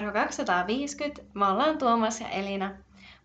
[0.00, 1.22] Kerho 250.
[1.34, 2.76] Me ollaan Tuomas ja Elina.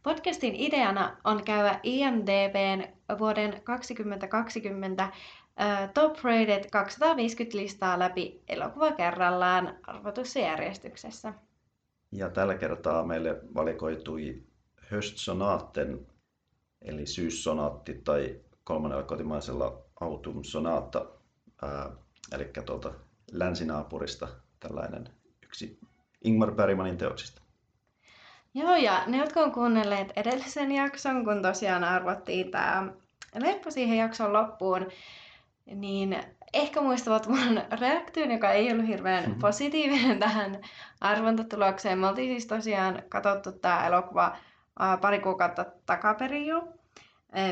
[0.03, 2.83] Podcastin ideana on käydä IMDBn
[3.19, 11.33] vuoden 2020 uh, Top Rated 250 listaa läpi elokuva kerrallaan arvotussa järjestyksessä.
[12.11, 14.43] Ja tällä kertaa meille valikoitui
[14.77, 16.07] Höstsonaten,
[16.81, 21.05] eli syyssonaatti tai kolmannella kotimaisella Autumn Sonata,
[21.61, 21.91] ää,
[22.31, 22.93] eli tuolta
[23.31, 24.27] länsinaapurista
[24.59, 25.09] tällainen
[25.43, 25.79] yksi
[26.25, 27.41] Ingmar Bergmanin teoksista.
[28.53, 32.87] Joo, ja ne, jotka on kuunnelleet edellisen jakson, kun tosiaan arvottiin tämä
[33.39, 34.87] leppo siihen jakson loppuun,
[35.65, 36.17] niin
[36.53, 39.39] ehkä muistavat mun reaktion, joka ei ollut hirveän mm-hmm.
[39.39, 40.61] positiivinen tähän
[41.01, 41.99] arvontatulokseen.
[41.99, 44.37] Me oltiin siis tosiaan katsottu tämä elokuva
[45.01, 46.67] pari kuukautta takaperin jo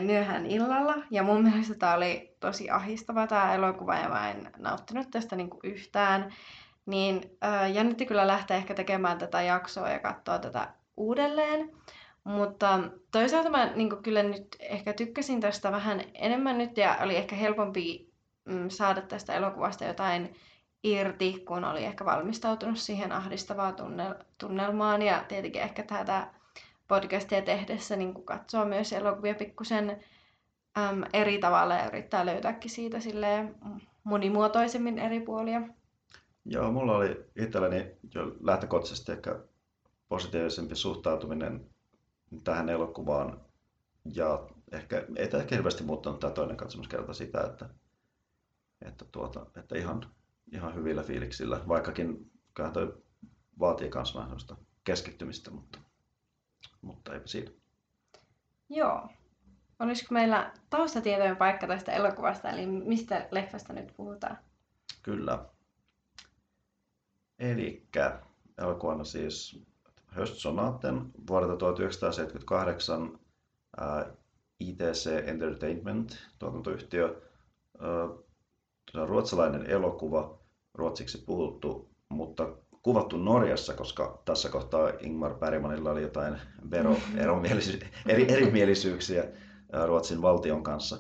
[0.02, 0.96] myöhään illalla.
[1.12, 5.60] Ja mun mielestä tämä oli tosi ahistava tämä elokuva ja mä en nauttinut tästä niinku
[5.64, 6.34] yhtään.
[6.86, 11.72] Niin äh, jännitti kyllä lähteä ehkä tekemään tätä jaksoa ja katsoa tätä uudelleen.
[12.24, 12.80] Mutta
[13.12, 18.14] toisaalta mä niin kyllä nyt ehkä tykkäsin tästä vähän enemmän nyt ja oli ehkä helpompi
[18.46, 20.36] mm, saada tästä elokuvasta jotain
[20.84, 25.02] irti, kun oli ehkä valmistautunut siihen ahdistavaan tunnel- tunnelmaan.
[25.02, 26.28] Ja tietenkin ehkä tätä
[26.88, 30.04] podcastia tehdessä niin katsoa myös elokuvia pikkusen
[30.78, 33.56] äm, eri tavalla ja yrittää löytääkin siitä silleen
[34.04, 35.62] monimuotoisemmin eri puolia.
[36.46, 39.40] Joo, mulla oli itselläni jo lähtökohtaisesti ehkä
[40.10, 41.70] positiivisempi suhtautuminen
[42.44, 43.42] tähän elokuvaan
[44.14, 47.70] ja ehkä, ei tämä ehkä hirveästi muuttanut tämä toinen katsomuskerta sitä, että,
[48.82, 50.06] että, tuota, että ihan,
[50.52, 53.04] ihan hyvillä fiiliksillä, vaikkakin kyllä toi
[53.60, 54.38] vaatii myös vähän
[54.84, 55.80] keskittymistä, mutta,
[56.82, 57.52] mutta eipä siinä.
[58.70, 59.10] Joo.
[59.80, 64.38] Olisiko meillä taustatietojen paikka tästä elokuvasta, eli mistä leffasta nyt puhutaan?
[65.04, 65.46] Kyllä.
[67.44, 67.88] Eli
[68.58, 69.64] elokuvana siis
[70.08, 73.20] Höstsonaten vuodelta 1978
[73.78, 74.06] ää,
[74.60, 77.22] ITC Entertainment tuotantoyhtiö.
[77.80, 78.10] Ää,
[79.06, 80.40] ruotsalainen elokuva,
[80.74, 86.38] ruotsiksi puhuttu, mutta kuvattu Norjassa, koska tässä kohtaa Ingmar Bergmanilla oli jotain
[86.72, 86.96] vero,
[88.08, 89.24] eri, erimielisyyksiä
[89.86, 90.98] Ruotsin valtion kanssa,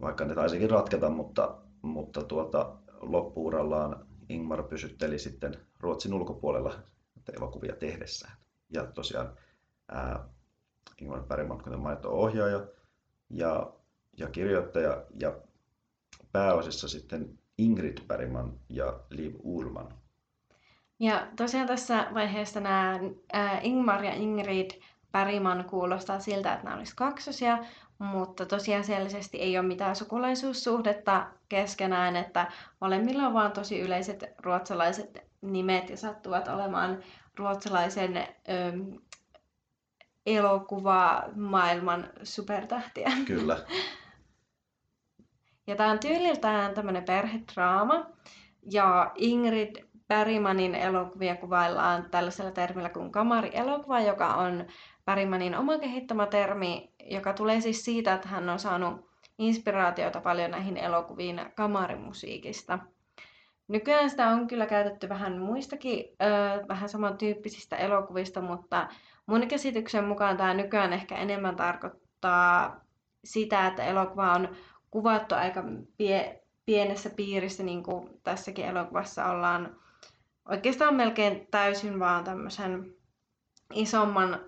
[0.00, 6.74] vaikka ne taisikin ratketa, mutta, mutta tuota, loppuurallaan Ingmar pysytteli sitten Ruotsin ulkopuolella
[7.36, 8.36] elokuvia tehdessään.
[8.70, 9.32] Ja tosiaan
[9.88, 10.28] ää,
[11.00, 12.66] Ingmar Bergman, kuten mainittu, ohjaaja
[13.30, 13.72] ja,
[14.16, 15.36] ja kirjoittaja ja
[16.32, 19.94] pääosissa sitten Ingrid Bergman ja Liv Ullman.
[20.98, 23.00] Ja tosiaan tässä vaiheessa nämä
[23.32, 24.70] ää, Ingmar ja Ingrid
[25.12, 27.58] Bergman kuulostaa siltä, että nämä olisivat kaksosia,
[27.98, 35.90] mutta tosiasiallisesti ei ole mitään sukulaisuussuhdetta keskenään, että molemmilla on vaan tosi yleiset ruotsalaiset nimet
[35.90, 37.02] ja sattuvat olemaan
[37.38, 38.72] ruotsalaisen ö,
[41.36, 43.12] maailman supertähtiä.
[43.26, 43.58] Kyllä.
[45.66, 48.06] Ja tämä on tyyliltään tämmöinen perhedraama.
[48.72, 49.76] Ja Ingrid
[50.08, 54.66] Bergmanin elokuvia kuvaillaan tällaisella termillä kuin kamari-elokuva, joka on
[55.04, 60.76] Bergmanin oma kehittämä termi, joka tulee siis siitä, että hän on saanut inspiraatiota paljon näihin
[60.76, 62.78] elokuviin kamarimusiikista.
[63.68, 68.88] Nykyään sitä on kyllä käytetty vähän muistakin, ö, vähän samantyyppisistä elokuvista, mutta
[69.26, 72.80] mun käsityksen mukaan tämä nykyään ehkä enemmän tarkoittaa
[73.24, 74.48] sitä, että elokuva on
[74.90, 75.64] kuvattu aika
[75.96, 79.76] pie, pienessä piirissä, niin kuin tässäkin elokuvassa ollaan
[80.48, 82.94] oikeastaan melkein täysin vaan tämmöisen
[83.74, 84.40] isomman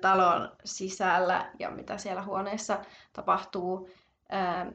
[0.00, 2.78] talon sisällä ja mitä siellä huoneessa
[3.12, 3.88] tapahtuu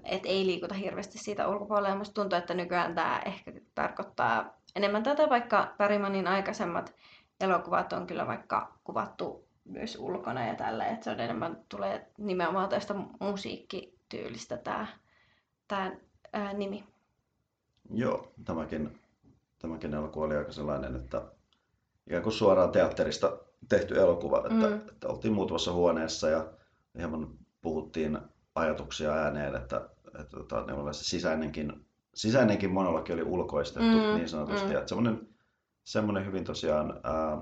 [0.03, 1.89] että ei liikuta hirveästi siitä ulkopuolella.
[1.89, 6.95] Ja musta tuntuu, että nykyään tämä ehkä tarkoittaa enemmän tätä, vaikka Pärimanin aikaisemmat
[7.39, 12.69] elokuvat on kyllä vaikka kuvattu myös ulkona ja tällä, että se on enemmän tulee nimenomaan
[12.69, 14.87] tästä musiikkityylistä tämä,
[15.67, 15.91] tämä
[16.33, 16.83] ää, nimi.
[17.93, 18.99] Joo, tämäkin,
[19.59, 21.21] tämäkin elokuva oli aika sellainen, että
[22.07, 23.37] ikään kuin suoraan teatterista
[23.69, 24.75] tehty elokuva, että, mm.
[24.75, 26.47] että oltiin muutamassa huoneessa ja
[26.97, 27.27] hieman
[27.61, 28.19] puhuttiin
[28.55, 29.89] ajatuksia ääneen, että,
[30.19, 34.67] että, että ne se sisäinenkin, sisäinenkin monologi oli ulkoistettu mm, niin sanotusti.
[34.67, 34.75] Mm.
[34.75, 35.27] Että semmoinen,
[35.83, 37.41] semmoinen hyvin tosiaan ää,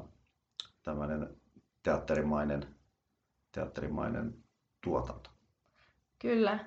[0.83, 1.37] tämmöinen
[1.83, 2.75] teatterimainen,
[3.51, 4.35] teatterimainen
[4.83, 5.29] tuotanto.
[6.19, 6.59] Kyllä.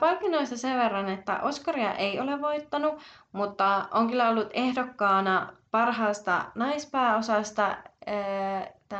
[0.00, 2.94] Palkinnoista sen verran, että Oscaria ei ole voittanut,
[3.32, 7.76] mutta on kyllä ollut ehdokkaana parhaasta naispääosasta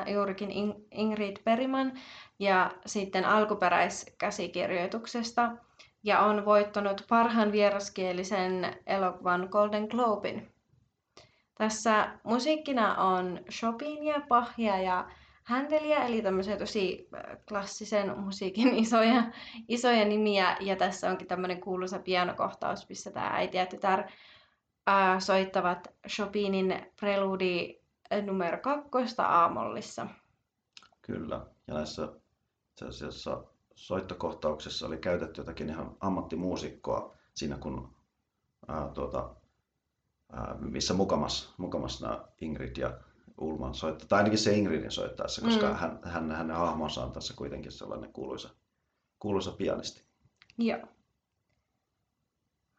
[0.07, 0.51] juurikin
[0.91, 1.93] Ingrid Bergman
[2.39, 5.51] ja sitten alkuperäiskäsikirjoituksesta
[6.05, 10.53] ja on voittanut parhaan vieraskielisen elokuvan Golden Globin.
[11.55, 15.09] Tässä musiikkina on Chopinia, Bachia ja
[15.45, 19.23] Händeliä, eli tämmöisiä tosi äh, klassisen musiikin isoja,
[19.69, 20.57] isoja nimiä.
[20.61, 24.09] Ja tässä onkin tämmöinen kuuluisa pianokohtaus, missä tämä äiti ja tytär
[24.89, 27.81] äh, soittavat Chopinin preludi
[28.23, 30.07] numero kakkosta aamollissa.
[31.03, 32.09] Kyllä, ja näissä
[32.71, 33.45] itse asiassa
[33.75, 37.95] soittokohtauksessa oli käytetty jotakin ihan ammattimuusikkoa siinä, kun
[38.69, 39.35] ää, tuota,
[40.33, 43.01] ää, missä mukamas, mukamas nämä Ingrid ja
[43.39, 45.75] Ulman soittaa, tai ainakin se Ingridin soittaessa, koska mm.
[45.75, 48.51] hän, hän, hänen hahmonsa on tässä kuitenkin sellainen kuuluisa,
[49.19, 50.05] kuuluisa pianisti.
[50.59, 50.81] Joo.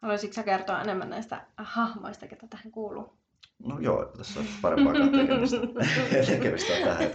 [0.02, 3.16] Haluaisitko sä kertoa enemmän näistä hahmoista, ketä tähän kuuluu?
[3.58, 5.56] No joo, tässä on parempaa tekemistä,
[6.26, 7.10] tekemistä tähän.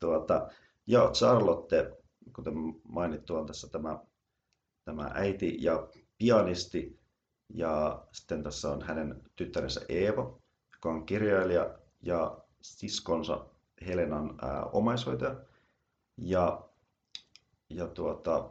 [0.00, 0.48] Tuota,
[0.86, 1.96] joo, Charlotte,
[2.36, 2.54] kuten
[2.88, 3.98] mainittu, on tässä tämä,
[4.84, 5.88] tämä äiti ja
[6.18, 7.00] pianisti.
[7.54, 10.38] Ja sitten tässä on hänen tyttärensä Eeva,
[10.72, 13.46] joka on kirjailija ja siskonsa
[13.86, 15.36] Helenan ää, omaishoitaja.
[16.16, 16.68] Ja,
[17.70, 18.50] ja tuota,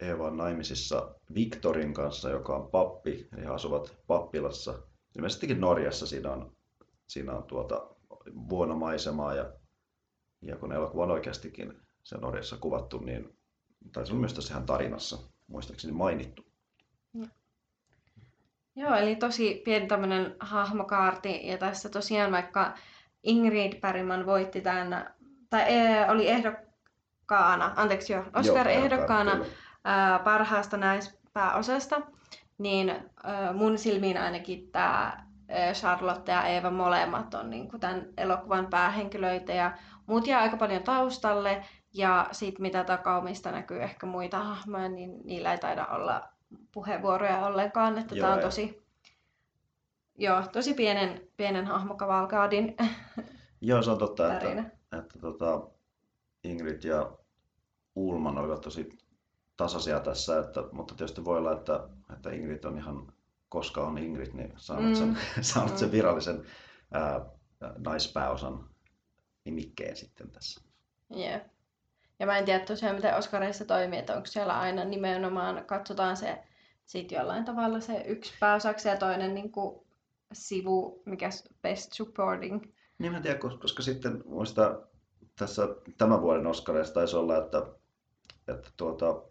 [0.00, 3.28] Eeva on naimisissa Viktorin kanssa, joka on pappi.
[3.36, 4.74] He asuvat pappilassa.
[5.16, 6.52] Ilmeisestikin Norjassa siinä on,
[7.06, 7.86] siinä on tuota,
[8.48, 9.52] vuonomaisemaa ja,
[10.42, 11.72] ja kun elokuva on oikeastikin
[12.02, 13.36] se Norjassa kuvattu, niin
[13.92, 16.46] taisi olla myös tässä ihan tarinassa muistaakseni mainittu.
[18.76, 21.46] Joo, eli tosi pieni tämmöinen hahmokaarti.
[21.48, 22.74] Ja tässä tosiaan vaikka
[23.22, 25.14] Ingrid Bergman voitti tämän,
[25.50, 28.24] tai e, oli ehdokkaana, anteeksi jo,
[29.86, 32.00] Oscar-ehdokkaana parhaasta naispääosasta,
[32.58, 32.94] niin
[33.54, 35.26] mun silmiin ainakin tämä
[35.72, 40.82] Charlotte ja Eeva molemmat on niin kuin tämän elokuvan päähenkilöitä ja muut jää aika paljon
[40.82, 46.28] taustalle ja sitten mitä takaumista näkyy ehkä muita hahmoja, niin niillä ei taida olla
[46.72, 48.82] puheenvuoroja ollenkaan, että tämä on tosi,
[50.18, 52.76] joo, tosi pienen, pienen hahmokavalkaadin
[53.60, 54.62] Joo, se on totta, että, että,
[54.98, 55.60] että tota,
[56.44, 57.12] Ingrid ja
[57.94, 59.05] Ulman olivat tosi
[59.56, 63.12] tasaisia tässä, että, mutta tietysti voi olla, että, että Ingrid on ihan,
[63.48, 64.94] koska on Ingrid, niin saanut, mm.
[64.94, 65.18] sen,
[65.52, 65.78] saanut mm.
[65.78, 66.44] sen virallisen
[66.92, 67.26] ää,
[67.78, 68.68] naispääosan
[69.44, 70.60] nimikkeen sitten tässä.
[71.16, 71.40] Yeah.
[72.18, 76.42] Ja mä en tiedä tosiaan, miten Oscarissa toimii, että onko siellä aina nimenomaan, katsotaan se
[76.86, 79.86] sit jollain tavalla se yksi pääosaksi ja toinen niin kuin
[80.32, 81.30] sivu, mikä
[81.62, 82.62] best supporting.
[82.98, 84.80] Niin mä en tiedä, koska sitten muista
[85.38, 85.62] tässä
[85.98, 87.62] tämän vuoden Oscarissa taisi olla, että,
[88.48, 89.22] että tuota,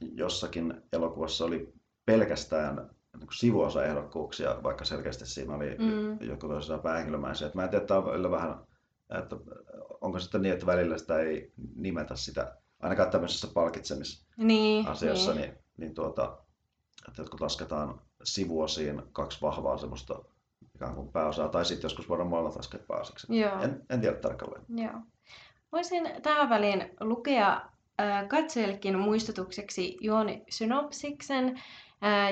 [0.00, 1.72] jossakin elokuvassa oli
[2.06, 6.28] pelkästään niin sivuosaehdokkuuksia, vaikka selkeästi siinä oli mm.
[6.28, 7.50] joku toisessa päähenkilömäisiä.
[7.54, 8.58] Mä en tiedä, että on vähän,
[9.18, 9.36] että
[10.00, 15.50] onko sitten niin, että välillä sitä ei nimetä sitä, ainakaan tämmöisessä palkitsemisasiassa, niin, niin.
[15.50, 16.38] niin, niin tuota,
[17.08, 20.24] että jotkut lasketaan sivuosiin kaksi vahvaa semmoista
[20.74, 23.26] ikään kuin pääosaa, tai sitten joskus voidaan molemmat laskea pääosaksi.
[23.62, 24.64] En, en tiedä tarkalleen.
[24.68, 25.00] Joo.
[25.72, 27.73] Voisin tähän väliin lukea
[28.28, 31.62] katsojillekin muistutukseksi juoni synopsiksen,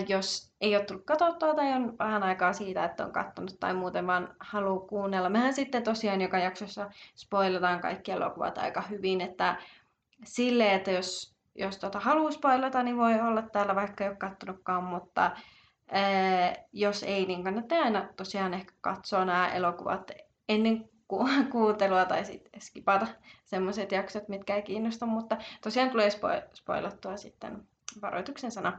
[0.09, 4.07] jos ei ole tullut katsottua tai on vähän aikaa siitä, että on katsonut tai muuten
[4.07, 5.29] vaan haluaa kuunnella.
[5.29, 9.57] Mehän sitten tosiaan joka jaksossa spoilataan kaikki elokuvat aika hyvin, että
[10.25, 14.85] sille, että jos, jos tota haluaa spoilata, niin voi olla täällä vaikka ei ole katsonutkaan,
[14.85, 15.31] mutta
[15.93, 20.11] ää, jos ei, niin kannattaa aina tosiaan ehkä katsoa nämä elokuvat
[20.49, 23.07] ennen ku- kuuntelua tai sitten skipata
[23.45, 27.69] semmoiset jaksot, mitkä ei kiinnosta, mutta tosiaan tulee spo- spoilattua sitten
[28.03, 28.79] varoituksen sana.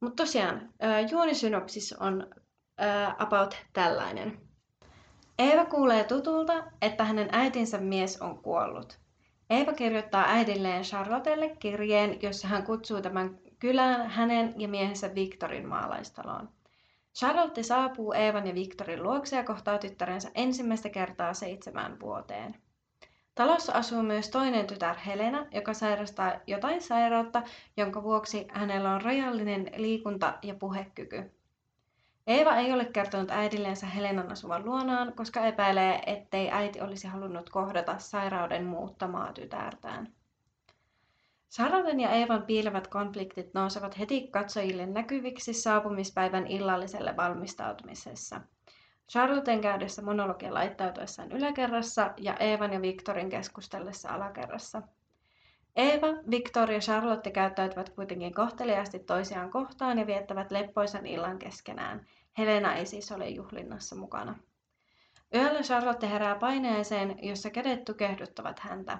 [0.00, 0.70] Mutta tosiaan,
[1.10, 2.26] juonisynopsis on
[2.78, 4.40] ää, about tällainen.
[5.38, 8.98] Eeva kuulee tutulta, että hänen äitinsä mies on kuollut.
[9.50, 16.48] Eeva kirjoittaa äidilleen Charlottelle kirjeen, jossa hän kutsuu tämän kylän hänen ja miehensä Victorin maalaistaloon.
[17.16, 22.56] Charlotte saapuu Eevan ja Victorin luokse ja kohtaa tyttärensä ensimmäistä kertaa seitsemään vuoteen.
[23.34, 27.42] Talossa asuu myös toinen tytär Helena, joka sairastaa jotain sairautta,
[27.76, 31.30] jonka vuoksi hänellä on rajallinen liikunta- ja puhekyky.
[32.26, 37.98] Eeva ei ole kertonut äidillensä Helenan asuvan luonaan, koska epäilee, ettei äiti olisi halunnut kohdata
[37.98, 40.12] sairauden muuttamaa tytärtään.
[41.54, 48.40] Charlotten ja Eevan piilevät konfliktit nousevat heti katsojille näkyviksi saapumispäivän illalliselle valmistautumisessa.
[49.10, 54.82] Charlotten käydessä monologia laittautuessaan yläkerrassa ja Eevan ja Victorin keskustellessa alakerrassa.
[55.76, 62.06] Eeva, Victor ja Charlotte käyttäytyvät kuitenkin kohteliaasti toisiaan kohtaan ja viettävät leppoisan illan keskenään.
[62.38, 64.34] Helena ei siis ole juhlinnassa mukana.
[65.34, 68.98] Yöllä Charlotte herää paineeseen, jossa kädet tukehduttavat häntä.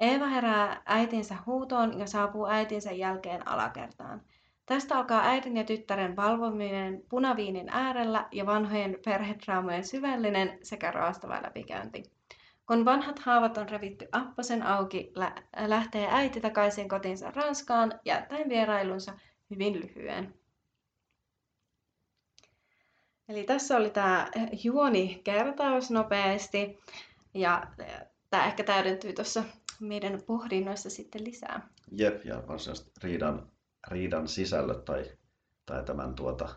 [0.00, 4.22] Eeva herää äitinsä huutoon ja saapuu äitinsä jälkeen alakertaan.
[4.66, 12.02] Tästä alkaa äidin ja tyttären valvominen punaviinin äärellä ja vanhojen perhetraumojen syvällinen sekä raastava läpikäynti.
[12.66, 15.12] Kun vanhat haavat on revitty apposen auki,
[15.66, 19.12] lähtee äiti takaisin kotinsa Ranskaan, jättäen vierailunsa
[19.50, 20.34] hyvin lyhyen.
[23.28, 24.28] Eli tässä oli tämä
[24.64, 26.78] juoni kertaus nopeasti
[27.34, 27.66] ja
[28.30, 29.44] tämä ehkä täydentyy tuossa
[29.80, 31.68] meidän pohdinnoissa sitten lisää.
[31.92, 33.50] Jep, ja varsinaisesti riidan,
[33.88, 35.04] riidan sisällöt tai,
[35.66, 36.48] tai tämän tuota,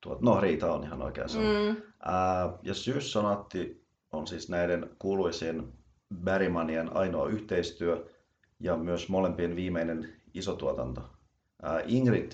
[0.00, 1.82] tuota, no riita on ihan oikein Mm.
[2.02, 5.72] Ää, ja syyssonaatti on siis näiden kuuluisien
[6.14, 8.10] Berrymanien ainoa yhteistyö
[8.60, 11.02] ja myös molempien viimeinen isotuotanto.
[11.62, 12.32] Ää, Ingrid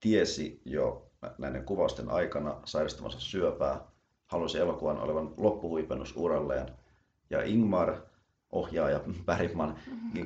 [0.00, 3.80] tiesi jo näiden kuvausten aikana sairastamansa syöpää,
[4.26, 6.66] halusi elokuvan olevan loppuhuipennus uralleen.
[7.30, 7.96] Ja Ingmar,
[8.52, 9.78] ohjaaja Bergman,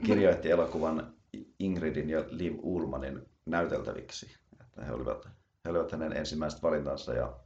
[0.07, 1.15] kirjoitti elokuvan
[1.59, 4.27] Ingridin ja Liv Ullmanin näyteltäviksi.
[4.61, 5.29] Että he olivat,
[5.65, 7.39] he olivat hänen ensimmäiset valintansa ja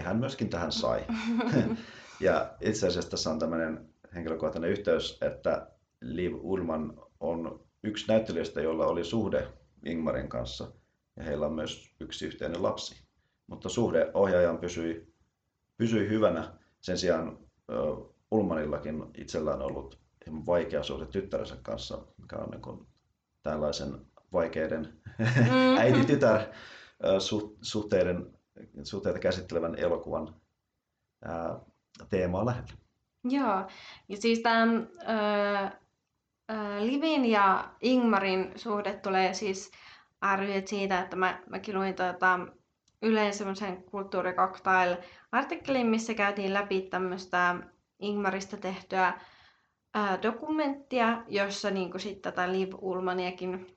[0.00, 1.04] hän myöskin tähän sai.
[2.20, 5.70] ja itse asiassa tässä on tämmöinen henkilökohtainen yhteys, että
[6.00, 9.48] Liv Ullman on yksi näyttelijöistä, jolla oli suhde
[9.84, 10.68] Ingmarin kanssa–
[11.16, 13.04] ja heillä on myös yksi yhteinen lapsi.
[13.46, 15.14] Mutta suhde ohjaajaan pysyi,
[15.76, 16.52] pysyi hyvänä.
[16.80, 17.38] Sen sijaan
[18.32, 19.98] Ulmanillakin itsellään on ollut
[20.46, 22.86] vaikea suhde tyttärensä kanssa, mikä on niin
[23.42, 25.76] tällaisen vaikeiden mm.
[25.80, 26.40] äiti-tytär
[27.62, 28.38] suhteiden,
[28.82, 30.34] suhteita käsittelevän elokuvan
[31.24, 31.60] ää,
[32.08, 32.72] teemaa lähellä.
[33.24, 33.66] Joo,
[34.08, 35.72] ja siis tämän äh,
[36.80, 39.70] Livin ja Ingmarin suhde tulee siis
[40.20, 42.40] arvioit siitä, että mä, mäkin luin tuota,
[43.02, 47.56] yleensä semmoisen kulttuurikoktail-artikkelin, missä käytiin läpi tämmöistä
[48.02, 49.20] Ingmarista tehtyä
[49.94, 53.76] ää, dokumenttia, jossa niin sitten tätä Liv Ulmaniakin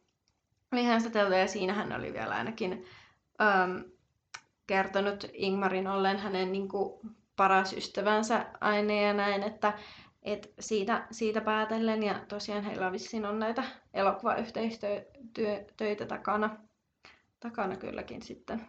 [0.71, 2.85] oli haastateltu ja siinä hän oli vielä ainakin
[3.41, 3.83] äm,
[4.67, 6.99] kertonut Ingmarin ollen hänen niin kuin,
[7.35, 9.73] paras ystävänsä aine ja näin, että
[10.23, 13.63] et siitä, siitä päätellen, ja tosiaan heillä vissiin on näitä
[13.93, 16.57] elokuvayhteistyötöitä takana,
[17.39, 18.67] takana kylläkin sitten.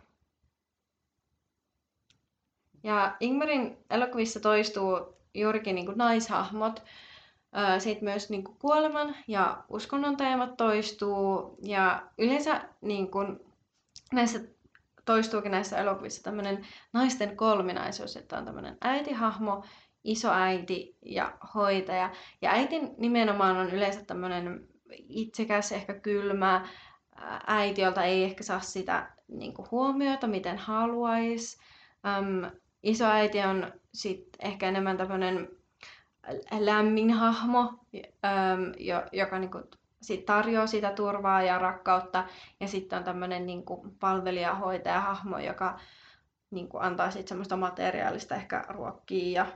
[2.82, 6.82] Ja Ingmarin elokuvissa toistuu juurikin niin kuin naishahmot,
[7.78, 11.58] sitten myös niin kuin kuoleman ja uskonnon teemat toistuu.
[11.62, 13.40] Ja yleensä niin kuin
[14.12, 14.40] näissä
[15.04, 19.64] toistuukin näissä elokuvissa tämmöinen naisten kolminaisuus, että on tämmöinen äitihahmo,
[20.04, 22.10] isoäiti ja hoitaja.
[22.42, 24.68] Ja äitin nimenomaan on yleensä tämmöinen
[25.08, 26.68] itsekäs, ehkä kylmä
[27.46, 31.58] äiti, jolta ei ehkä saa sitä niin kuin huomiota, miten haluaisi.
[32.86, 35.48] Isoäiti on sitten ehkä enemmän tämmöinen
[36.58, 37.72] lämmin hahmo,
[38.78, 39.64] jo, joka niin kuin,
[40.02, 42.24] sit tarjoaa sitä turvaa ja rakkautta.
[42.60, 43.62] Ja sitten on tämmöinen niin
[44.00, 45.80] palvelija-hoitaja-hahmo, joka
[46.50, 49.46] niin kuin, antaa sitten semmoista materiaalista ehkä ruokkia ja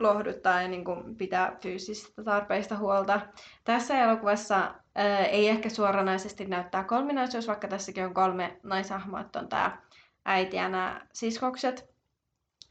[0.00, 3.20] lohduttaa ja niin kuin pitää fyysisistä tarpeista huolta.
[3.64, 9.48] Tässä elokuvassa ää, ei ehkä suoranaisesti näyttää kolminaisuus, vaikka tässäkin on kolme naishahmoa, että on
[9.48, 9.78] tämä
[10.24, 11.91] äiti ja nämä siskokset.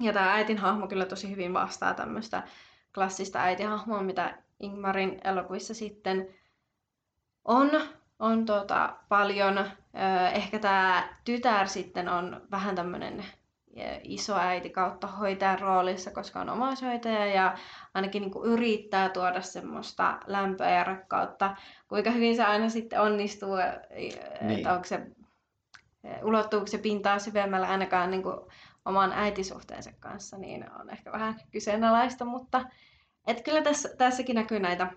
[0.01, 2.43] Ja tämä äitin hahmo kyllä tosi hyvin vastaa tämmöistä
[2.93, 6.27] klassista äitihahmoa, mitä Ingmarin elokuvissa sitten
[7.45, 7.69] on,
[8.19, 9.65] on tota, paljon.
[10.33, 13.25] Ehkä tämä tytär sitten on vähän tämmöinen
[14.03, 17.57] isoäiti kautta hoitajan roolissa, koska on omaishoitaja ja
[17.93, 21.55] ainakin niin kuin yrittää tuoda semmoista lämpöä ja rakkautta.
[21.87, 23.55] Kuinka hyvin se aina sitten onnistuu,
[23.91, 24.57] niin.
[24.57, 25.01] että onko se,
[26.23, 28.37] ulottuuko se pintaa syvemmällä ainakaan niin kuin
[28.85, 32.65] oman äitisuhteensa kanssa, niin on ehkä vähän kyseenalaista, mutta
[33.27, 34.93] et kyllä tässä, tässäkin näkyy näitä,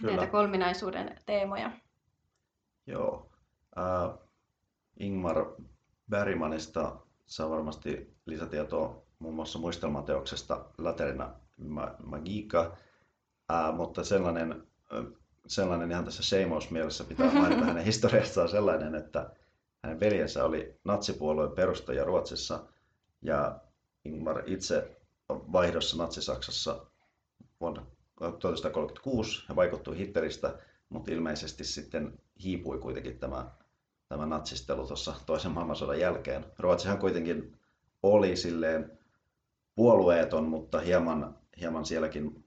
[0.00, 0.16] kyllä.
[0.16, 1.70] näitä kolminaisuuden teemoja.
[2.86, 3.30] Joo.
[3.76, 4.28] Uh,
[5.00, 5.46] Ingmar
[6.10, 6.96] Bergmanista
[7.26, 11.34] saa varmasti lisätietoa muun muassa muistelmateoksesta Laterina
[12.04, 12.76] Magica,
[13.48, 14.66] ää, mutta sellainen,
[15.46, 19.30] sellainen ihan tässä Seimous mielessä pitää mainita hänen historiastaan sellainen, että
[19.82, 22.71] hänen veljensä oli natsipuolueen perustaja Ruotsissa
[23.22, 23.60] ja
[24.04, 24.96] Ingmar itse
[25.28, 26.86] vaihdossa Natsi-Saksassa
[27.60, 27.86] vuonna
[28.18, 33.50] 1936 ja vaikuttui Hitleristä, mutta ilmeisesti sitten hiipui kuitenkin tämä
[34.12, 36.44] tämä natsistelu tuossa toisen maailmansodan jälkeen.
[36.58, 37.56] Ruotsihan kuitenkin
[38.02, 38.98] oli silleen
[39.74, 42.44] puolueeton, mutta hieman, hieman sielläkin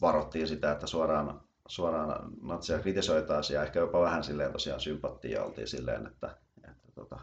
[0.00, 5.68] varottiin sitä, että suoraan, suoraan natsia kritisoitaisiin ja ehkä jopa vähän silleen tosiaan sympattia oltiin
[5.68, 6.36] silleen, että,
[6.68, 7.20] että tota...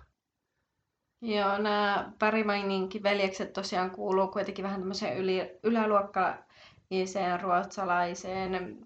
[1.24, 8.86] Joo, nämä Pärimaininkin veljekset tosiaan kuuluu kuitenkin vähän tämmöiseen yli, yläluokkaiseen ruotsalaiseen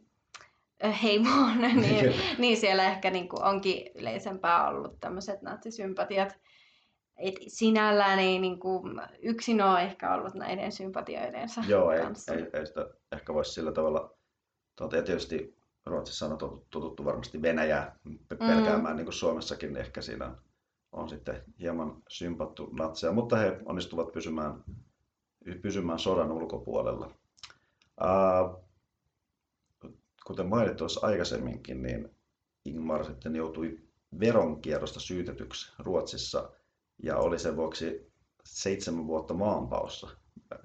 [1.03, 6.39] heimoon, niin, niin siellä ehkä niin kuin onkin yleisempää ollut tämmöiset natsisympatiat.
[7.17, 12.34] Et sinällään ei niin kuin, yksin ole ehkä ollut näiden sympatioidensa Joo, ei, kanssa.
[12.34, 14.13] ei, ei sitä ehkä voisi sillä tavalla,
[14.75, 16.38] tuota, ja tietysti Ruotsissa on
[16.70, 17.96] totuttu varmasti Venäjää
[18.29, 18.98] pelkäämään, mm.
[18.98, 20.38] niin kuin Suomessakin ehkä siinä on
[21.09, 24.63] sitten hieman sympattu natseja, mutta he onnistuvat pysymään,
[25.61, 27.11] pysymään sodan ulkopuolella.
[28.01, 28.67] Uh,
[30.25, 32.09] kuten mainittu tuossa aikaisemminkin, niin
[32.65, 33.79] Ingmar sitten joutui
[34.19, 36.49] veronkierrosta syytetyksi Ruotsissa
[37.03, 38.11] ja oli sen vuoksi
[38.43, 40.07] seitsemän vuotta maanpaussa.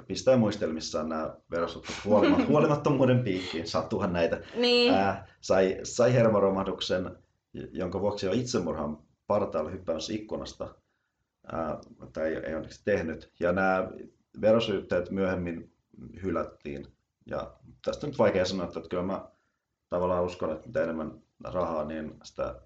[0.07, 1.95] Pistää muistelmissaan nämä verosutut
[2.49, 4.41] huolimattomuuden piikkiin, sattuuhan näitä.
[4.57, 4.95] Niin.
[4.95, 7.19] Ää, sai, sai hermoromahduksen,
[7.73, 10.75] jonka vuoksi jo itsemurhan partaalla hyppäämässä ikkunasta,
[11.53, 11.79] ää,
[12.13, 13.33] tai ei, ei onneksi tehnyt.
[13.41, 13.91] Ja nämä
[14.41, 15.73] verosyytteet myöhemmin
[16.23, 16.87] hylättiin.
[17.27, 19.29] Ja tästä on nyt vaikea sanoa, että kyllä mä
[19.89, 22.61] tavallaan uskon, että mitä enemmän rahaa, niin sitä,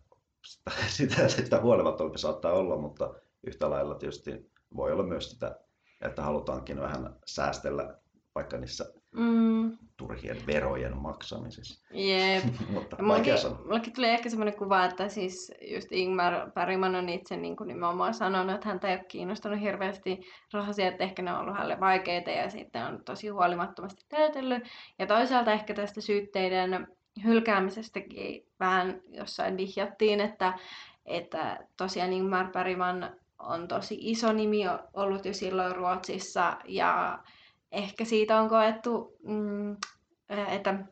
[0.46, 3.14] sitä, sitä, sitä huolimattomampi saattaa olla, mutta
[3.46, 5.60] yhtä lailla tietysti voi olla myös sitä,
[6.00, 7.98] että halutaankin vähän säästellä
[8.34, 9.78] vaikka niissä mm.
[9.96, 11.84] turhien verojen maksamisissa.
[11.90, 12.44] Jep.
[12.74, 13.02] Mutta.
[13.02, 18.14] Mullekin tuli ehkä semmoinen kuva, että siis just Ingmar Bergman on itse niin kuin nimenomaan
[18.14, 20.20] sanonut, että häntä ei ole kiinnostunut hirveästi
[20.52, 24.62] rahasia, että ehkä ne on ollut hänelle vaikeita ja sitten on tosi huolimattomasti täytellyt.
[24.98, 26.86] Ja toisaalta ehkä tästä syytteiden
[27.24, 30.58] hylkäämisestäkin vähän jossain vihjattiin, että,
[31.06, 34.62] että tosiaan Ingmar Bergman on tosi iso nimi
[34.94, 37.18] ollut jo silloin Ruotsissa ja
[37.76, 39.76] ehkä siitä on koettu, mm,
[40.48, 40.84] että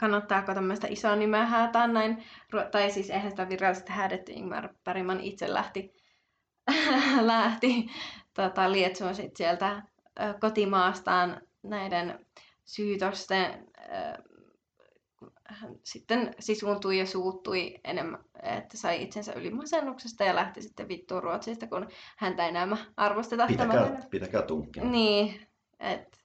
[0.00, 2.24] kannattaako tämmöistä isoa nimeä häätää näin,
[2.70, 5.94] tai siis eihän sitä virallisesti häädetty, Ingmar Bergman itse lähti,
[7.20, 7.86] lähti
[8.34, 9.82] tota, lietsoon sit sieltä
[10.40, 12.26] kotimaastaan näiden
[12.64, 13.68] syytösten
[15.48, 21.22] hän sitten sisuuntui ja suuttui enemmän, että sai itsensä yli masennuksesta ja lähti sitten vittuun
[21.22, 23.46] Ruotsista, kun häntä ei enää arvosteta.
[23.46, 24.04] Pitäkää, tämän.
[24.10, 24.90] pitäkää tunkkina.
[24.90, 25.46] Niin,
[25.80, 26.18] että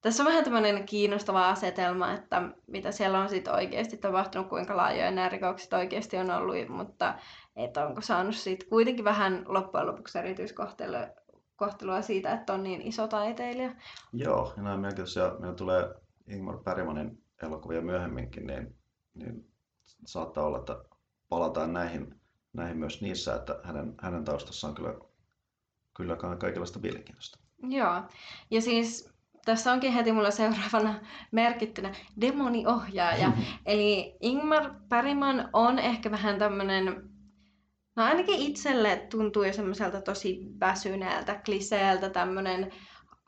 [0.00, 5.10] tässä on vähän tämmöinen kiinnostava asetelma, että mitä siellä on sitten oikeasti tapahtunut, kuinka laajoja
[5.10, 7.14] nämä rikokset oikeasti on ollut, mutta
[7.56, 13.72] että onko saanut sitten kuitenkin vähän loppujen lopuksi erityiskohtelua siitä, että on niin iso taiteilija.
[14.12, 15.04] Joo, ja näin meilläkin
[15.38, 15.94] meillä tulee
[16.28, 18.76] Ingmar Bergmanin elokuvia myöhemminkin, niin,
[19.14, 19.50] niin
[20.06, 20.84] saattaa olla, että
[21.28, 22.20] palataan näihin,
[22.52, 24.94] näihin myös niissä, että hänen, hänen taustassaan kyllä,
[25.96, 27.39] kyllä kaikenlaista mielenkiintoista.
[27.62, 28.02] Joo,
[28.50, 29.10] ja siis
[29.44, 30.94] tässä onkin heti mulla seuraavana
[31.30, 33.32] merkittynä demoniohjaaja.
[33.66, 37.10] Eli Ingmar Bergman on ehkä vähän tämmöinen,
[37.96, 42.72] no ainakin itselle tuntuu jo semmoiselta tosi väsyneeltä, kliseeltä, tämmöinen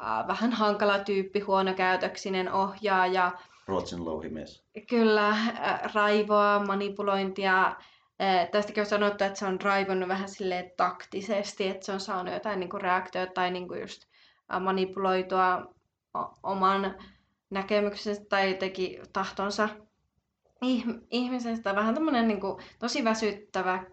[0.02, 3.32] äh, vähän hankala tyyppi, huonokäytöksinen ohjaaja,
[3.66, 4.64] Ruotsin louhimies.
[4.88, 7.66] Kyllä, äh, raivoa, manipulointia.
[7.66, 12.34] Äh, tästäkin on sanottu, että se on raivonnut vähän sille taktisesti, että se on saanut
[12.34, 14.11] jotain niin kuin reaktioita tai niin kuin just
[14.60, 15.74] manipuloitua
[16.42, 16.94] oman
[17.50, 19.68] näkemyksensä tai teki tahtonsa
[21.10, 21.74] ihmisestä.
[21.74, 23.84] Vähän tämmöinen niin kuin, tosi väsyttävä,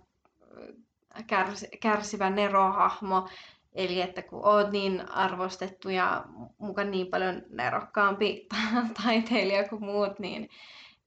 [1.82, 3.28] kärsivä nerohahmo,
[3.74, 6.26] Eli että kun oot niin arvostettu ja
[6.58, 8.48] mukaan niin paljon nerokkaampi
[9.04, 10.50] taiteilija kuin muut, niin,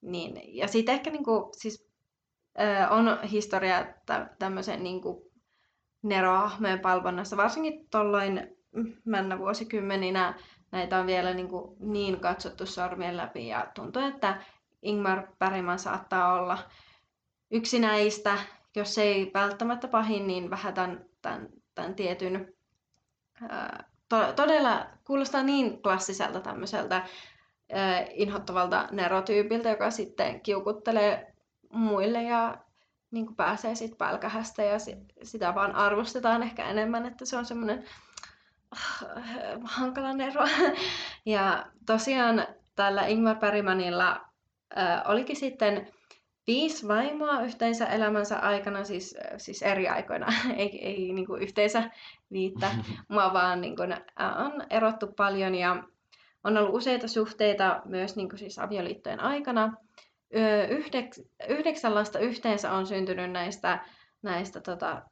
[0.01, 1.89] niin ja sitten ehkä niin kuin, siis,
[2.91, 3.87] on historia
[4.39, 5.23] tämmöisen niin kuin
[6.03, 8.57] nerohahmojen palvonnassa, varsinkin tuolloin
[9.05, 10.35] männä vuosikymmeninä.
[10.71, 14.43] Näitä on vielä niin, kuin niin katsottu sormien läpi ja tuntuu, että
[14.83, 16.59] Ingmar Bergman saattaa olla
[17.51, 18.39] yksi näistä,
[18.77, 22.55] jos ei välttämättä pahin, niin vähän tämän, tämän tämän tietyn,
[24.09, 27.03] to, todella kuulostaa niin klassiselta tämmöiseltä
[28.11, 31.35] inhottavalta nerotyypiltä, joka sitten kiukuttelee
[31.73, 32.59] muille ja
[33.11, 34.77] niin pääsee sitten pälkähästä ja
[35.23, 37.85] sitä vaan arvostetaan ehkä enemmän, että se on semmoinen
[38.73, 40.45] uh, hankala nero.
[41.27, 44.21] ja tosiaan tällä Ingmar Bergmanilla
[44.77, 45.89] uh, olikin sitten
[46.47, 51.91] viisi vaimoa yhteensä elämänsä aikana, siis, siis eri aikoina, ei, ei niin kuin yhteensä
[52.33, 52.71] viittä,
[53.09, 53.93] mua vaan niin kuin,
[54.45, 55.85] on erottu paljon ja
[56.45, 59.77] on ollut useita suhteita myös niin kuin siis avioliittojen aikana.
[60.71, 63.85] Yhdeks, yhdeksän lasta yhteensä on syntynyt näistä,
[64.23, 65.03] näistä tota,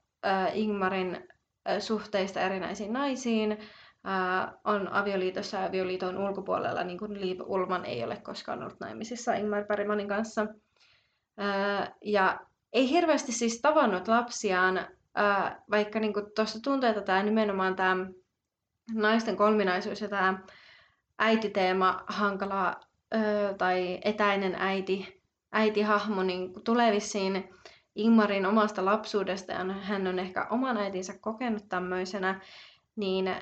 [0.55, 1.29] Ingmarin
[1.79, 3.59] suhteista erinäisiin naisiin.
[4.65, 9.65] on avioliitossa ja avioliiton ulkopuolella, niin kuin Liv Ulman ei ole koskaan ollut naimisissa Ingmar
[9.65, 10.47] Bergmanin kanssa
[12.05, 12.41] ja
[12.73, 14.87] ei hirveästi siis tavannut lapsiaan,
[15.71, 18.07] vaikka niin tuossa tuntuu, että tämä nimenomaan tämä
[18.95, 20.41] naisten kolminaisuus ja tämä
[21.19, 22.81] äititeema, hankala
[23.59, 27.51] tai etäinen äiti, äitihahmo niin tulee vissiin
[27.95, 32.41] Ingmarin omasta lapsuudesta ja hän on ehkä oman äitinsä kokenut tämmöisenä,
[32.97, 33.35] niin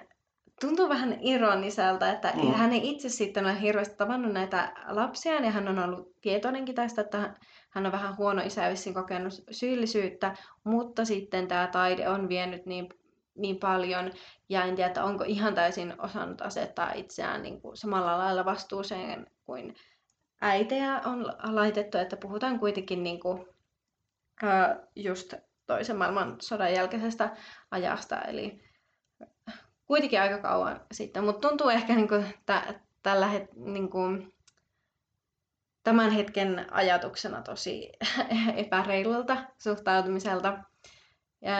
[0.60, 2.52] tuntuu vähän ironiselta, että mm.
[2.52, 7.00] hän ei itse sitten ole hirveästi tavannut näitä lapsia ja hän on ollut tietoinenkin tästä,
[7.00, 7.34] että
[7.70, 12.66] hän on vähän huono isä ja vissiin kokenut syyllisyyttä, mutta sitten tämä taide on vienyt
[12.66, 12.88] niin,
[13.34, 14.12] niin paljon
[14.48, 19.26] ja en tiedä, että onko ihan täysin osannut asettaa itseään niin kuin samalla lailla vastuuseen
[19.44, 19.74] kuin
[20.40, 23.46] äitejä on laitettu, että puhutaan kuitenkin niin kuin,
[24.96, 25.34] just
[25.66, 27.36] toisen maailmansodan jälkeisestä
[27.70, 28.60] ajasta, eli
[29.84, 34.34] kuitenkin aika kauan sitten, mutta tuntuu ehkä niin kuin, tä, tällä het, niin kuin,
[35.82, 37.92] tämän hetken ajatuksena tosi
[38.56, 40.58] epäreilulta suhtautumiselta.
[41.42, 41.52] Ja,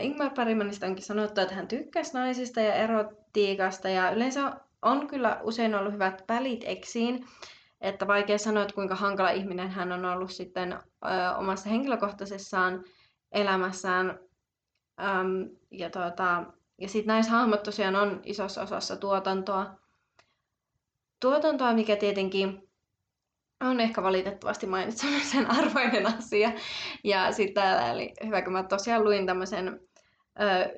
[0.00, 4.52] Ingmar Bergmanista onkin sanottu, että hän tykkäsi naisista ja erotiikasta ja yleensä
[4.82, 7.26] on kyllä usein ollut hyvät välit eksiin,
[7.84, 10.78] että vaikea sanoa, että kuinka hankala ihminen hän on ollut sitten ö,
[11.36, 12.84] omassa henkilökohtaisessaan
[13.32, 14.18] elämässään.
[15.00, 16.44] Öm, ja tuota,
[16.78, 19.78] ja sitten näissä hahmot tosiaan on isossa osassa tuotantoa.
[21.20, 22.68] Tuotantoa, mikä tietenkin
[23.60, 26.52] on ehkä valitettavasti mainitsemisen arvoinen asia.
[27.04, 29.80] Ja sitten täällä oli hyvä, kun mä tosiaan luin tämmöisen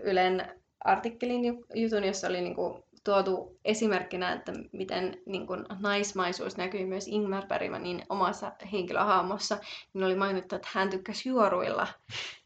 [0.02, 1.42] Ylen artikkelin
[1.74, 8.02] jutun, jossa oli niinku tuotu esimerkkinä, että miten niin kuin, naismaisuus näkyy myös Ingmar Bergmanin
[8.08, 9.58] omassa henkilöhahmossa,
[9.94, 11.86] niin oli mainittu, että hän tykkäsi juoruilla,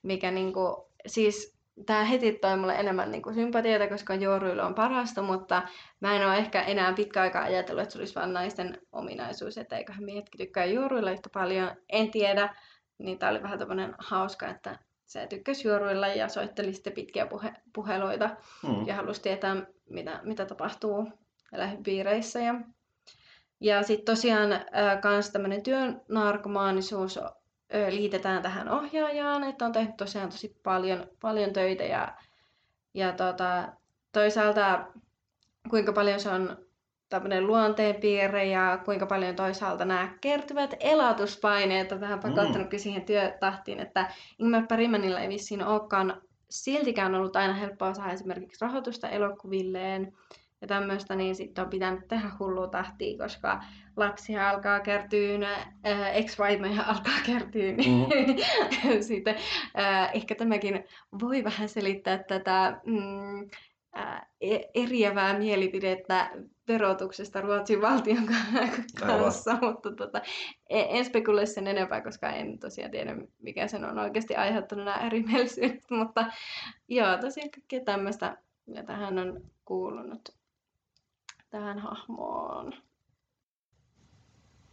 [0.03, 1.55] mikä niin kuin, siis
[1.87, 5.63] tämä heti toi mulle enemmän niin kuin sympatiota, koska juoruilu on parasta, mutta
[6.01, 9.77] mä en ole ehkä enää pitkä aikaa ajatellut, että se olisi vain naisten ominaisuus, että
[9.77, 11.71] eiköhän miehetkin tykkää juoruilla yhtä paljon.
[11.89, 12.55] En tiedä,
[12.99, 14.79] niin tämä oli vähän tämmöinen hauska, että
[15.11, 18.31] se tykkäsi juoruilla ja soitteli sitten pitkiä puhe- puheluita
[18.63, 18.87] mm.
[18.87, 19.57] ja halusi tietää,
[19.89, 21.09] mitä, mitä tapahtuu
[21.53, 22.41] lähipiireissä.
[22.41, 22.55] Ja,
[23.61, 24.51] ja sitten tosiaan
[25.05, 27.31] myös tämmöinen työn narkomaanisuus ö,
[27.89, 32.15] liitetään tähän ohjaajaan, että on tehnyt tosiaan tosi paljon, paljon töitä ja,
[32.95, 33.73] ja tota,
[34.13, 34.87] toisaalta
[35.71, 36.67] kuinka paljon se on
[37.11, 42.79] tämmöinen luonteenpiirre ja kuinka paljon toisaalta nämä kertyvät elatuspaineet on vähän pakottanut mm.
[42.79, 49.09] siihen työtahtiin, että Ingmar Bergmanilla ei vissiin olekaan siltikään ollut aina helppoa saada esimerkiksi rahoitusta
[49.09, 50.13] elokuvilleen
[50.61, 53.63] ja tämmöistä, niin sitten on pitänyt tehdä hullua tahtia, koska
[53.97, 55.55] lapsia alkaa kertyä,
[55.87, 56.37] äh, ex
[56.87, 59.03] alkaa kertyä, niin mm.
[59.09, 59.37] sitten
[59.79, 60.85] äh, ehkä tämäkin
[61.21, 63.49] voi vähän selittää tätä mm,
[63.97, 64.23] äh,
[64.75, 66.31] eriävää mielipidettä
[66.73, 69.65] verotuksesta Ruotsin valtion kanssa, Aivan.
[69.65, 70.23] mutta tota,
[70.69, 75.07] en, en spekuloi sen enempää, koska en tosiaan tiedä, mikä sen on oikeasti aiheuttanut nämä
[75.07, 76.27] erimielisyydet, mutta
[76.89, 80.29] joo, tosiaan kaikkea tämmöistä, mitä hän on kuulunut
[81.51, 82.73] tähän hahmoon.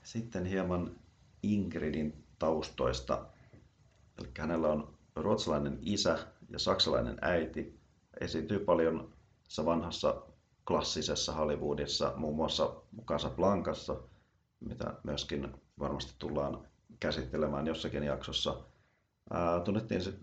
[0.03, 0.95] Sitten hieman
[1.43, 3.25] Ingridin taustoista.
[4.19, 6.17] Eli hänellä on ruotsalainen isä
[6.49, 7.79] ja saksalainen äiti.
[8.21, 9.13] Esiintyy paljon
[9.65, 10.23] vanhassa
[10.67, 12.73] klassisessa Hollywoodissa, muun muassa
[13.05, 13.95] Casablancassa,
[14.59, 15.47] mitä myöskin
[15.79, 16.67] varmasti tullaan
[16.99, 18.57] käsittelemään jossakin jaksossa.
[19.33, 20.13] Ää, tunnettiin se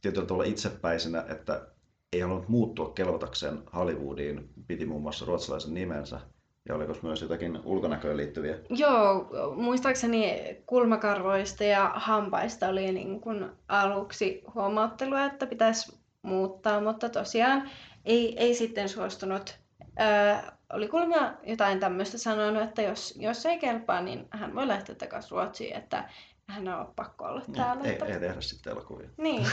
[0.00, 1.66] tietyllä tavalla itsepäisenä, että
[2.12, 6.20] ei halunnut muuttua kelvotakseen Hollywoodiin, piti muun muassa ruotsalaisen nimensä.
[6.68, 8.58] Ja oliko myös jotakin ulkonäköön liittyviä?
[8.70, 17.70] Joo, muistaakseni kulmakarvoista ja hampaista oli niin kuin aluksi huomauttelua, että pitäisi muuttaa, mutta tosiaan
[18.04, 19.58] ei, ei sitten suostunut
[20.00, 24.94] Öö, oli kuulemma jotain tämmöistä sanonut, että jos, jos ei kelpaa, niin hän voi lähteä
[24.94, 26.08] takaisin Ruotsiin, että
[26.48, 27.84] hän on pakko olla niin, täällä.
[27.84, 28.04] Ei, että...
[28.04, 29.08] ei tehdä sitten elokuvia.
[29.16, 29.46] Niin.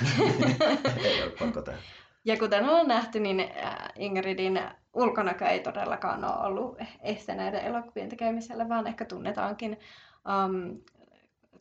[1.06, 1.80] ei ole pakko tehdä.
[2.26, 3.52] Ja kuten ollaan nähty, niin
[3.96, 4.62] Ingridin
[4.94, 9.80] ulkonäkö ei todellakaan ole ollut este näiden elokuvien tekemiselle, vaan ehkä tunnetaankin
[10.46, 10.82] um,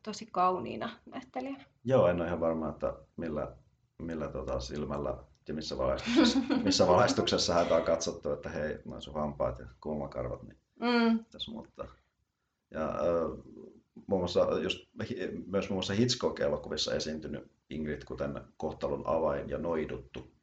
[0.02, 1.64] tosi kauniina näyttelijänä.
[1.84, 3.52] Joo, en ole ihan varma, että millä,
[4.02, 5.16] millä tota silmällä
[5.48, 10.42] ja missä valaistuksessa, missä valaistuksessa häntä on katsottu, että hei, noin sun hampaat ja kulmakarvat,
[10.42, 11.24] niin mm.
[11.30, 11.86] tässä muuttaa.
[12.70, 13.54] Ja äh,
[14.06, 14.88] muun muassa, just,
[15.46, 20.34] myös muun muassa Hitchcock-elokuvissa esiintynyt Ingrid, kuten Kohtalon avain ja Noiduttu.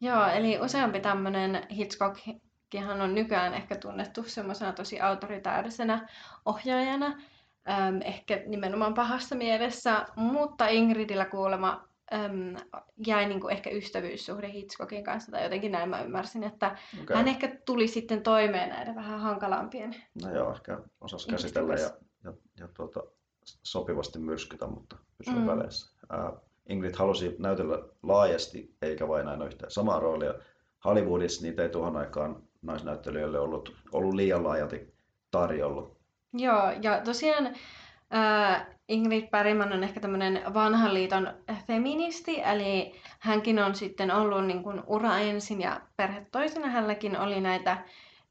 [0.00, 6.08] Joo, eli useampi tämmöinen Hitchcockhan on nykyään ehkä tunnettu semmoisena tosi autoritäärisenä
[6.44, 7.06] ohjaajana,
[7.70, 12.56] ähm, ehkä nimenomaan pahassa mielessä, mutta Ingridillä kuulemma äm,
[13.06, 17.16] jäi niin kuin ehkä ystävyyssuhde Hitchcockin kanssa, tai jotenkin näin mä ymmärsin, että okay.
[17.16, 19.96] hän ehkä tuli sitten toimeen näiden vähän hankalampien.
[20.22, 21.90] No joo, ehkä osasi käsitellä ja,
[22.24, 23.02] ja, ja tuota,
[23.44, 25.46] sopivasti myrskytä, mutta pysyä mm.
[25.46, 25.92] väleissä.
[26.14, 26.32] Äh,
[26.68, 30.34] Ingrid halusi näytellä laajasti, eikä vain aina yhtä samaa roolia.
[30.84, 34.94] Hollywoodissa niitä ei tuohon aikaan naisnäyttelijöille ollut, ollut liian laajalti
[35.30, 35.90] tarjolla.
[36.32, 37.54] Joo, ja tosiaan
[38.88, 41.34] Ingrid Bergman on ehkä tämmöinen vanhan liiton
[41.66, 46.68] feministi, eli hänkin on sitten ollut niin kuin ura ensin ja perhe toisena.
[46.68, 47.76] Hänelläkin oli näitä,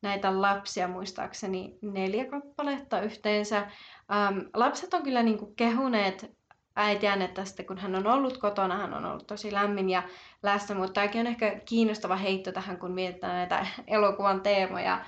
[0.02, 3.58] näitä lapsia muistaakseni neljä kappaletta yhteensä.
[3.58, 6.40] Ähm, lapset on kyllä niin kuin kehuneet
[6.76, 10.04] äitiään, että sitten kun hän on ollut kotona, hän on ollut tosi lämmin ja
[10.44, 15.06] läsnä, mutta tämäkin on ehkä kiinnostava heitto tähän, kun mietitään näitä elokuvan teemoja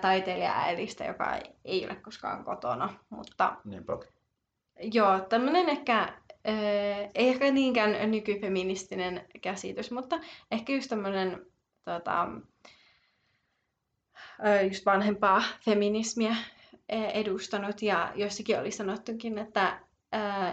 [0.00, 2.94] taiteilija-äidistä, joka ei ole koskaan kotona.
[3.10, 3.92] Mutta Niinpä.
[4.92, 6.14] joo, tämmöinen ehkä,
[7.14, 11.46] ei ehkä niinkään nykyfeministinen käsitys, mutta ehkä just tämmöinen
[11.84, 12.28] tota,
[14.64, 16.36] just vanhempaa feminismiä
[16.88, 19.80] edustanut ja jossakin oli sanottukin, että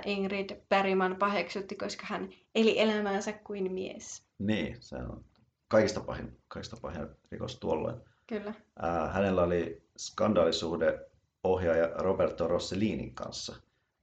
[0.06, 4.24] Ingrid Bergman paheksutti, koska hän eli elämäänsä kuin mies.
[4.40, 5.26] Niin, se on
[5.68, 8.02] kaikista pahin, kaikista pahin rikos tuolloin.
[8.28, 8.54] Kyllä.
[8.80, 11.10] Ää, hänellä oli skandaalisuhde
[11.44, 13.56] ohjaaja Roberto Rossellinin kanssa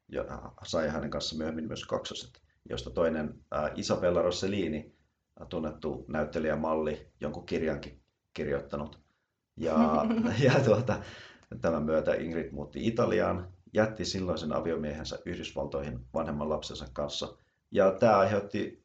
[0.09, 0.25] ja
[0.67, 4.95] sai hänen kanssa myöhemmin myös kaksoset, josta toinen ää, Isabella Rossellini,
[5.49, 8.01] tunnettu näyttelijämalli, jonkun kirjankin
[8.35, 9.01] kirjoittanut.
[9.57, 10.05] Ja,
[10.45, 11.03] ja tuota,
[11.61, 17.37] tämän myötä Ingrid muutti Italiaan, jätti silloisen aviomiehensä Yhdysvaltoihin vanhemman lapsensa kanssa.
[17.71, 18.85] Ja tämä aiheutti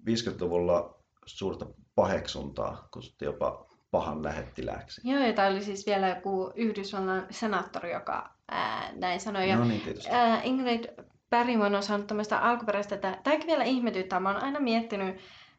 [0.00, 5.00] 50-luvulla suurta paheksuntaa, kutsuttiin jopa pahan lähettilääksi.
[5.04, 9.48] Joo, ja tämä oli siis vielä joku Yhdysvallan senaattori, joka ää, näin sanoi.
[9.48, 10.10] Ja, no niin, tietysti.
[10.10, 10.84] Ää, Ingrid
[11.30, 14.20] Bergman on saanut tämmöistä alkuperäistä, että tämäkin vielä ihmetyttää.
[14.20, 15.16] Mä oon aina miettinyt,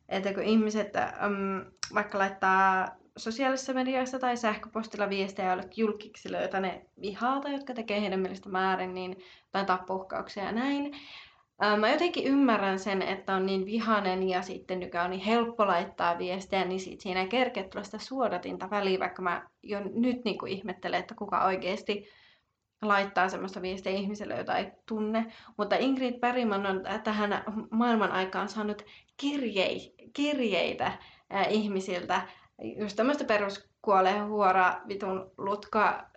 [0.09, 6.85] että kun ihmiset äm, vaikka laittaa sosiaalisessa mediassa tai sähköpostilla viestejä jollekin julkiksille, joita ne
[7.01, 9.15] vihaa tai jotka tekee heidän mielestä määrin, niin
[9.51, 10.95] tai tappouhkauksia ja näin.
[11.77, 16.17] Mä jotenkin ymmärrän sen, että on niin vihanen ja sitten nykyään on niin helppo laittaa
[16.17, 20.37] viestejä, niin sit siinä ei kerkeä tulla sitä suodatinta väliin, vaikka mä jo nyt niin
[20.37, 22.07] kuin ihmettelen, että kuka oikeasti
[22.81, 25.25] laittaa semmoista viestiä ihmiselle, jota ei tunne.
[25.57, 28.85] Mutta Ingrid Bergman on tähän maailman aikaan saanut
[29.17, 32.21] kirjei, kirjeitä äh, ihmisiltä,
[32.61, 36.10] just tämmöistä peruskuolee huora, vitun lutka,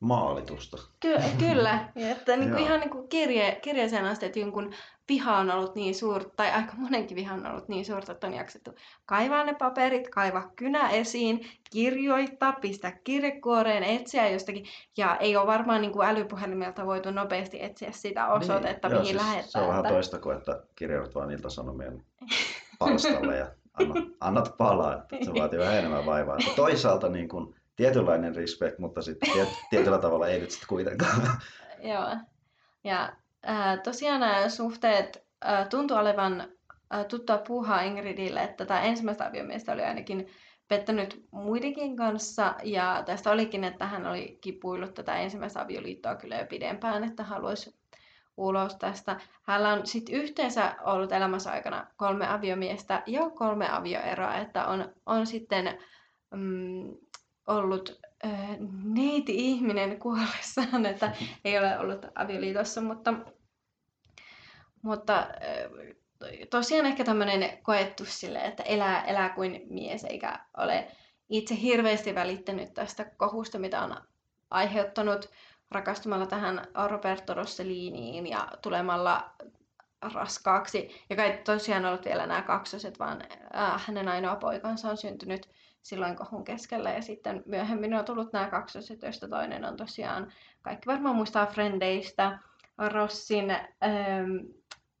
[0.00, 0.76] maalitusta.
[1.00, 4.72] Ky- kyllä, että niin kuin ihan niin kuin kirje, kirjeeseen asti, että jonkun
[5.08, 8.34] viha on ollut niin suurta, tai aika monenkin viha on ollut niin suurta, että on
[8.34, 8.70] jaksettu
[9.06, 14.64] kaivaa ne paperit, kaivaa kynä esiin, kirjoittaa, pistää kirjekuoreen, etsiä jostakin,
[14.96, 19.22] ja ei ole varmaan niin kuin älypuhelimelta voitu nopeasti etsiä sitä osoitetta, niin, mihin joo,
[19.22, 19.50] siis lähettää.
[19.50, 22.04] Se on vähän toista kuin, että kirjoitat vain ilta-sanomien
[22.78, 26.36] palstalle ja annat, annat palaa, että se vaatii vähän enemmän vaivaa.
[26.36, 31.22] Että toisaalta niin kuin, tietynlainen respect, mutta sitten tiet, tietyllä tavalla ei nyt sitten kuitenkaan.
[31.90, 32.16] Joo.
[32.84, 33.12] Ja
[33.48, 36.40] äh, tosiaan nämä suhteet äh, tuntuu olevan
[36.94, 40.28] äh, tuttua puuhaa Ingridille, että tämä ensimmäistä aviomiestä oli ainakin
[40.68, 46.46] pettänyt muidenkin kanssa, ja tästä olikin, että hän oli kipuillut tätä ensimmäistä avioliittoa kyllä jo
[46.46, 47.78] pidempään, että haluaisi
[48.36, 49.20] ulos tästä.
[49.42, 55.26] Hänellä on sitten yhteensä ollut elämänsä aikana kolme aviomiestä ja kolme avioeroa, että on, on
[55.26, 55.78] sitten
[56.30, 56.96] mm,
[57.48, 61.12] ollut äh, neiti-ihminen kuollessaan, että
[61.44, 63.14] ei ole ollut avioliitossa, mutta,
[64.82, 65.28] mutta äh,
[66.50, 70.88] tosiaan ehkä tämmöinen koettu sille, että elää, elää kuin mies, eikä ole
[71.28, 73.96] itse hirveästi välittänyt tästä kohusta, mitä on
[74.50, 75.30] aiheuttanut
[75.70, 79.30] rakastumalla tähän Roberto Rosselliniin ja tulemalla
[80.14, 81.04] raskaaksi.
[81.10, 83.22] Ja kai tosiaan ollut vielä nämä kaksoset, vaan
[83.56, 85.48] äh, hänen ainoa poikansa on syntynyt
[85.88, 86.90] silloin kohun keskellä.
[86.90, 92.38] Ja sitten myöhemmin on tullut nämä kaksoset, joista toinen on tosiaan, kaikki varmaan muistaa Frendeistä,
[92.92, 94.36] Rossin ähm,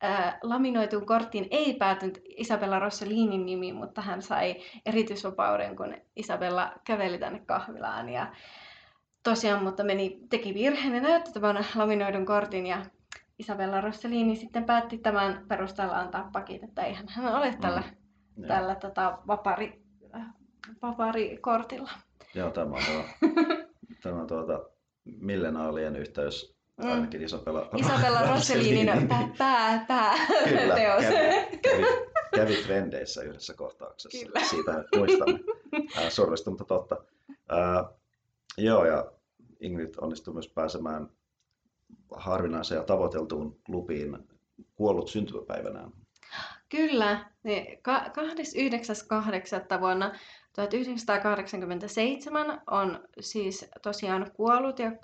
[0.04, 7.18] äh, laminoituun korttiin ei päätynyt Isabella Rossellinin nimi, mutta hän sai erityisvapauden, kun Isabella käveli
[7.18, 8.08] tänne kahvilaan.
[8.08, 8.32] Ja
[9.22, 12.82] tosiaan, mutta meni, teki virheen ja näytti tämän laminoidun kortin ja
[13.38, 17.82] Isabella Rossellini sitten päätti tämän perusteella antaa pakit, että eihän hän ole tällä,
[18.36, 18.46] mm.
[18.46, 19.82] tällä tota, vapari,
[20.82, 21.90] vaparikortilla.
[22.34, 23.30] Joo, tämä on, tuo,
[24.02, 24.60] tämä on tuota,
[25.04, 26.90] millenaalien yhteys mm.
[26.90, 30.14] ainakin Isabella, Isabella Rossellinin pää, pää, pää
[30.48, 31.02] Kyllä, teos.
[31.02, 31.84] Kävi, kävi,
[32.34, 34.26] kävi trendeissä yhdessä kohtauksessa.
[34.26, 34.40] Kyllä.
[34.40, 35.40] Siitä muistamme.
[35.98, 36.96] Äh, survista, mutta totta.
[37.30, 37.84] Äh,
[38.58, 39.12] joo, ja
[39.60, 41.08] Ingrid onnistui myös pääsemään
[42.10, 44.18] harvinaiseen ja tavoiteltuun klubiin
[44.74, 45.92] kuollut syntymäpäivänään.
[46.68, 47.30] Kyllä,
[49.76, 49.80] 29.8.
[49.80, 50.12] vuonna
[50.66, 54.94] 1987 on siis tosiaan kuollut ja 29.8.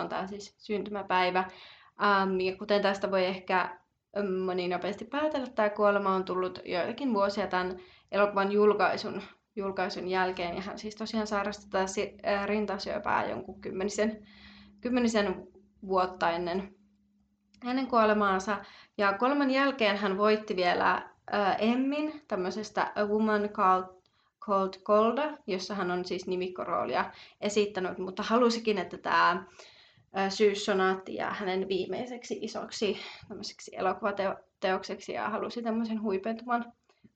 [0.00, 1.44] on tämä siis syntymäpäivä.
[2.02, 3.78] Ähm, ja kuten tästä voi ehkä
[4.44, 7.78] moni nopeasti päätellä, tämä kuolema on tullut joitakin vuosia tämän
[8.12, 9.22] elokuvan julkaisun,
[9.56, 10.56] julkaisun jälkeen.
[10.56, 14.26] Ja hän siis tosiaan sairasti tätä rintasyöpää jonkun kymmenisen,
[14.80, 15.48] kymmenisen
[15.86, 16.74] vuotta ennen,
[17.68, 18.56] ennen kuolemaansa.
[18.98, 20.94] Ja kuoleman jälkeen hän voitti vielä
[21.34, 23.99] äh, Emmin tämmöisestä A Woman Called,
[24.40, 29.46] Called Golda, jossa hän on siis nimikkoroolia esittänyt, mutta halusikin, että tämä
[30.28, 32.98] syyssonaatti jää hänen viimeiseksi isoksi
[33.72, 36.72] elokuvateokseksi ja halusi tämmöisen huipentuman,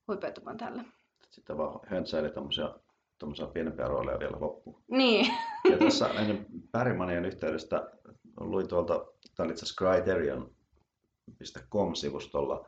[0.09, 0.85] huipentuman tälle.
[1.31, 2.71] Sitten vaan höntsäili tämmöisiä,
[3.19, 4.83] tämmöisiä pienempiä rooleja vielä loppuun.
[4.89, 5.35] Niin.
[5.71, 7.91] Ja tässä näiden Pärimanien yhteydestä
[8.37, 9.07] luin tuolta,
[9.37, 12.67] tämä oli itse criterion.com-sivustolla,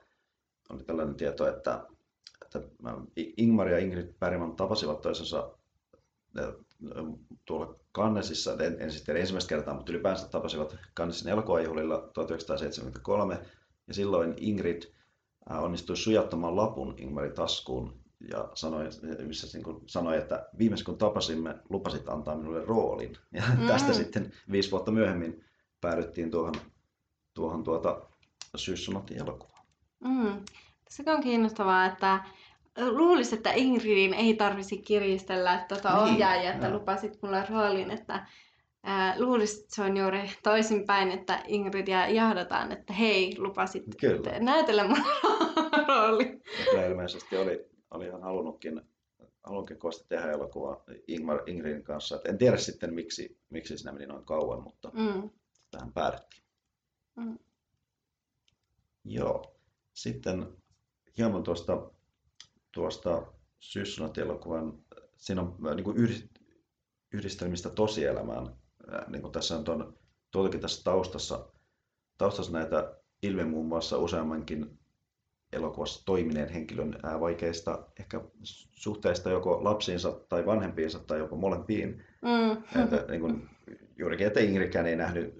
[0.70, 1.86] oli tällainen tieto, että
[3.36, 5.50] Ingmar ja Ingrid Bergman tapasivat toisensa
[7.44, 13.38] tuolla Cannesissa, en, en sitten ensimmäistä kertaa, mutta ylipäänsä tapasivat Cannesin elokuvajuhlilla 1973,
[13.88, 14.82] ja silloin Ingrid
[15.50, 18.88] onnistui sujattamaan lapun Ingmarin taskuun ja sanoi,
[19.26, 23.16] missä niin kuin sanoi, että viimeis kun tapasimme, lupasit antaa minulle roolin.
[23.32, 23.66] Ja mm.
[23.66, 25.44] tästä sitten viisi vuotta myöhemmin
[25.80, 26.54] päädyttiin tuohon,
[27.34, 28.02] tuohon tuota
[28.56, 29.66] Syyssonatin elokuvaan.
[30.04, 30.44] Mm.
[30.84, 32.24] Tässä on kiinnostavaa, että
[32.76, 36.78] luulisi, että Ingridin ei tarvisi kiristellä tuota niin, ohjaajia, että no.
[36.78, 38.26] lupasit mulle roolin, että
[38.82, 44.38] ää, luulisi, että se on juuri toisinpäin, että Ingridia jahdataan, että hei, lupasit Kyllä.
[44.38, 44.96] näytellä mun
[45.88, 46.40] rooli.
[46.70, 48.80] Kyllä ilmeisesti oli, oli ihan halunnutkin,
[49.44, 52.16] halunnutkin kovasti tehdä elokuvaa Ingmar, Ingridin kanssa.
[52.16, 55.30] Et en tiedä sitten, miksi, miksi siinä meni noin kauan, mutta mm.
[55.70, 56.42] tähän päädyttiin.
[57.16, 57.38] Mm.
[59.04, 59.56] Joo.
[59.94, 60.46] Sitten
[61.18, 61.90] hieman tuosta
[62.76, 63.22] tuosta
[63.58, 64.78] Syssonat-elokuvan,
[65.16, 65.96] siinä on äh, niin kuin
[67.12, 68.46] yhdistelmistä tosielämään.
[68.94, 69.98] Äh, niin kuin tässä on tuon,
[70.30, 71.48] tuoltakin tässä taustassa,
[72.18, 74.78] taustassa näitä ilme muun muassa useammankin
[75.52, 78.20] elokuvassa toimineen henkilön äh, vaikeista ehkä
[78.72, 82.04] suhteista joko lapsiinsa tai vanhempiinsa tai jopa molempiin.
[82.22, 82.82] Mm.
[82.82, 83.48] Että, niin kuin,
[83.98, 85.34] juurikin, että Ingridkään ei nähnyt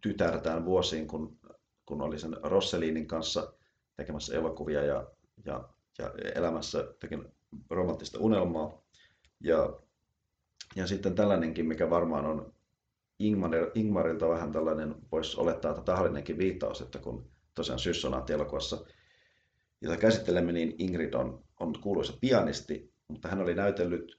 [0.00, 1.38] tytärtään vuosiin, kun,
[1.86, 3.52] kun oli sen Rosselinin kanssa
[3.96, 5.06] tekemässä elokuvia ja,
[5.44, 7.24] ja ja elämässä tekin
[7.70, 8.82] romanttista unelmaa.
[9.40, 9.80] Ja,
[10.76, 12.54] ja sitten tällainenkin, mikä varmaan on
[13.18, 18.86] Ingmar, Ingmarilta vähän tällainen, voisi olettaa, että tahallinenkin viittaus, että kun tosiaan Syssonaatti-elokuvassa,
[19.80, 24.18] jota käsittelemme, niin Ingrid on, on kuuluisa pianisti, mutta hän oli näytellyt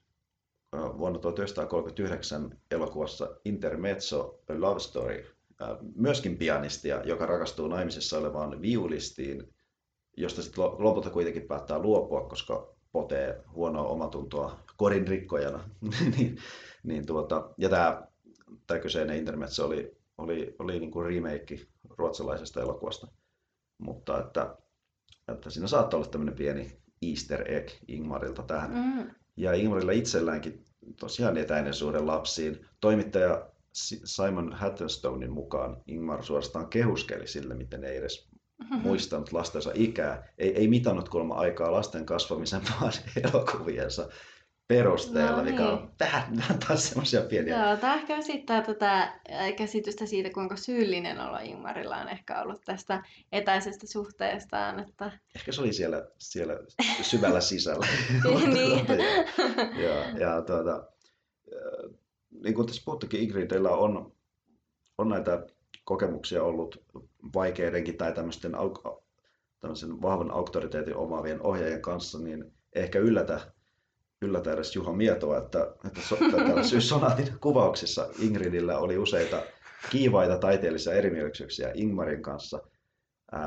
[0.98, 5.36] vuonna 1939 elokuvassa Intermezzo A Love Story,
[5.94, 9.54] myöskin pianistia, joka rakastuu naimisissa olevaan viulistiin,
[10.16, 15.70] josta sitten lopulta kuitenkin päättää luopua, koska potee huonoa omatuntoa korin rikkojana.
[16.16, 16.38] niin,
[16.82, 18.06] niin tuota, ja tämä,
[18.66, 21.66] tämä kyseinen Intermezzo oli, oli, oli niin kuin remake
[21.98, 23.08] ruotsalaisesta elokuvasta.
[23.78, 24.56] Mutta että,
[25.28, 28.70] että siinä saattaa olla tämmöinen pieni easter egg Ingmarilta tähän.
[28.70, 29.10] Mm.
[29.36, 30.64] Ja Ingmarilla itselläänkin
[31.00, 32.66] tosiaan etäinen suhde lapsiin.
[32.80, 33.50] Toimittaja
[34.04, 38.28] Simon Hattenstonein mukaan Ingmar suorastaan kehuskeli sille, miten ei edes
[38.70, 40.28] muistanut lastensa ikää.
[40.38, 42.92] Ei, ei mitannut kuulemma aikaa lasten kasvamisen, vaan
[43.24, 44.08] elokuviensa
[44.68, 45.54] perusteella, no, niin.
[45.54, 47.66] mikä on tähän taas semmoisia pieniä.
[47.66, 49.20] Joo, tämä ehkä esittää tätä
[49.56, 54.80] käsitystä siitä, kuinka syyllinen olo Ingmarilla on ehkä ollut tästä etäisestä suhteestaan.
[54.80, 55.12] Että...
[55.36, 56.54] Ehkä se oli siellä, siellä
[57.02, 57.86] syvällä sisällä.
[58.54, 58.86] niin.
[59.82, 60.88] ja, ja tuota,
[62.42, 64.12] niin kuin tässä puhuttukin, Ingridillä on,
[64.98, 65.46] on näitä
[65.84, 66.84] kokemuksia ollut
[67.34, 68.52] vaikeidenkin tai tämmöisten
[69.60, 73.52] tämmöisen vahvan auktoriteetin omaavien ohjaajien kanssa, niin ehkä yllätä,
[74.22, 76.00] yllätä edes Juha Mietoa, että, että
[76.80, 79.42] Sonaatin kuvauksissa Ingridillä oli useita
[79.90, 82.62] kiivaita taiteellisia erimielisyyksiä Ingmarin kanssa.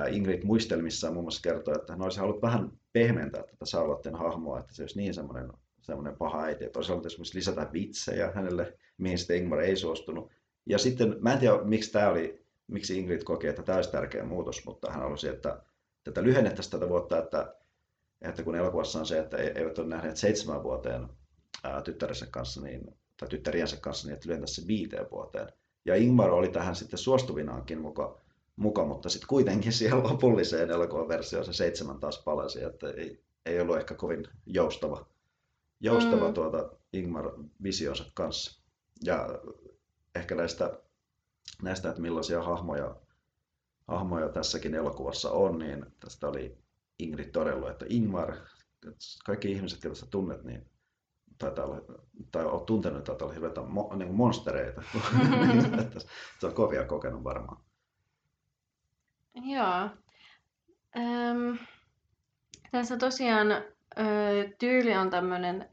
[0.10, 4.74] Ingrid muistelmissaan muun muassa kertoi, että hän olisi halunnut vähän pehmentää tätä Charlotten hahmoa, että
[4.74, 9.18] se olisi niin semmoinen, semmoinen paha äiti, että olisi halunnut esimerkiksi lisätä vitsejä hänelle, mihin
[9.18, 10.32] sitten Ingmar ei suostunut.
[10.66, 14.24] Ja sitten, mä en tiedä miksi tämä oli, miksi Ingrid koki, että tämä olisi tärkeä
[14.24, 15.62] muutos, mutta hän halusi, että
[16.04, 17.56] tätä lyhennettäisiin tätä vuotta, että,
[18.22, 21.08] että kun elokuvassa on se, että eivät ole nähneet seitsemän vuoteen
[21.64, 25.48] ää, tyttärensä kanssa, niin, tai tyttäriensä kanssa, niin että lyhentäisiin se viiteen vuoteen.
[25.86, 28.22] Ja Ingmar oli tähän sitten suostuvinaankin muka,
[28.56, 33.78] muka mutta sitten kuitenkin siihen lopulliseen elokuvaversioon se seitsemän taas palasi, että ei, ei ollut
[33.78, 35.06] ehkä kovin joustava,
[35.80, 36.34] joustava mm.
[36.34, 37.32] tuota Ingmar
[37.64, 38.62] visionsa kanssa.
[39.04, 39.40] Ja
[40.16, 40.80] ehkä näistä,
[41.62, 42.96] näistä että millaisia hahmoja,
[43.88, 46.58] hahmoja tässäkin elokuvassa on, niin tästä oli
[47.00, 48.36] Ingrid todellut, että Ingmar,
[49.26, 50.70] kaikki ihmiset, joita sä tunnet, niin
[51.38, 51.82] taitaa olla,
[52.32, 54.82] tai olet tuntenut, että olla hirveitä mo, niin monstereita.
[56.40, 57.62] se on kovia kokenut varmaan.
[59.36, 59.90] Joo.
[60.98, 61.58] Öm,
[62.72, 63.64] tässä tosiaan ö,
[64.60, 65.70] tyyli on tämmöinen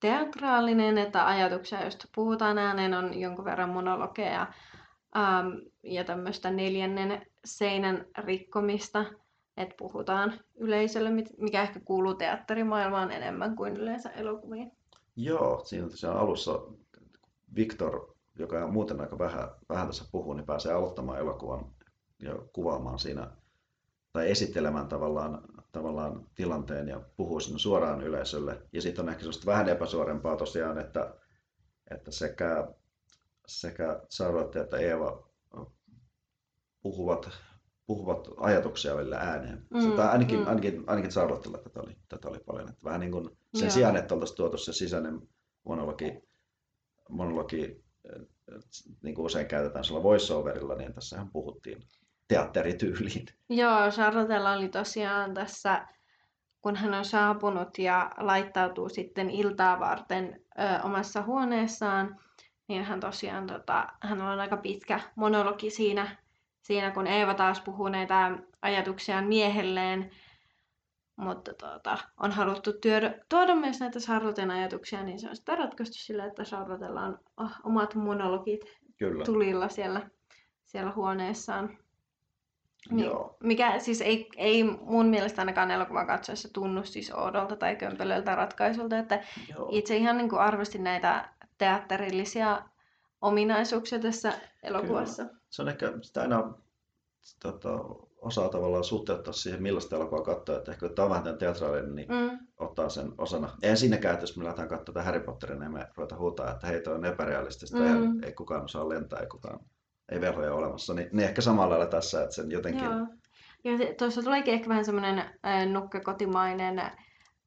[0.00, 4.52] teatraalinen, että ajatuksia, joista puhutaan ääneen, on jonkun verran monologeja
[5.16, 5.48] ähm,
[5.82, 9.04] ja tämmöistä neljännen seinän rikkomista,
[9.56, 14.72] että puhutaan yleisölle, mikä ehkä kuuluu teatterimaailmaan enemmän kuin yleensä elokuviin.
[15.16, 16.62] Joo, siinä tosiaan alussa
[17.56, 21.66] Victor, joka muuten aika vähän, vähän tässä puhuu, niin pääsee aloittamaan elokuvan
[22.22, 23.30] ja kuvaamaan siinä
[24.12, 25.42] tai esittelemään tavallaan,
[25.72, 28.62] tavallaan tilanteen ja puhuu sinne suoraan yleisölle.
[28.72, 31.14] Ja sitten on ehkä vähän epäsuorempaa tosiaan, että,
[31.90, 32.68] että sekä,
[33.46, 35.28] sekä Charlotte että Eeva
[36.82, 37.30] puhuvat,
[37.86, 39.66] puhuvat ajatuksia välillä ääneen.
[39.70, 40.46] Mm, tai ainakin, mm.
[40.46, 42.68] ainakin, ainakin Charlottella tätä oli, tätä oli paljon.
[42.68, 43.70] Että vähän niin kuin sen Joo.
[43.70, 45.28] sijaan, että oltaisiin tuotu se sisäinen
[45.64, 46.22] monologi,
[47.08, 47.84] monologi
[49.02, 51.82] niin kuin usein käytetään sillä voiceoverilla, niin tässähän puhuttiin
[52.28, 53.26] teatterityyliin.
[53.48, 55.86] Joo, Charlotella oli tosiaan tässä,
[56.60, 62.20] kun hän on saapunut ja laittautuu sitten iltaa varten ö, omassa huoneessaan,
[62.68, 66.16] niin hän tosiaan, tota, hän on aika pitkä monologi siinä,
[66.62, 70.10] siinä, kun Eeva taas puhuu näitä ajatuksiaan miehelleen,
[71.16, 75.94] mutta tuota, on haluttu työdä, tuoda myös näitä Charlotten ajatuksia, niin se on sitä ratkaistu
[75.98, 78.60] sillä, että Charlottella on oh, omat monologit
[78.96, 79.24] Kyllä.
[79.24, 80.10] tulilla siellä,
[80.64, 81.78] siellä huoneessaan.
[82.90, 83.36] Niin, Joo.
[83.42, 88.98] Mikä siis ei, ei mun mielestä ainakaan elokuvan katsoessa tunnu siis oudolta tai kömpelöltä ratkaisulta,
[88.98, 89.68] että Joo.
[89.72, 91.28] itse ihan niin kuin arvostin näitä
[91.58, 92.62] teatterillisia
[93.20, 94.32] ominaisuuksia tässä
[94.62, 95.24] elokuvassa.
[95.24, 95.40] Kyllä.
[95.50, 96.54] Se on ehkä sitä aina
[97.42, 97.70] tota,
[98.16, 100.56] osaa tavallaan suhteuttaa siihen, millaista elokuvaa katsoa.
[100.56, 102.38] Että ehkä tämä on vähän teatraalinen, niin mm.
[102.56, 103.56] ottaa sen osana.
[103.62, 106.82] Eihän siinäkään, että jos me lähdetään katsomaan Harry Potterin, niin me ruveta huutaa, että hei,
[106.86, 107.84] on epärealistista mm.
[107.86, 109.60] ja ei kukaan osaa lentää, ei kukaan
[110.12, 110.94] ei velhoja olemassa.
[110.94, 112.84] Niin, niin ehkä samalla lailla tässä, että sen jotenkin...
[112.84, 113.06] Joo.
[113.64, 116.82] Ja tuossa tuleekin ehkä vähän semmoinen äh, nukkekotimainen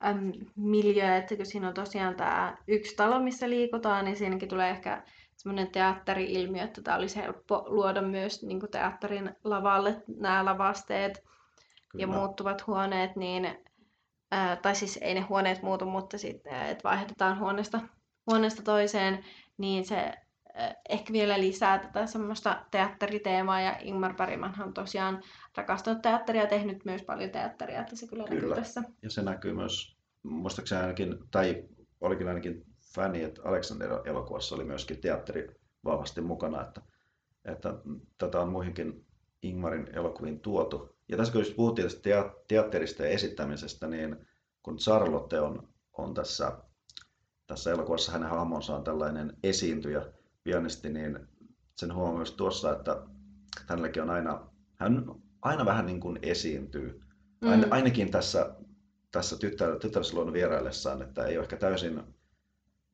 [0.06, 4.70] ähm, miljö, että kun siinä on tosiaan tämä yksi talo, missä liikutaan, niin siinäkin tulee
[4.70, 5.04] ehkä
[5.36, 11.24] semmoinen teatteri-ilmiö, että tämä olisi helppo luoda myös niin teatterin lavalle nämä lavasteet
[11.89, 12.04] Kyllä.
[12.04, 13.58] ja muuttuvat huoneet, niin,
[14.32, 17.80] ää, tai siis ei ne huoneet muutu, mutta sitten, että vaihdetaan huoneesta,
[18.28, 19.26] huoneesta toiseen,
[19.58, 20.14] niin se
[20.89, 25.24] ehkä vielä lisää tätä semmoista teatteriteemaa ja Ingmar Bergman on tosiaan
[25.57, 28.41] rakastanut teatteria ja tehnyt myös paljon teatteria, että se kyllä, kyllä.
[28.41, 28.84] näkyy tässä.
[29.01, 31.64] Ja se näkyy myös, muistaakseni ainakin, tai
[32.01, 35.55] olikin ainakin fani, että Alexander-elokuvassa oli myöskin teatteri
[35.86, 36.82] vahvasti mukana, että,
[37.45, 37.74] että
[38.18, 39.05] tätä on muihinkin
[39.41, 40.95] Ingmarin elokuviin tuotu.
[41.07, 44.16] Ja tässä kun puhuttiin tästä teatterista ja esittämisestä, niin
[44.64, 46.57] kun Charlotte on, on tässä,
[47.47, 50.05] tässä elokuvassa, hänen hahmonsa on tällainen esiintyjä,
[50.44, 51.20] pianisti, niin
[51.76, 53.04] sen huomaa myös tuossa, että
[53.68, 55.06] hänelläkin on aina, hän
[55.42, 57.02] aina vähän niin kuin esiintyy.
[57.42, 57.50] Mm.
[57.70, 58.56] Ainakin tässä,
[59.12, 62.04] tässä tyttär, tyttärsluonnon vieraillessaan, että ei ole ehkä täysin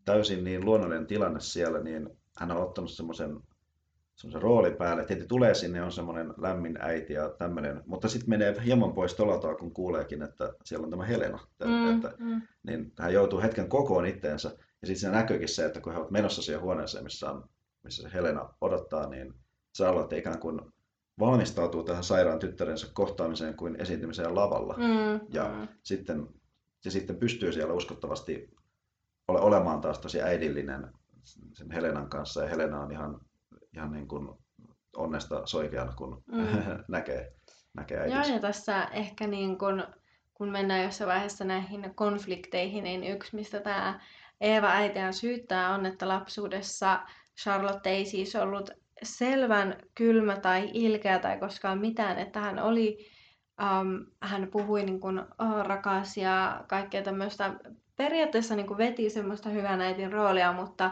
[0.06, 3.40] täysin niin luonnollinen tilanne siellä, niin hän on ottanut semmoisen
[4.16, 8.30] semmoisen roolin päälle, että heti tulee sinne, on semmoinen lämmin äiti ja tämmöinen, mutta sitten
[8.30, 12.42] menee hieman pois tolataa, kun kuuleekin, että siellä on tämä Helena, mm, että, mm.
[12.64, 14.52] niin hän joutuu hetken kokoon itteensä,
[14.86, 17.50] ja sitten siinä näkyykin se, että kun he ovat menossa siihen huoneeseen, missä, on,
[17.84, 19.34] missä se Helena odottaa, niin
[20.04, 20.62] että ikään kuin
[21.20, 25.68] valmistautuu tähän sairaan tyttärensä kohtaamiseen kuin esiintymiseen lavalla, mm, ja, mm.
[25.84, 26.28] Sitten,
[26.86, 28.56] ja sitten pystyy siellä uskottavasti
[29.28, 30.88] ole, olemaan taas tosi äidillinen
[31.54, 33.20] sen Helenan kanssa ja Helena on ihan,
[33.74, 34.30] ihan niin kuin
[34.98, 36.48] onnesta soikeana, kun mm.
[36.88, 37.34] näkee,
[37.74, 38.28] näkee äitinsä.
[38.28, 39.84] Joo, ja tässä ehkä niin kun,
[40.34, 44.00] kun mennään jossain vaiheessa näihin konflikteihin, niin yksi, mistä tämä
[44.42, 47.00] Eeva äitiään syyttää, on, että lapsuudessa.
[47.42, 48.70] Charlotte ei siis ollut
[49.04, 52.98] selvän kylmä tai ilkeä tai koskaan mitään, että hän oli,
[53.62, 57.54] um, hän puhui niin kuin, oh, rakas ja kaikkea tämmöistä.
[57.96, 60.92] Periaatteessa niin kuin veti semmoista hyvän äitin roolia, mutta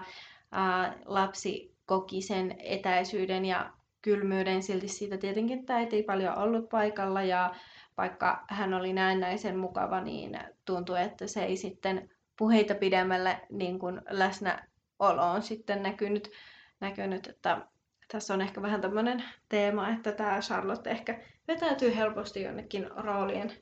[0.51, 5.17] ää, lapsi koki sen etäisyyden ja kylmyyden silti siitä.
[5.17, 7.55] Tietenkin, että äiti ei paljon ollut paikalla ja
[7.97, 14.01] vaikka hän oli näennäisen mukava, niin tuntui, että se ei sitten puheita pidemmälle niin kuin
[14.09, 16.31] läsnäolo on sitten näkynyt,
[16.79, 17.67] näkynyt, että
[18.11, 23.53] tässä on ehkä vähän tämmöinen teema, että tämä Charlotte ehkä vetäytyy helposti jonnekin roolien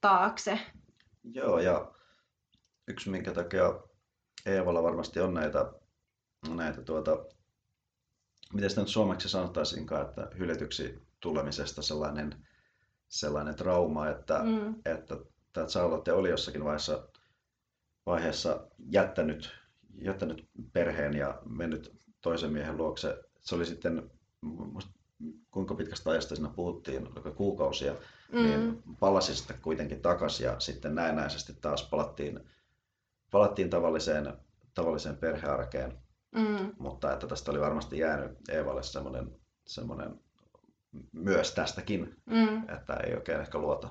[0.00, 0.58] taakse.
[1.24, 1.92] Joo, ja
[2.88, 3.80] yksi, minkä takia
[4.46, 5.72] Eevalla varmasti on näitä,
[6.54, 7.24] näitä tuota,
[8.52, 12.46] miten sitä nyt suomeksi sanottaisinkaan, että hyljetyksi tulemisesta sellainen,
[13.08, 14.74] sellainen trauma, että, mm.
[14.84, 15.16] että
[15.52, 17.08] tämä Charlotte oli jossakin vaiheessa,
[18.06, 19.50] vaiheessa jättänyt,
[19.94, 23.24] jättänyt perheen ja mennyt toisen miehen luokse.
[23.40, 24.10] Se oli sitten,
[25.50, 27.94] kuinka pitkästä ajasta siinä puhuttiin, kuukausia,
[28.32, 28.42] mm.
[28.42, 32.40] niin palasi sitten kuitenkin takaisin ja sitten näennäisesti taas palattiin
[33.34, 34.32] palattiin tavalliseen,
[34.74, 35.98] tavalliseen perhearkeen,
[36.34, 36.72] mm.
[36.78, 39.36] mutta että tästä oli varmasti jäänyt Eevalle semmoinen
[39.66, 40.20] semmoinen
[41.12, 42.68] myös tästäkin, Mm.
[42.68, 43.88] että ei oikein ehkä luota,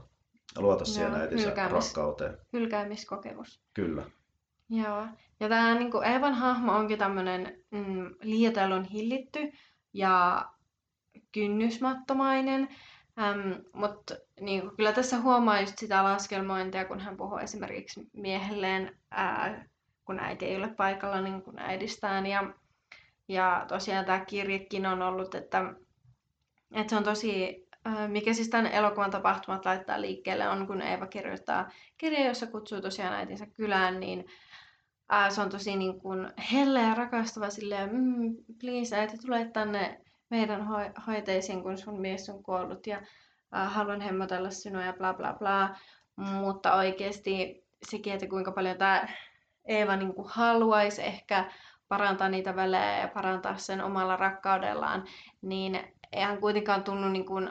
[0.57, 2.37] luota siihen Joo, äitinsä hylkäämis- rakkauteen.
[2.53, 3.61] Hylkäämiskokemus.
[3.73, 4.03] Kyllä.
[4.69, 5.07] Joo.
[5.39, 9.51] Ja tämä niinku Eevan hahmo onkin tämmöinen mm, liioitellun hillitty
[9.93, 10.45] ja
[11.31, 12.69] kynnysmattomainen.
[13.19, 19.65] Ähm, Mutta niinku, kyllä tässä huomaa just sitä laskelmointia, kun hän puhuu esimerkiksi miehelleen, ää,
[20.05, 22.25] kun äiti ei ole paikalla, niin kuin äidistään.
[22.25, 22.53] Ja,
[23.27, 25.73] ja tosiaan tämä kirjekin on ollut, että,
[26.75, 27.65] että se on tosi,
[28.07, 33.13] mikä siis tämän elokuvan tapahtumat laittaa liikkeelle, on kun Eeva kirjoittaa kirja, jossa kutsuu tosiaan
[33.13, 34.25] äitinsä kylään, niin
[35.09, 40.01] ää, se on tosi niin kuin helle ja rakastava silleen, mm, please äiti, tule tänne
[40.29, 43.01] meidän ho- hoiteisiin, kun sun mies on kuollut ja
[43.55, 45.75] äh, haluan hemmotella sinua ja bla bla bla.
[46.15, 49.07] Mutta oikeasti sekin, että kuinka paljon tämä
[49.65, 51.51] Eeva niin kuin haluaisi ehkä
[51.87, 55.03] parantaa niitä välejä ja parantaa sen omalla rakkaudellaan,
[55.41, 57.49] niin ei hän kuitenkaan tunnu niin kuin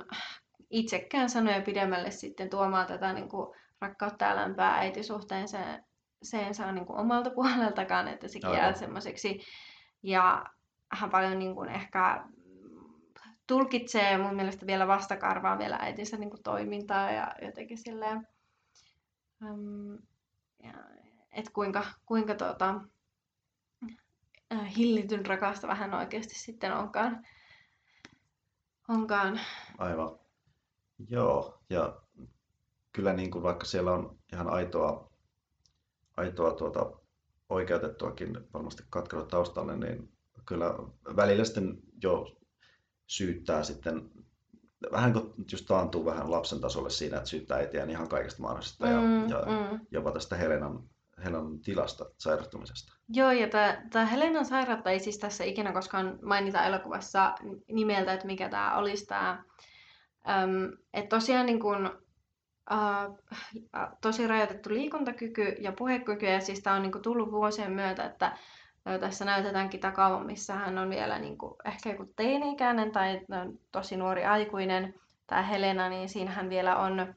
[0.71, 5.59] itsekään sanoja pidemmälle sitten tuomaan tätä niin kuin rakkautta ja lämpöä äitisuhteen se,
[6.23, 9.41] sen saa niin kuin omalta puoleltakaan, että sekin jää semmoiseksi.
[10.03, 10.45] Ja
[10.93, 12.25] hän paljon niin kuin ehkä
[13.47, 18.29] tulkitsee mun mielestä vielä vastakarvaa vielä äitinsä niin kuin toimintaa ja jotenkin silleen,
[19.43, 19.99] äm,
[20.63, 20.73] ja,
[21.33, 22.81] et kuinka, kuinka tuota,
[24.77, 27.27] hillityn rakastava hän oikeasti sitten onkaan.
[28.89, 29.41] Onkaan.
[29.79, 30.19] Aivan.
[31.09, 32.01] Joo, ja
[32.93, 35.13] kyllä niin kuin vaikka siellä on ihan aitoa,
[36.17, 36.93] aitoa tuota,
[37.49, 40.13] oikeutettuakin varmasti katkelua taustalle, niin
[40.47, 40.75] kyllä
[41.17, 42.37] välillä sitten jo
[43.07, 44.11] syyttää sitten,
[44.93, 49.01] vähän kuin just taantuu vähän lapsen tasolle siinä, että syyttää äitiään ihan kaikesta mahdollisesta ja,
[49.01, 49.81] Mm, ja mm.
[49.91, 50.89] jopa tästä Helenan,
[51.25, 52.93] Helenan tilasta, sairastumisesta.
[53.09, 53.49] Joo, ja
[53.91, 57.35] tämä Helenan sairautta ei siis tässä ikinä koskaan mainita elokuvassa
[57.69, 59.45] nimeltä, että mikä tämä olisi tämä.
[60.95, 61.99] Että tosiaan niin kun,
[62.73, 68.05] äh, tosi rajoitettu liikuntakyky ja puhekyky, ja siis tämä on niin kun tullut vuosien myötä,
[68.05, 68.39] että
[69.01, 73.21] tässä näytetäänkin takaavan, missä hän on vielä niin kuin, ehkä joku teini-ikäinen tai
[73.73, 74.95] tosi nuori aikuinen,
[75.27, 77.15] tämä Helena, niin siinähän vielä on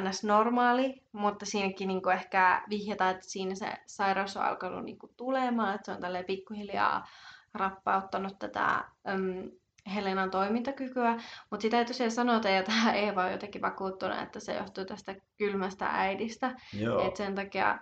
[0.00, 0.24] ns.
[0.24, 5.12] normaali, mutta siinäkin niin kuin ehkä vihjataan, että siinä se sairaus on alkanut niin kuin
[5.16, 7.08] tulemaan, että se on tälleen pikkuhiljaa
[7.54, 9.50] rappauttanut tätä äm,
[9.94, 11.16] Helenan toimintakykyä,
[11.50, 15.14] mutta sitä ei tosiaan sanota, ja tämä Eeva on jotenkin vakuuttunut, että se johtuu tästä
[15.38, 17.78] kylmästä äidistä, Joo, et sen takia,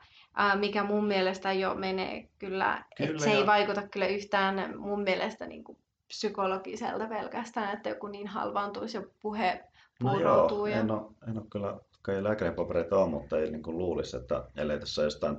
[0.55, 5.03] mikä mun mielestä jo menee kyllä, Kyllä, että se ei ja- vaikuta kyllä yhtään mun
[5.03, 9.65] mielestä niin kuin psykologiselta pelkästään, että joku niin halvaantuisi ja puhe
[10.03, 10.77] No joo, ja...
[10.77, 14.49] en ole, en ole kyllä, kai lääkärin papereita on, mutta ei niin kuin luulisi, että
[14.57, 15.37] ellei tässä jostain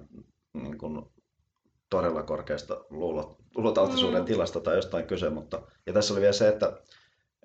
[0.54, 1.06] niin kuin
[1.90, 4.26] todella korkeasta luulo, luulotautisuuden Mm.
[4.26, 6.82] tilasta tai jostain kyse, mutta ja tässä oli vielä se, että,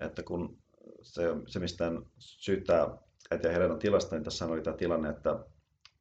[0.00, 0.58] että kun
[1.02, 2.98] se, se mistä syyttää
[3.30, 5.44] äitiä Helenan tilasta, niin tässä oli tämä tilanne, että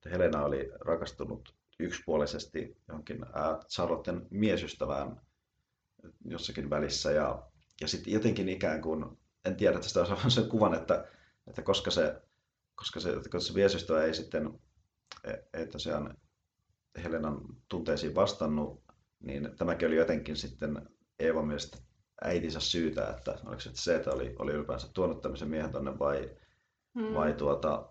[0.07, 5.21] että Helena oli rakastunut yksipuolisesti johonkin ää, Charlotten miesystävään
[6.25, 7.43] jossakin välissä ja,
[7.81, 9.17] ja sitten jotenkin ikään kuin,
[9.47, 11.05] en tiedä tästä on sen kuvan, että,
[11.47, 12.21] että koska se,
[12.75, 14.59] koska se, koska se miesystävä ei sitten
[15.23, 16.17] ei- ei tosiaan
[17.03, 18.83] Helenan tunteisiin vastannut,
[19.19, 20.89] niin tämäkin oli jotenkin sitten
[21.19, 21.77] Eevan mielestä
[22.23, 26.29] äitinsä syytä, että oliko se se, että oli, oli ylipäänsä tuonut tämmöisen miehen tonne vai,
[26.93, 27.13] Mm.
[27.13, 27.89] vai tuota,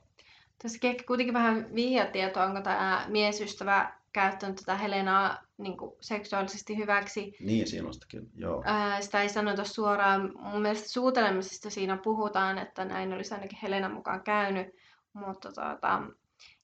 [0.62, 7.36] Tässä ehkä kuitenkin vähän vihjatietoa, onko tämä miesystävä käyttänyt tätä Helenaa niin kuin seksuaalisesti hyväksi.
[7.40, 8.62] niin sinustakin, joo.
[8.66, 10.32] Ää, sitä ei sanota suoraan.
[10.38, 14.66] Mun mielestä suutelemisesta siinä puhutaan, että näin olisi ainakin Helena mukaan käynyt.
[15.12, 16.02] Mutta tuota,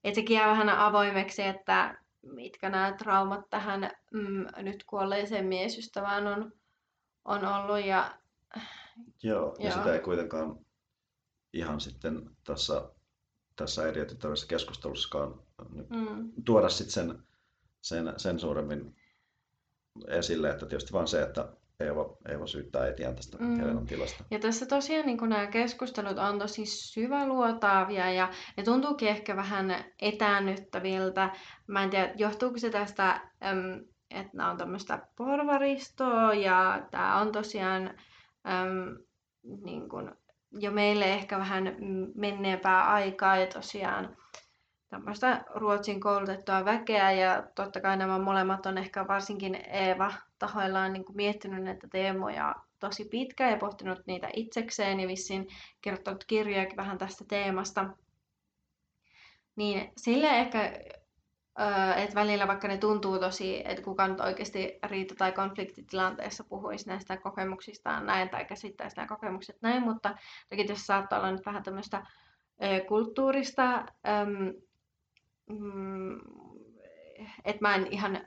[0.05, 6.53] et sekin jää vähän avoimeksi, että mitkä nämä traumat tähän mm, nyt kuolleeseen miesystävään on,
[7.24, 7.86] on ollut.
[7.86, 8.18] Ja,
[9.22, 9.78] Joo, ja Joo.
[9.78, 10.59] sitä ei kuitenkaan
[11.53, 12.90] ihan sitten tässä,
[13.57, 15.42] tässä äidintyttävässä keskustelussakaan
[15.90, 17.22] mm, tuoda sitten sen,
[17.83, 18.97] sen, sen suuremmin
[20.09, 21.49] esille, että tietysti vaan se, että
[21.80, 23.57] Eeva, Eeva syyttää äitiään tästä Mm.
[23.61, 24.24] Helenan tilasta.
[24.30, 31.30] Ja tässä tosiaan niin nämä keskustelut on tosi syväluotaavia ja ne tuntuukin ehkä vähän etäännyttäviltä.
[31.66, 33.20] Mä en tiedä, johtuuko se tästä,
[34.11, 37.91] että nämä on tämmöistä porvaristoa ja tämä on tosiaan
[38.47, 38.99] äm,
[39.64, 40.11] niin kuin
[40.53, 41.76] jo meille ehkä vähän
[42.14, 44.16] menneempää aikaa ja tosiaan
[44.93, 51.05] tämmöistä Ruotsin koulutettua väkeä ja totta kai nämä molemmat on ehkä varsinkin Eeva tahoillaan niin
[51.05, 55.47] kuin miettinyt näitä teemoja tosi pitkään ja pohtinut niitä itsekseen ja vissiin
[55.82, 57.86] kirjoittanut kirjojakin vähän tästä teemasta.
[59.57, 60.72] Niin sille ehkä
[61.97, 67.16] että välillä vaikka ne tuntuu tosi, että kuka nyt oikeasti riita- tai konfliktitilanteessa puhuisi näistä
[67.16, 70.14] kokemuksistaan näin tai käsittäisi nämä kokemukset näin, mutta
[70.51, 72.07] toki tässä saattaa olla nyt vähän tämmöistä
[72.88, 73.86] kulttuurista,
[75.61, 76.20] mm,
[77.44, 78.20] että mä en ihan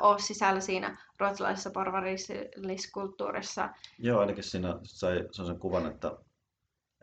[0.00, 3.68] ole sisällä siinä ruotsalaisessa porvarilliskulttuurissa.
[3.98, 6.18] Joo, ainakin siinä sai sen kuvan, että,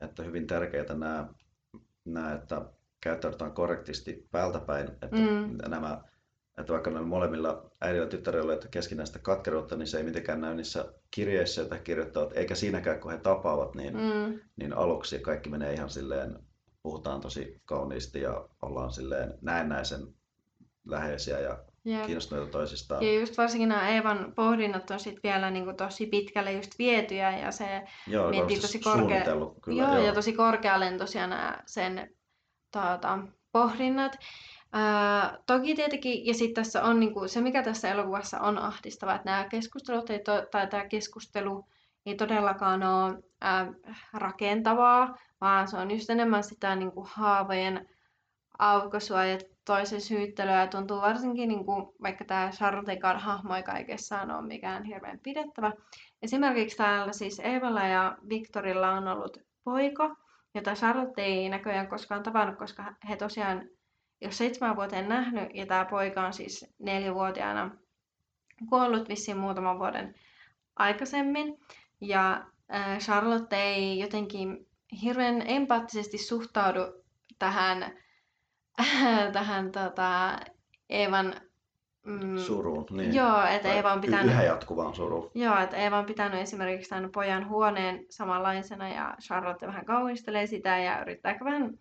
[0.02, 1.28] että hyvin tärkeitä nämä,
[2.06, 2.62] nämä että
[3.02, 5.58] käyttäydytään korrektisti päältäpäin, että mm.
[5.70, 6.02] nämä
[6.60, 10.56] että vaikka näillä molemmilla äidillä ja tyttärillä on keskinäistä katkeruutta, niin se ei mitenkään näy
[10.56, 14.40] niissä kirjeissä, joita kirjoittavat, eikä siinäkään, kun he tapaavat, niin, mm.
[14.56, 16.40] niin aluksi kaikki menee ihan silleen,
[16.84, 20.08] puhutaan tosi kauniisti ja ollaan silleen näennäisen
[20.86, 22.06] läheisiä ja Jep.
[22.06, 23.06] kiinnostuneita toisistaan.
[23.06, 27.38] Ja just varsinkin nämä Eevan pohdinnat on sit vielä niin kuin tosi pitkälle just vietyjä
[27.38, 29.24] ja se joo, miettii tosi korkea...
[29.62, 30.06] kyllä, joo, joo.
[30.06, 32.16] ja tosi korkealentoisia nämä sen
[32.72, 33.20] tuota,
[33.52, 34.18] pohdinnat.
[34.74, 39.16] Ää, toki tietenkin, ja sitten tässä on niin kuin, se, mikä tässä elokuvassa on ahdistava,
[39.16, 41.66] että nämä keskustelut ei to, tai tämä keskustelu
[42.06, 43.74] ei todellakaan ole ää,
[44.14, 47.90] rakentavaa, vaan se on just enemmän sitä niin kuin, haavojen
[48.60, 50.60] aukaisua ja toisen syyttelyä.
[50.60, 55.72] Ja tuntuu varsinkin, niin kuin, vaikka tämä Charlottekaan hahmo ei kaikessaan ole mikään hirveän pidettävä.
[56.22, 60.16] Esimerkiksi täällä siis Eevalla ja Victorilla on ollut poika,
[60.56, 63.70] jota Charlotte ei näköjään koskaan tavannut, koska he tosiaan
[64.22, 67.72] jos seitsemän vuoteen nähnyt, ja tämä poika on siis neljävuotiaana
[68.70, 70.16] kuollut vissiin muutaman vuoden
[70.76, 71.60] aikaisemmin.
[72.02, 72.46] Ja
[73.00, 74.69] Charlotte ei jotenkin
[75.02, 76.82] hirveän empaattisesti suhtaudu
[77.40, 77.98] tähän,
[79.34, 80.40] tähän tota,
[80.90, 81.34] Eevan
[82.06, 82.86] mm, suruun.
[82.92, 83.16] Niin.
[83.16, 84.32] Joo, että Eeva on pitänyt...
[84.32, 85.32] Yhä jatkuvaan suruun.
[85.36, 90.78] Joo, että Eeva on pitänyt esimerkiksi tämän pojan huoneen samanlaisena ja Charlotte vähän kauhistelee sitä
[90.78, 91.80] ja yrittää vähän...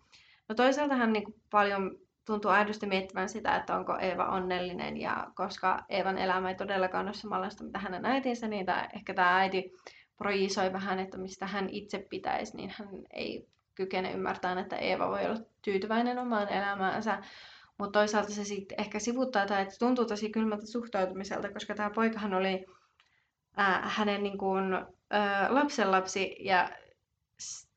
[0.49, 5.79] No toisaalta hän niin paljon tuntuu aidosti miettivän sitä, että onko Eeva onnellinen ja koska
[5.89, 9.73] Eevan elämä ei todellakaan ole samanlaista mitä hänen äitinsä, niin tämä, ehkä tämä äiti
[10.19, 15.25] projisoi vähän, että mistä hän itse pitäisi, niin hän ei kykene ymmärtämään, että Eeva voi
[15.25, 17.23] olla tyytyväinen omaan elämäänsä.
[17.77, 22.33] Mutta toisaalta se sitten ehkä sivuttaa tai että tuntuu tosi kylmältä suhtautumiselta, koska tämä poikahan
[22.33, 22.65] oli
[23.57, 24.73] ää, hänen niin kuin,
[25.09, 26.69] ää, lapsenlapsi ja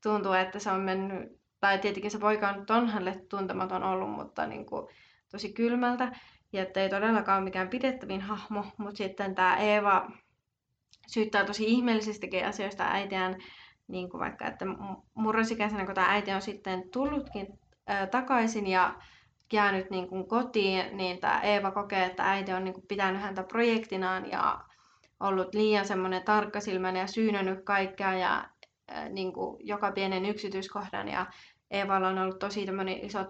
[0.03, 4.45] tuntuu, että se on mennyt tai tietenkin se poika on, on hänelle tuntematon ollut, mutta
[4.45, 4.87] niin kuin,
[5.31, 6.11] tosi kylmältä.
[6.53, 10.11] Ja että ei todellakaan ole mikään pidettävin hahmo, mutta sitten tämä Eeva
[11.07, 13.35] syyttää tosi ihmeellisistäkin asioista äitiään,
[13.87, 14.65] niin kuin vaikka, että
[15.13, 17.47] murrosikäisenä, kun tämä äiti on sitten tullutkin
[17.87, 18.95] ää, takaisin ja
[19.53, 23.43] jäänyt niin kuin kotiin, niin tämä Eeva kokee, että äiti on niin kuin pitänyt häntä
[23.43, 24.59] projektinaan ja
[25.19, 28.45] ollut liian semmoinen tarkkasilmäinen ja syynännyt kaikkea ja
[28.87, 31.25] ää, niin kuin joka pienen yksityiskohdan ja
[31.71, 32.65] Eevalla on ollut tosi
[33.01, 33.25] iso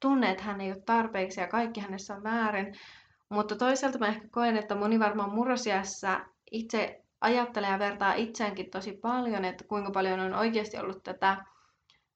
[0.00, 2.74] tunne, että hän ei ole tarpeeksi ja kaikki hänessä on väärin.
[3.28, 8.92] Mutta toisaalta mä ehkä koen, että moni varmaan murrosiassa itse ajattelee ja vertaa itseäänkin tosi
[8.92, 11.44] paljon, että kuinka paljon on oikeasti ollut tätä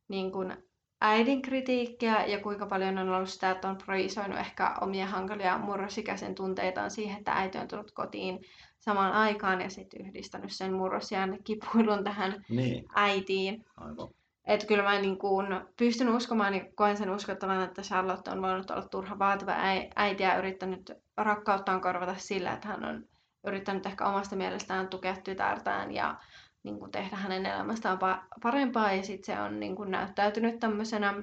[0.09, 0.57] niin kuin
[1.01, 6.35] äidin kritiikkiä ja kuinka paljon on ollut sitä, että on projisoinut ehkä omia hankalia murrosikäisen
[6.35, 8.39] tunteitaan siihen, että äiti on tullut kotiin
[8.79, 12.85] samaan aikaan ja sitten yhdistänyt sen murrosian kipuilun tähän niin.
[12.95, 13.65] äitiin.
[13.77, 14.09] Aivan.
[14.47, 15.47] Että kyllä mä niin kuin
[15.79, 19.53] pystyn uskomaan ja niin koen sen uskottavan, että Charlotte on voinut olla turha vaativa
[19.97, 23.05] äiti ja yrittänyt rakkauttaan korvata sillä, että hän on
[23.49, 26.15] yrittänyt ehkä omasta mielestään tukea tytärtään ja
[26.63, 27.99] niin kuin tehdä hänen elämästään
[28.43, 28.93] parempaa.
[28.93, 31.15] Ja sitten se on niin kuin näyttäytynyt tämmöisenä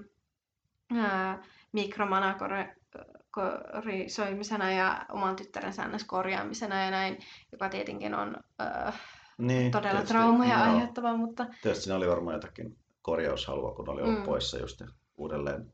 [1.71, 7.17] mikromanakorisoimisena ja oman tyttären säännös korjaamisena ja näin,
[7.51, 9.01] joka tietenkin on äh,
[9.37, 11.17] niin, todella tietysti, traumaja aiheuttava.
[11.17, 11.45] Mutta...
[11.61, 14.25] Tietysti siinä oli varmaan jotakin korjaushalua, kun oli ollut mm.
[14.25, 14.81] poissa just
[15.17, 15.73] uudelleen,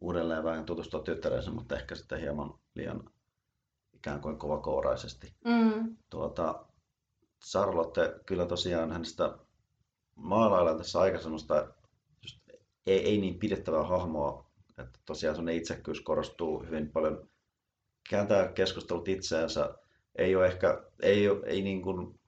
[0.00, 3.00] uudelleen vähän tutustua tyttärensä, mutta ehkä sitten hieman liian
[4.02, 5.34] ikään kuin kovakouraisesti.
[5.44, 5.96] Mm.
[6.10, 6.64] Tuota,
[7.50, 9.38] Charlotte kyllä tosiaan hänestä
[10.14, 11.68] maalaillaan tässä aika semmoista
[12.22, 12.40] just
[12.86, 17.28] ei, ei niin pidettävää hahmoa, että tosiaan semmoinen itsekkyys korostuu hyvin paljon.
[18.10, 19.74] Kääntää keskustelut itseensä,
[20.16, 22.20] ei ole ehkä, ei, ole, ei niin kuin,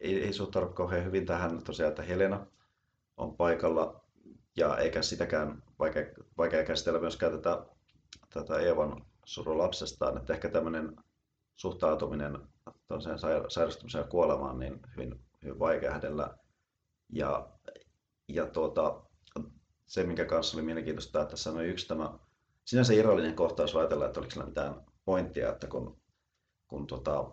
[0.00, 2.46] ei, ei suhtaudu kauhean hyvin tähän tosiaan, että Helena
[3.16, 4.04] on paikalla
[4.56, 6.04] ja eikä sitäkään vaikea,
[6.38, 7.66] vaikea käsitellä myöskään tätä,
[8.34, 10.96] tätä Eevan suru lapsestaan, että ehkä tämmöinen
[11.56, 12.38] suhtautuminen
[13.48, 16.36] sairastumiseen ja kuolemaan niin hyvin, hyvin vaikea hänellä.
[17.12, 17.48] Ja,
[18.28, 19.02] ja tuota,
[19.86, 22.18] se, minkä kanssa oli mielenkiintoista, että tässä on yksi tämä
[22.64, 26.00] sinänsä irrallinen kohtaus ajatella, että oliko sillä mitään pointtia, että kun,
[26.68, 27.30] kun tuota,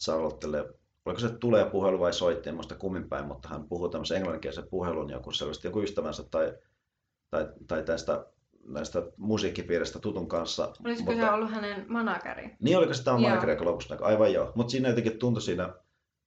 [0.00, 0.74] Charlottelle
[1.06, 4.68] oliko se tulee puhelu vai soitti, en muista kummin päin, mutta hän puhuu tämmöisen englanninkielisen
[4.70, 6.58] puhelun joku selvästi joku ystävänsä tai,
[7.30, 8.26] tai, tai tästä
[8.68, 10.72] näistä musiikkipiiristä tutun kanssa.
[10.84, 11.26] Olisiko mutta...
[11.26, 12.56] se ollut hänen manageri?
[12.60, 14.52] Niin, oliko se tämä manageri, joka lopussa Aivan joo.
[14.54, 15.74] Mutta siinä jotenkin tuntui siinä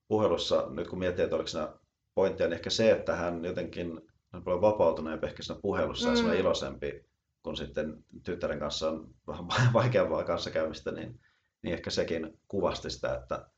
[0.07, 1.73] puhelussa, nyt kun miettii, että oliko siinä
[2.15, 4.01] pointtia, niin ehkä se, että hän jotenkin
[4.33, 6.27] on paljon vapautuneempi ehkä siinä puhelussa mm.
[6.27, 7.05] ja iloisempi,
[7.43, 11.19] kun sitten tyttären kanssa on vähän vaikeampaa kanssakäymistä, niin,
[11.63, 13.49] niin ehkä sekin kuvasti sitä, että,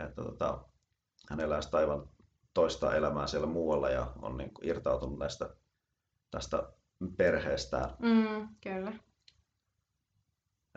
[0.00, 0.64] että tota,
[1.30, 2.08] hän elää sitä aivan
[2.54, 5.54] toista elämää siellä muualla ja on niin irtautunut näistä
[6.30, 6.72] tästä
[7.16, 7.96] perheestään.
[7.98, 8.92] Mm, kyllä.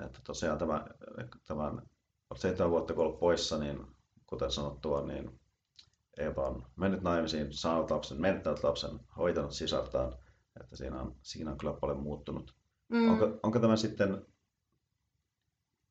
[0.05, 0.86] Että tosiaan tämä,
[1.47, 1.82] tämän
[2.36, 3.88] seitsemän vuotta kun ollut poissa, niin
[4.28, 5.39] kuten sanottua, niin
[6.17, 10.13] Eva on mennyt naimisiin, saanut lapsen, menettänyt lapsen, hoitanut sisartaan.
[10.61, 12.55] Että siinä on, siinä on kyllä paljon muuttunut.
[12.89, 13.09] Mm.
[13.09, 14.26] Onko, onko tämä sitten,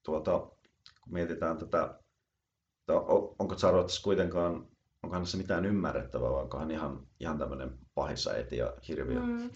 [0.02, 0.38] tuota,
[1.00, 2.00] kun mietitään tätä,
[3.38, 4.68] onko Charlotte kuitenkaan,
[5.02, 9.20] onkohan se mitään ymmärrettävää, vai onkohan ihan, ihan tämmöinen pahissa eti ja hirviö?
[9.20, 9.50] Mm.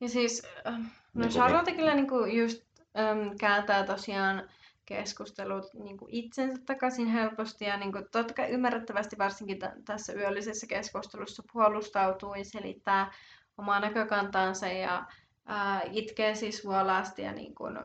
[0.00, 0.78] Ja siis, äh,
[1.14, 2.62] no niin Charlotte kyllä niin kuin just
[2.98, 4.48] äm, kääntää tosiaan
[4.86, 10.12] keskustelut niin kuin itsensä takaisin helposti ja niin kuin, totta kai ymmärrettävästi varsinkin t- tässä
[10.12, 13.12] yöllisessä keskustelussa puolustautuu ja selittää
[13.58, 15.06] omaa näkökantaansa ja
[15.46, 17.78] ää, itkee siis vuolaasti ja niin kuin,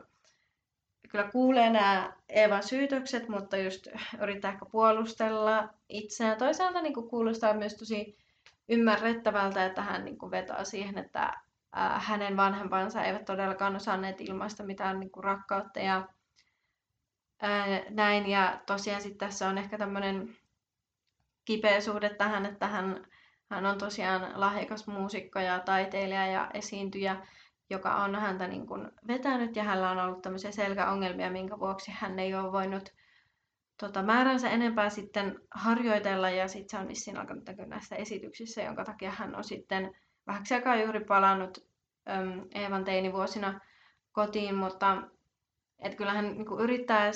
[1.10, 3.86] kyllä kuulee nämä Eevan syytökset, mutta just
[4.22, 6.38] yrittää ehkä puolustella itseään.
[6.38, 8.18] Toisaalta niin kuin kuulostaa myös tosi
[8.68, 11.43] ymmärrettävältä, että hän niin kuin vetoaa siihen, että
[11.98, 16.08] hänen vanhempansa eivät todellakaan osanneet ilmaista mitään niin kuin rakkautta ja
[17.42, 18.28] ää, näin.
[18.28, 20.36] Ja tosiaan sitten tässä on ehkä tämmöinen
[21.44, 23.06] kipeä suhde tähän, että hän,
[23.50, 27.26] hän on tosiaan lahjakas muusikko ja taiteilija ja esiintyjä,
[27.70, 32.18] joka on häntä niin kuin vetänyt ja hänellä on ollut tämmöisiä selkäongelmia, minkä vuoksi hän
[32.18, 32.92] ei ole voinut
[33.80, 39.10] tota, määränsä enempää sitten harjoitella ja sitten se on vissiin alkanut näissä esityksissä, jonka takia
[39.10, 39.96] hän on sitten
[40.26, 41.58] vähäksi aikaa juuri palannut
[42.08, 43.60] äm, Eevan teinivuosina
[44.12, 45.02] kotiin, mutta
[45.78, 47.10] et kyllä hän niin kuin, yrittää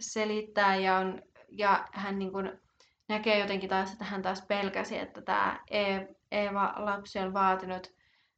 [0.00, 2.60] selittää ja, on, ja hän niin kuin,
[3.08, 7.96] näkee jotenkin taas, että hän taas pelkäsi, että tämä e-, Eeva-lapsi on vaatinut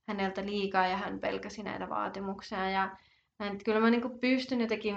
[0.08, 2.70] häneltä liikaa ja hän pelkäsi näitä vaatimuksia.
[2.70, 2.96] Ja
[3.38, 4.96] näin, että kyllä mä niin kuin pystyn jotenkin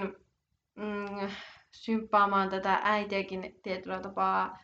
[0.74, 1.30] mm,
[1.70, 4.58] symppaamaan tätä äitiäkin tietyllä tapaa.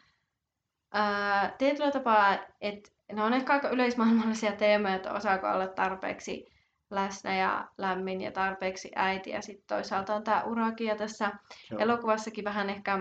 [1.58, 6.46] Tietyllä tapaa, että ne on ehkä aika yleismaailmallisia teemoja, että osaako olla tarpeeksi
[6.90, 9.30] läsnä ja lämmin ja tarpeeksi äiti.
[9.30, 11.32] Ja sitten toisaalta on tämä uraki ja tässä
[11.70, 11.80] Joo.
[11.80, 12.98] elokuvassakin vähän ehkä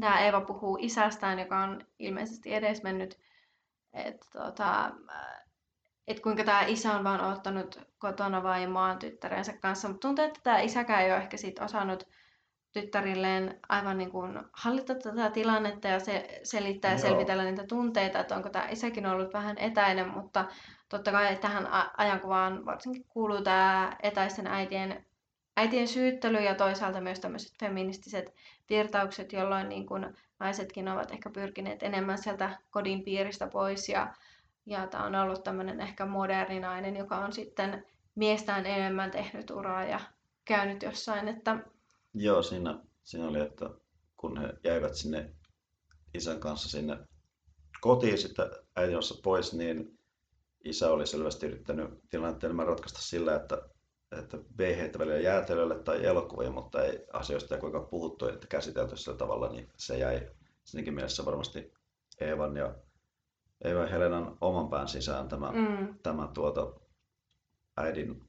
[0.00, 3.18] tämä Eeva puhuu isästään, joka on ilmeisesti edesmennyt.
[3.92, 4.90] Että tota,
[6.06, 9.88] et kuinka tämä isä on vaan ottanut kotona vaimaan tyttärensä kanssa.
[9.88, 12.08] Mutta tuntuu, että tämä isäkään ei ole ehkä siitä osannut
[12.74, 18.36] tyttärilleen aivan niin kuin hallita tätä tilannetta ja se selittää ja selvitellä niitä tunteita, että
[18.36, 20.44] onko tämä isäkin ollut vähän etäinen, mutta
[20.88, 25.06] totta kai tähän ajankuvaan varsinkin kuuluu tämä etäisten äitien,
[25.56, 28.34] äitien syyttely ja toisaalta myös tämmöiset feministiset
[28.70, 34.14] virtaukset, jolloin niin kuin naisetkin ovat ehkä pyrkineet enemmän sieltä kodin piiristä pois ja,
[34.66, 39.84] ja tämä on ollut tämmöinen ehkä moderni nainen, joka on sitten miestään enemmän tehnyt uraa
[39.84, 40.00] ja
[40.44, 41.56] käynyt jossain, että
[42.14, 43.70] Joo, siinä, siinä oli, että
[44.16, 45.34] kun he jäivät sinne
[46.14, 46.98] isän kanssa sinne
[47.80, 48.46] kotiin sitten
[48.76, 49.98] äidin pois, niin
[50.64, 53.68] isä oli selvästi yrittänyt tilanteen enemmän ratkaista sillä, että,
[54.20, 58.96] että vei heitä välillä jäätelölle tai elokuvia, mutta ei asioista ei kuinka puhuttu että käsitelty
[58.96, 60.30] sillä tavalla, niin se jäi
[60.64, 61.72] siinäkin mielessä varmasti
[62.20, 62.74] Eevan ja
[63.64, 65.98] Eeva Helenan oman pään sisään tämä, mm.
[66.02, 66.72] tämä tuota,
[67.76, 68.28] äidin,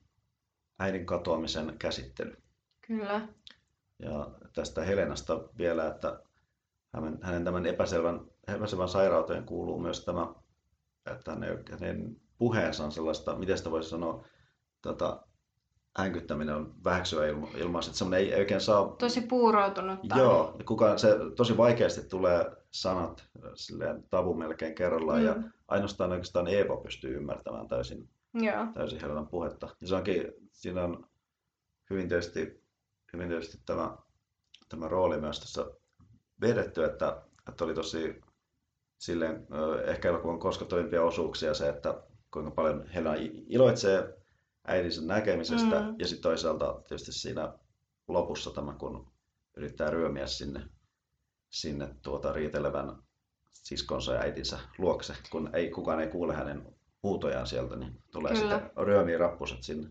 [0.80, 2.38] äidin katoamisen käsittely.
[2.88, 3.28] Kyllä.
[4.00, 6.20] Ja tästä Helenasta vielä, että
[6.94, 10.28] hänen, hänen tämän epäselvän, epäselvän sairauteen kuuluu myös tämä,
[11.12, 14.26] että hänen, hänen puheensa on sellaista, miten sitä voisi sanoa,
[14.82, 15.28] tota,
[15.98, 18.96] hänkyttäminen on väheksyä ilma, ilmaus, että semmoinen ei, ei oikein saa...
[19.00, 20.00] Tosi puuroutunut.
[20.16, 25.26] Joo, kukaan, se tosi vaikeasti tulee sanat silleen tavu melkein kerrallaan mm.
[25.26, 25.36] ja
[25.68, 28.68] ainoastaan oikeastaan Eeva pystyy ymmärtämään täysin, Joo.
[28.74, 29.70] täysin Helenan puhetta.
[29.82, 31.08] Ja se onkin, siinä on
[31.90, 32.65] hyvin tietysti
[33.16, 33.98] hyvin tietysti tämä,
[34.70, 35.66] tämä rooli myös tässä
[36.42, 38.22] vedetty, että, että oli tosi
[38.98, 39.48] silleen,
[39.86, 43.16] ehkä elokuvan koskettavimpia osuuksia se, että kuinka paljon Helena
[43.48, 44.18] iloitsee
[44.68, 45.96] äidinsä näkemisestä mm.
[46.00, 47.54] ja sitten toisaalta tietysti siinä
[48.08, 49.12] lopussa tämä, kun
[49.58, 50.70] yrittää ryömiä sinne,
[51.50, 53.04] sinne tuota riitelevän
[53.54, 58.60] siskonsa ja äitinsä luokse, kun ei, kukaan ei kuule hänen huutojaan sieltä, niin tulee Kyllä.
[58.60, 59.90] sitten ryömiä rappuset sinne.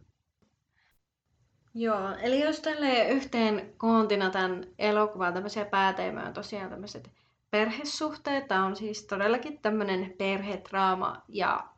[1.76, 7.10] Joo, eli jos tälle yhteen koontina tämän elokuvan tämmöisiä pääteemoja on tosiaan tämmöiset
[7.50, 8.48] perhesuhteet.
[8.48, 11.68] Tämä on siis todellakin tämmöinen perhetraama ja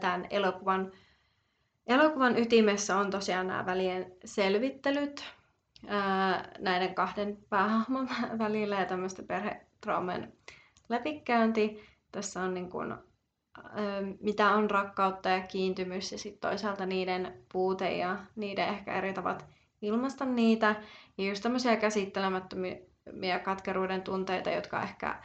[0.00, 0.92] tämän elokuvan,
[1.86, 5.24] elokuvan ytimessä on tosiaan nämä välien selvittelyt
[6.58, 10.32] näiden kahden päähahmon välillä ja tämmöistä perhetraumen
[10.88, 11.84] läpikäynti.
[12.12, 12.94] Tässä on niin kuin,
[14.20, 19.46] mitä on rakkautta ja kiintymys ja sitten toisaalta niiden puute ja niiden ehkä eri tavat
[19.82, 20.76] ilmaista niitä.
[21.18, 25.22] Ja just tämmöisiä käsittelemättömiä katkeruuden tunteita, jotka ehkä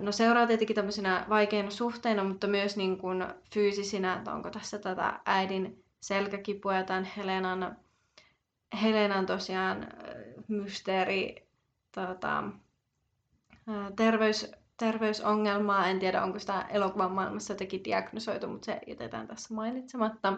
[0.00, 3.24] no seuraa tietenkin tämmöisenä vaikeina suhteina, mutta myös niin kuin
[3.54, 7.76] fyysisinä, että onko tässä tätä äidin selkäkipua ja tämän Helenan,
[8.82, 9.86] Helenan tosiaan
[10.48, 11.48] mysteeri
[11.94, 12.44] tota,
[13.96, 14.52] terveys,
[14.82, 15.86] terveysongelmaa.
[15.86, 20.32] En tiedä, onko sitä elokuvan maailmassa jotenkin diagnosoitu, mutta se jätetään tässä mainitsematta.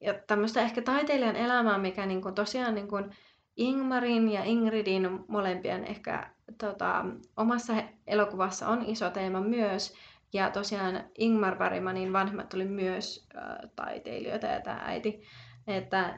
[0.00, 3.10] ja tämmöistä ehkä taiteilijan elämää, mikä niin kuin tosiaan niin kuin
[3.56, 7.04] Ingmarin ja Ingridin molempien ehkä tota,
[7.36, 7.72] omassa
[8.06, 9.94] elokuvassa on iso teema myös.
[10.32, 15.22] Ja tosiaan Ingmar Bergmanin vanhemmat oli myös äh, taiteilijoita ja tämä äiti.
[15.66, 16.16] Että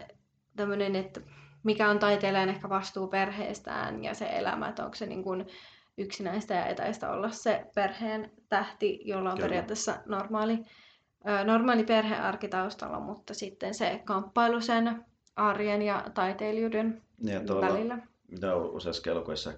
[0.56, 1.20] tämmöinen, että
[1.62, 5.46] mikä on taiteilijan ehkä vastuu perheestään ja se elämä, että onko se niin kuin
[5.98, 9.48] yksinäistä ja etäistä olla se perheen tähti, jolla on Kyllä.
[9.48, 10.58] periaatteessa normaali,
[11.44, 15.04] normaali perhearki taustalla, mutta sitten se kamppailu sen
[15.36, 17.98] arjen ja taiteilijuuden niin, välillä
[18.32, 19.02] mitä useissa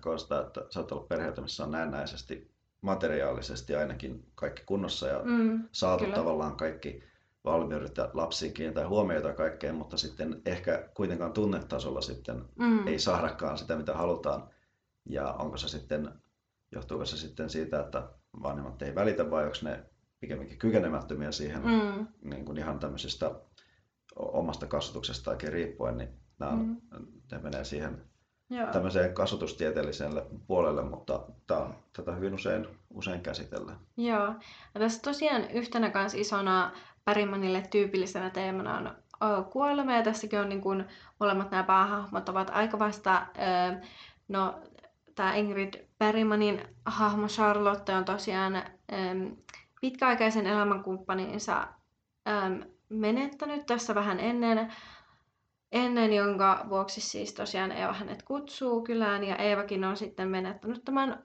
[0.07, 5.21] on sitä, että sä oot ollut perheeltä, missä on näennäisesti materiaalisesti ainakin kaikki kunnossa ja
[5.25, 6.17] mm, saatu kyllä.
[6.17, 7.03] tavallaan kaikki
[7.45, 12.87] valmiudet ja lapsiin kiinnittää huomiota kaikkeen, mutta sitten ehkä kuitenkaan tunnetasolla sitten mm.
[12.87, 14.49] ei saadakaan sitä, mitä halutaan.
[15.07, 16.11] Ja onko se sitten,
[16.75, 18.09] johtuuko se sitten siitä, että
[18.43, 19.85] vanhemmat ei välitä vai onko ne
[20.21, 22.07] pikemminkin kykenemättömiä siihen mm.
[22.31, 23.31] niin kuin ihan tämmöisestä
[24.17, 26.09] omasta kasvatuksesta oikein riippuen, niin
[26.39, 26.77] nämä, mm.
[27.33, 28.03] ne menee siihen
[28.51, 28.73] Joo.
[28.73, 33.79] tämmöiseen kasvatustieteelliselle puolelle, mutta tämä, tätä hyvin usein, usein käsitellään.
[33.97, 34.27] Joo.
[34.75, 36.73] Ja tässä tosiaan yhtenä kanssa isona
[37.05, 40.85] Pärimanille tyypillisenä teemana on kuolema, ja tässäkin on niin kuin,
[41.21, 43.27] molemmat nämä päähahmot ovat aika vasta,
[44.29, 44.61] no
[45.15, 45.75] tämä Ingrid
[46.05, 48.63] Bergmanin hahmo Charlotte on tosiaan
[49.81, 51.69] pitkäaikaisen elämänkumppaninsa
[52.89, 54.73] menettänyt tässä vähän ennen
[55.73, 61.25] ennen, jonka vuoksi siis tosiaan Eeva hänet kutsuu kylään ja Eevakin on sitten menettänyt tämän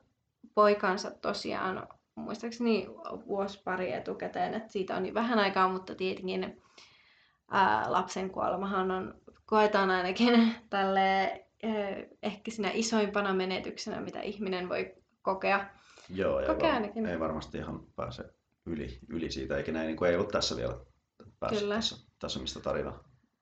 [0.56, 2.88] poikansa tosiaan muistaakseni
[3.28, 6.62] vuosi pari etukäteen, että siitä on niin vähän aikaa, mutta tietenkin
[7.52, 9.14] ää, lapsen kuolemahan on,
[9.46, 11.49] koetaan ainakin tälle
[12.24, 15.66] ehkä sinä isoimpana menetyksenä, mitä ihminen voi kokea.
[16.10, 17.06] Joo, kokea ainakin.
[17.06, 18.24] ei varmasti ihan pääse
[18.66, 20.78] yli, yli siitä, eikä näin niin kuin ei ollut tässä vielä
[21.40, 21.76] päässyt Kyllä.
[21.76, 22.94] tässä, tässä mistä tarina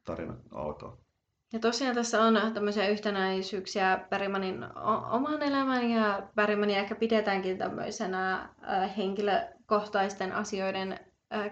[0.04, 0.98] tarina alkaa.
[1.54, 4.66] Ja tosiaan tässä on tämmöisiä yhtenäisyyksiä Bergmanin
[5.12, 8.50] oman elämän ja Bergmania ehkä pidetäänkin tämmöisenä
[8.98, 11.00] henkilökohtaisten asioiden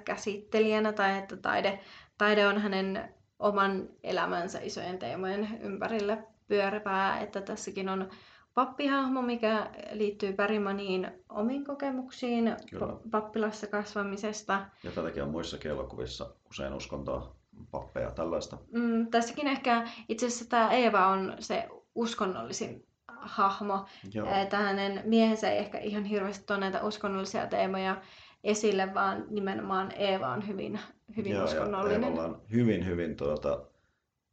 [0.06, 1.80] käsittelijänä tai että taide,
[2.18, 8.10] taide on hänen oman elämänsä isojen teemojen ympärillä pyöripää, että tässäkin on
[8.54, 12.94] pappihahmo, mikä liittyy Bergmaniin omiin kokemuksiin Kyllä.
[13.12, 14.66] pappilassa kasvamisesta.
[14.84, 17.36] Ja tätäkin on muissakin elokuvissa usein uskontoa
[17.72, 18.58] pappeja tällaista.
[18.72, 23.86] Mm, tässäkin ehkä itse asiassa tämä Eeva on se uskonnollisin hahmo.
[24.14, 24.42] Joo.
[24.42, 28.02] Että hänen miehensä ei ehkä ihan hirveästi tuo näitä uskonnollisia teemoja
[28.44, 30.80] esille, vaan nimenomaan Eeva on hyvin,
[31.18, 32.16] hyvin Joo, uskonnollinen.
[32.16, 33.66] Ja on hyvin, hyvin tuota,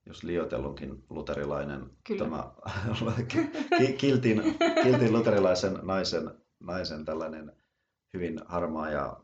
[0.06, 2.24] jos liotellunkin luterilainen, Kyllä.
[2.24, 2.50] tämä
[3.98, 4.42] kiltin,
[4.82, 6.30] kiltin luterilaisen naisen,
[6.60, 7.52] naisen tällainen
[8.14, 9.20] hyvin harmaa ja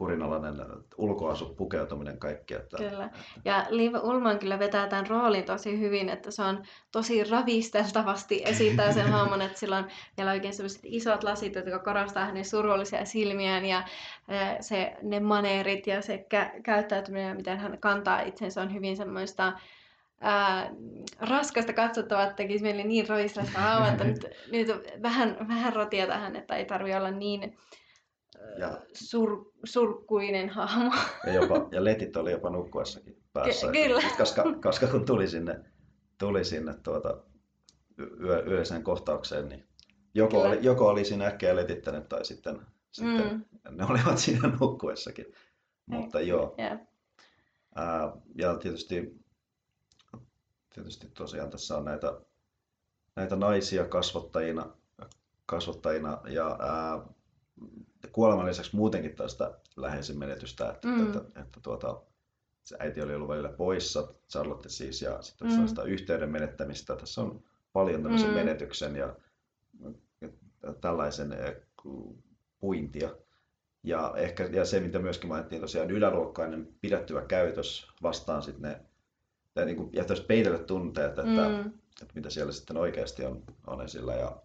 [0.00, 0.54] kurinalainen
[0.98, 2.54] ulkoasu, pukeutuminen, kaikki.
[2.54, 3.10] Että, kyllä.
[3.44, 8.92] Ja Liv Ulman kyllä vetää tämän roolin tosi hyvin, että se on tosi ravisteltavasti esittää
[8.92, 13.64] sen hahmon, että sillä on vielä oikein sellaiset isot lasit, jotka korostaa hänen surullisia silmiään
[13.64, 13.82] ja
[14.60, 19.52] se, ne maneerit ja se kä- käyttäytyminen ja miten hän kantaa itsensä on hyvin semmoista
[20.20, 20.70] ää,
[21.18, 24.68] raskasta katsottavaa, että tekisi mieli niin roistrasta hahmoa, että nyt, nyt
[25.02, 27.56] vähän, vähän rotia tähän, että ei tarvitse olla niin
[28.58, 30.92] ja, sur, surkkuinen hahmo.
[31.26, 33.66] Ja, jopa, ja letit oli jopa nukkuessakin päässä.
[33.66, 34.00] Ky- kyllä.
[34.18, 35.60] Koska, koska kun tuli sinne,
[36.18, 37.22] tuli sinne tuota,
[38.20, 39.68] yö, yöiseen kohtaukseen, niin
[40.14, 42.60] joko oli, joko oli siinä äkkiä letittänyt tai sitten,
[42.90, 43.76] sitten mm.
[43.76, 45.26] ne olivat siinä nukkuessakin.
[45.86, 46.54] Mutta joo.
[46.58, 46.78] Yeah.
[47.74, 49.20] Ää, ja tietysti,
[50.74, 52.20] tietysti tosiaan tässä on näitä,
[53.16, 54.76] näitä naisia kasvattajina,
[55.46, 57.06] kasvattajina ja ää,
[58.08, 61.06] kuoleman lisäksi muutenkin tästä läheisen menetystä, että, mm.
[61.06, 62.00] että, että, että tuota,
[62.64, 65.66] se äiti oli ollut välillä poissa, Charlotte siis, ja sitten mm.
[65.66, 66.96] sitä yhteyden menettämistä.
[66.96, 67.42] Tässä on
[67.72, 68.34] paljon tämmöisen mm.
[68.34, 69.16] menetyksen ja,
[70.20, 70.28] ja
[70.80, 71.56] tällaisen eh,
[72.60, 73.10] puintia.
[73.82, 78.80] Ja, ehkä, ja se, mitä myöskin mainittiin tosiaan, yläluokkainen pidättyvä käytös vastaan sitten ne,
[79.54, 81.60] tai niin kuin jättäisi peitelle tunteet, että, mm.
[82.02, 84.14] että, mitä siellä sitten oikeasti on, on esillä.
[84.14, 84.42] Ja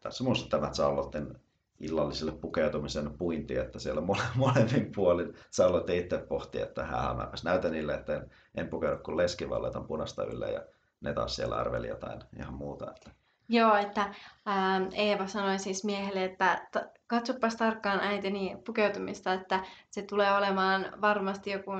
[0.00, 1.40] tässä muista tämä Charlotten
[1.80, 7.94] illalliselle pukeutumisen puinti, että siellä mole, molemmin puolin Charlotte itse pohti, että hän näytän niille,
[7.94, 10.62] että en, en pukeudu kuin leski, vaan laitan punaista ylle ja
[11.00, 12.90] ne taas siellä arveli jotain ihan muuta.
[12.90, 13.10] Että
[13.48, 14.14] Joo, että
[14.46, 20.86] ää, Eeva sanoi siis miehelle, että t- katsopas tarkkaan äitini pukeutumista, että se tulee olemaan
[21.00, 21.70] varmasti joku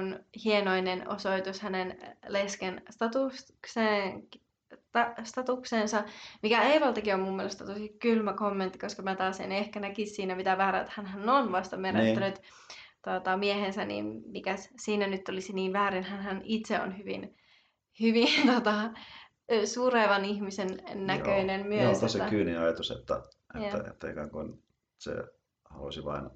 [0.45, 4.29] hienoinen osoitus hänen lesken statukseen,
[4.93, 6.05] ta- statukseensa,
[6.43, 10.35] mikä Eevaltakin on mun mielestä tosi kylmä kommentti, koska mä taas en ehkä näkisi siinä
[10.35, 12.47] mitä väärää, että hän on vasta menettänyt niin.
[13.05, 17.37] tuota, miehensä, niin mikä siinä nyt olisi niin väärin, hän itse on hyvin,
[18.01, 18.91] hyvin tota,
[19.65, 21.83] surevan ihmisen näköinen joo, myös.
[21.83, 22.31] Joo, tosi että...
[22.31, 23.23] kyyninen ajatus, että,
[23.55, 24.63] että, että, että ikään kuin
[24.99, 25.13] se
[25.65, 26.31] halusi vain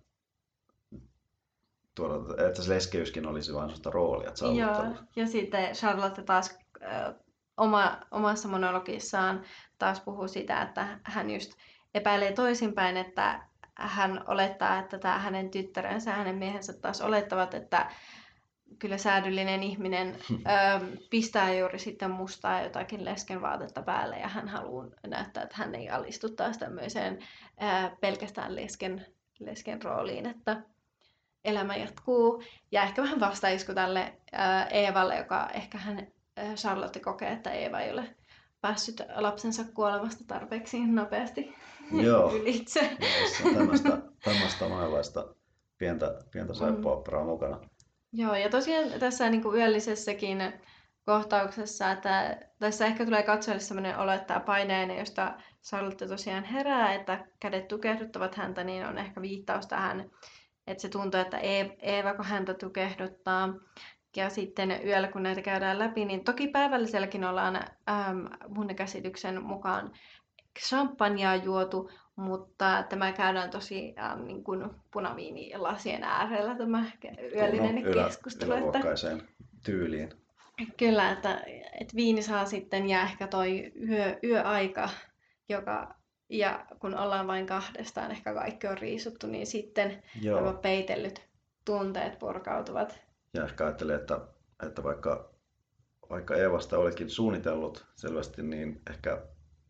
[1.95, 6.59] tuoda, että se leskeyskin olisi vain sellaista roolia Joo, ja sitten Charlotte taas
[7.63, 9.43] oma, omassa monologissaan
[9.79, 11.53] taas puhuu sitä, että hän just
[11.95, 13.43] epäilee toisinpäin, että
[13.75, 17.91] hän olettaa, että tämä hänen tyttärensä ja hänen miehensä taas olettavat, että
[18.79, 20.37] kyllä säädyllinen ihminen ö,
[21.11, 26.29] pistää juuri sitten mustaa jotakin leskenvaatetta päälle ja hän haluaa näyttää, että hän ei alistu
[26.31, 27.19] taas tämmöiseen
[27.63, 29.07] ö, pelkästään lesken,
[29.41, 30.63] lesken rooliin, että
[31.45, 32.43] elämä jatkuu.
[32.73, 34.37] Ja ehkä vähän vastaisku tälle ö,
[34.71, 36.07] Eevalle, joka ehkä hän
[36.55, 38.17] Charlotte kokee, että Eeva ei ole
[38.61, 41.55] päässyt lapsensa kuolemasta tarpeeksi nopeasti
[42.07, 42.35] Joo.
[42.35, 42.97] ylitse.
[43.55, 45.35] Tämmöistä, tämmöistä monenlaista
[45.79, 47.27] pientä, pientä mm.
[47.27, 47.61] mukana.
[48.13, 50.53] Joo, ja tosiaan tässä niin kuin yöllisessäkin
[51.07, 56.95] kohtauksessa, että tässä ehkä tulee katsojalle sellainen olo, että tämä paineinen, josta Charlotte tosiaan herää,
[56.95, 60.11] että kädet tukehduttavat häntä, niin on ehkä viittaus tähän,
[60.67, 61.39] että se tuntuu, että
[61.83, 63.49] Eeva, kun häntä tukehduttaa.
[64.17, 69.93] Ja sitten yöllä, kun näitä käydään läpi, niin toki päivälliselläkin ollaan ähm, mun käsityksen mukaan
[70.61, 76.85] champagnea juotu, mutta tämä käydään tosi äh, niin kuin punaviinilasien äärellä tämä
[77.37, 78.53] yöllinen no, keskustelu.
[78.53, 79.25] Ylä, että,
[79.65, 80.13] tyyliin.
[80.77, 81.43] Kyllä, että,
[81.81, 84.89] että viini saa sitten ja ehkä toi yö, yöaika,
[85.49, 85.95] joka,
[86.29, 91.29] ja kun ollaan vain kahdestaan, ehkä kaikki on riisuttu, niin sitten nämä peitellyt
[91.65, 93.12] tunteet purkautuvat.
[93.35, 94.21] Ja ehkä ajattelin, että,
[94.67, 95.35] että vaikka,
[96.11, 99.23] vaikka Eevasta olikin suunnitellut selvästi, niin ehkä,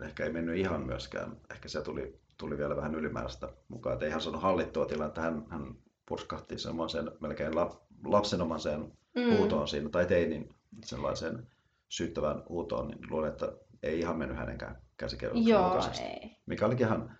[0.04, 1.40] ehkä ei mennyt ihan myöskään.
[1.50, 3.92] Ehkä se tuli tuli vielä vähän ylimääräistä mukaan.
[3.92, 5.20] Että ei hän saanut hallittua tilannetta.
[5.20, 5.74] Hän, hän
[6.06, 7.72] purskahti semmoiseen melkein lap,
[8.04, 9.36] lapsenomaiseen mm.
[9.36, 10.54] huutoon siinä, tai teinin
[10.84, 11.46] sellaiseen
[11.88, 13.52] syyttävään huutoon, niin luulen, että
[13.82, 16.04] ei ihan mennyt hänenkään käsikirjoituksen Joo, mukaisesti.
[16.04, 16.36] Ei.
[16.46, 17.18] Mikä olikin ihan,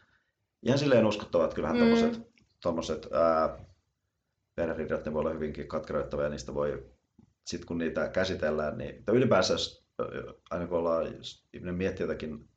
[0.62, 1.80] ihan silleen uskottava, että kyllähän mm.
[1.80, 2.22] tommoset,
[2.62, 3.58] tommoset ää,
[4.54, 6.86] perheriidat, ne voi olla hyvinkin katkeroittavia ja niistä voi,
[7.46, 9.54] sitten kun niitä käsitellään, niin ylipäänsä
[10.50, 11.06] aina kun ollaan,
[11.52, 12.48] ihminen miettii jotakin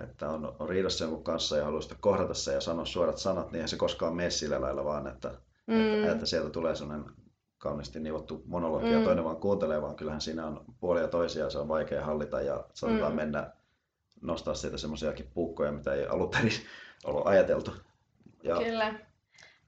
[0.00, 3.46] että on, on riidassa jonkun kanssa ja haluaa sitä kohdata se ja sanoa suorat sanat,
[3.46, 5.34] niin eihän se koskaan mene sillä lailla vaan, että,
[5.66, 5.94] mm.
[5.94, 7.10] että, että sieltä tulee sellainen
[7.58, 8.98] kauniisti nivottu monologia mm.
[8.98, 12.64] ja toinen vaan kuuntelee, vaan kyllähän siinä on puolia toisia, se on vaikea hallita ja
[12.74, 13.16] saatetaan mm.
[13.16, 13.50] mennä
[14.20, 16.52] nostaa sieltä semmoisiakin puukkoja, mitä ei alun perin
[17.04, 17.70] ollut ajateltu.
[18.42, 18.56] Ja...
[18.56, 18.94] Kyllä.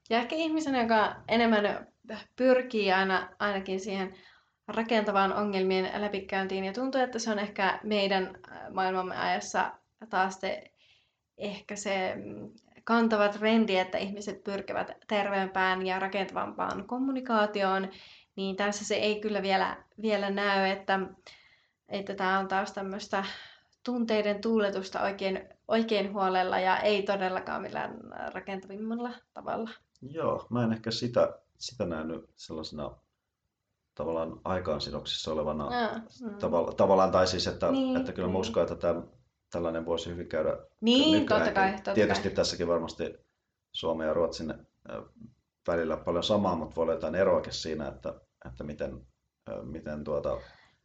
[0.09, 1.87] Ja ehkä ihmisen, joka enemmän
[2.35, 4.15] pyrkii aina, ainakin siihen
[4.67, 8.37] rakentavaan ongelmien läpikäyntiin ja tuntuu, että se on ehkä meidän
[8.73, 9.71] maailmamme ajassa
[10.09, 10.71] taas te,
[11.37, 12.51] ehkä se mm,
[12.83, 17.89] kantava trendi, että ihmiset pyrkivät terveempään ja rakentavampaan kommunikaatioon,
[18.35, 20.99] niin tässä se ei kyllä vielä, vielä näy, että,
[21.89, 23.23] että tämä on taas tämmöistä
[23.83, 27.99] tunteiden tuuletusta oikein, oikein huolella ja ei todellakaan millään
[28.33, 29.84] rakentavimmalla tavalla.
[30.01, 32.91] Joo, mä en ehkä sitä, sitä nähnyt sellaisena
[33.95, 36.35] tavallaan aikaansidoksissa olevana ja, mm.
[36.35, 38.41] tavalla, tavallaan, tai siis, että, niin, että kyllä mä niin.
[38.41, 39.01] uskon, että tämä
[39.51, 41.73] tällainen voisi hyvin käydä Niin, totta kai.
[41.73, 42.35] Totta Tietysti kai.
[42.35, 43.17] tässäkin varmasti
[43.71, 44.53] Suomen ja Ruotsin
[45.67, 48.13] välillä paljon samaa, mutta voi olla jotain eroakin siinä, että,
[48.45, 49.07] että miten,
[49.63, 50.37] miten tuota,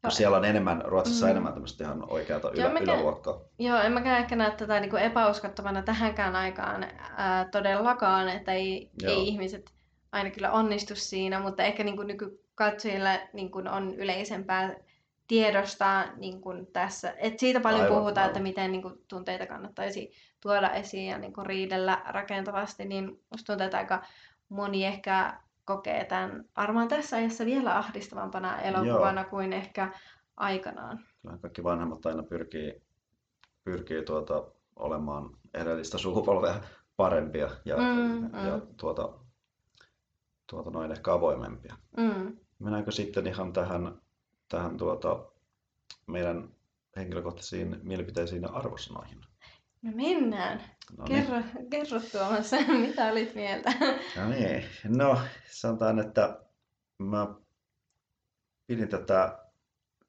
[0.03, 0.11] Joo.
[0.11, 1.31] Siellä on enemmän, Ruotsissa mm.
[1.31, 3.41] enemmän tämmöistä ihan oikeata ylä, joo, yläluokkaa.
[3.59, 6.87] Joo, en mäkään ehkä näe tätä niin kuin epäuskottavana tähänkään aikaan
[7.17, 9.73] ää, todellakaan, että ei, ei ihmiset
[10.13, 14.75] aina kyllä onnistu siinä, mutta ehkä niin kuin nykykatsojille niin kuin on yleisempää
[15.27, 17.15] tiedostaa niin kuin tässä.
[17.19, 18.31] Et siitä paljon aivan, puhutaan, aivan.
[18.31, 23.47] että miten niin kuin, tunteita kannattaisi tuoda esiin ja niin kuin, riidellä rakentavasti, niin musta
[23.47, 24.03] tuntuu, että aika
[24.49, 25.41] moni ehkä
[25.71, 29.31] kokee tämän varmaan tässä ajassa vielä ahdistavampana elokuvana Joo.
[29.31, 29.93] kuin ehkä
[30.37, 31.05] aikanaan.
[31.23, 32.83] Kyllä kaikki vanhemmat aina pyrkii,
[33.65, 34.45] pyrkii tuota,
[34.77, 36.61] olemaan edellistä sukupolvea
[36.97, 38.47] parempia ja, mm, mm.
[38.47, 39.13] ja tuota,
[40.47, 41.77] tuota noin ehkä avoimempia.
[41.97, 42.37] Mm.
[42.59, 44.01] Mennäänkö sitten ihan tähän,
[44.49, 45.25] tähän tuota,
[46.07, 46.49] meidän
[46.97, 49.30] henkilökohtaisiin mielipiteisiin ja arvosanoihin?
[49.83, 50.63] No mennään.
[50.99, 51.27] No niin.
[51.27, 52.51] Kerro, kerro Tuomas,
[52.87, 53.73] mitä olit mieltä?
[54.17, 55.19] No niin, no
[55.51, 56.41] sanotaan, että
[56.99, 57.35] mä
[58.67, 59.39] pidin tätä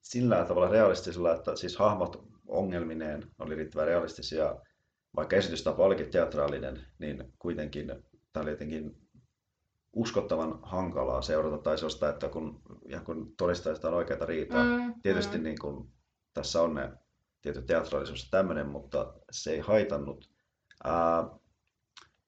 [0.01, 4.55] sillä tavalla realistisella, että siis hahmot ongelmineen oli riittävän realistisia,
[5.15, 7.87] vaikka esitystapa olikin teatraalinen, niin kuitenkin
[8.33, 9.01] tämä oli jotenkin
[9.93, 14.63] uskottavan hankalaa seurata tai sellaista, että kun, ja kun todistaa on oikeita riitaa.
[14.63, 15.43] Mm, Tietysti mm.
[15.43, 15.91] niin kun,
[16.33, 16.91] tässä on ne
[17.41, 20.29] tietty teatraalisuus ja tämmöinen, mutta se ei haitannut.
[20.83, 21.29] Ää,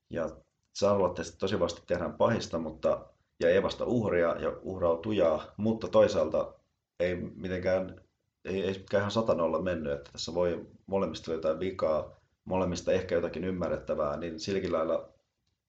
[0.10, 0.30] ja
[0.78, 3.06] Charlotte tosi vasti tehdään pahista, mutta
[3.40, 6.54] ja Evasta uhria ja uhrautujaa, mutta toisaalta
[7.00, 8.02] ei mitenkään,
[8.46, 13.44] ei, ei mitkään ihan satanolla mennyt, että tässä voi molemmista jotain vikaa, molemmista ehkä jotakin
[13.44, 15.10] ymmärrettävää, niin silläkin lailla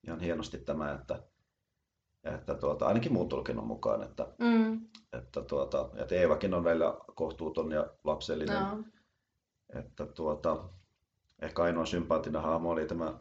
[0.06, 1.22] ihan hienosti tämä, että,
[2.24, 4.80] että tuota, ainakin muun tulkinnon mukaan, että, Mm.
[5.12, 8.84] että, tuota, että Eevakin on välillä kohtuuton ja lapsellinen, No.
[9.76, 10.68] Että tuota,
[11.42, 13.18] ehkä ainoa sympaattinen hahmo oli tämä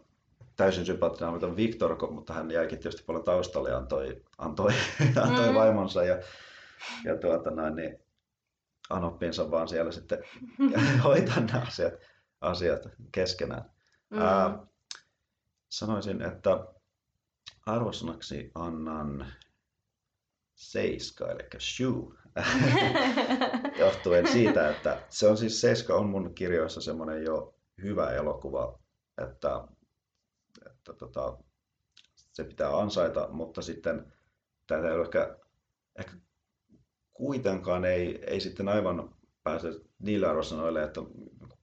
[0.55, 4.71] täysin sympaattinen hahmo tämä Victor, ko- mutta hän jäikin tietysti paljon taustalle ja antoi, antoi,
[5.27, 5.53] antoi Mm.
[5.53, 6.19] vaimonsa ja,
[7.05, 7.97] ja tuota noin, niin
[8.89, 10.23] anoppinsa vaan siellä sitten
[11.03, 11.93] hoitaa nämä asiat,
[12.41, 12.81] asiat
[13.11, 13.71] keskenään.
[14.09, 14.19] Mm.
[14.21, 14.65] Ää,
[15.69, 16.67] sanoisin, että
[17.65, 19.33] arvosanaksi annan
[20.55, 22.17] seiska, eli shoe,
[23.79, 28.79] johtuen siitä, että se on siis Seiska on mun kirjoissa semmoinen jo hyvä elokuva,
[29.21, 29.67] että,
[30.65, 31.37] että tota,
[32.13, 34.13] se pitää ansaita, mutta sitten
[34.67, 35.37] tämä ei ole ehkä,
[35.99, 36.13] ehkä
[37.13, 39.67] kuitenkaan ei, ei sitten aivan pääse
[39.99, 41.01] niillä arvosanoille, että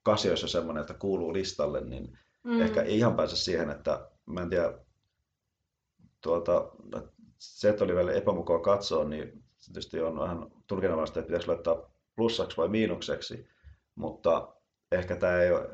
[0.03, 2.61] Kasio olisi jo semmoinen, että kuuluu listalle, niin mm.
[2.61, 4.79] ehkä ei ihan pääse siihen, että mä en tiedä,
[6.21, 6.71] tuota,
[7.39, 11.91] se, että oli vielä epämukava katsoa, niin se tietysti on vähän tulkinnanvaraista, että pitäisi laittaa
[12.17, 13.49] plussaksi vai miinukseksi,
[13.95, 14.55] mutta
[14.93, 15.69] ehkä tämä ei ole,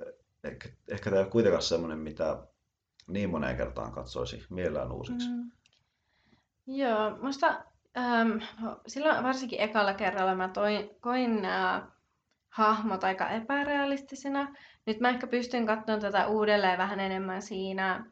[0.44, 2.46] ehkä, ehkä tämä ei ole kuitenkaan semmoinen, mitä
[3.06, 5.28] niin moneen kertaan katsoisi mielellään uusiksi.
[5.28, 5.50] Mm.
[6.66, 7.64] Joo, musta
[7.96, 8.38] ähm,
[8.86, 11.90] silloin varsinkin ekalla kerralla mä toin, koin nämä
[12.48, 14.54] hahmot aika epärealistisina.
[14.86, 18.04] Nyt mä ehkä pystyn katsomaan tätä uudelleen vähän enemmän siinä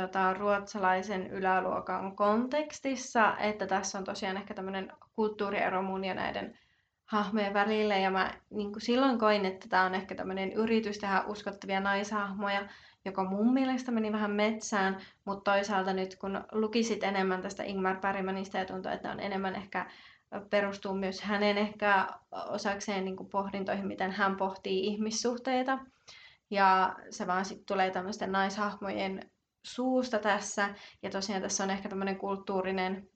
[0.00, 6.58] tota, ruotsalaisen yläluokan kontekstissa, että tässä on tosiaan ehkä tämmöinen kulttuuriero mun ja näiden
[7.04, 7.96] hahmojen välillä.
[7.96, 12.68] Ja mä niin kuin silloin koin, että tämä on ehkä tämmöinen yritys tehdä uskottavia naishahmoja,
[13.04, 18.58] joka mun mielestä meni vähän metsään, mutta toisaalta nyt kun lukisit enemmän tästä Ingmar Bergmanista
[18.58, 19.86] ja tuntuu, että on enemmän ehkä
[20.50, 25.78] perustuu myös hänen ehkä osakseen niin kuin pohdintoihin, miten hän pohtii ihmissuhteita.
[26.50, 29.30] Ja se vaan sitten tulee tämmöisten naishahmojen
[29.64, 30.74] suusta tässä.
[31.02, 33.08] Ja tosiaan tässä on ehkä tämmöinen kulttuurinen,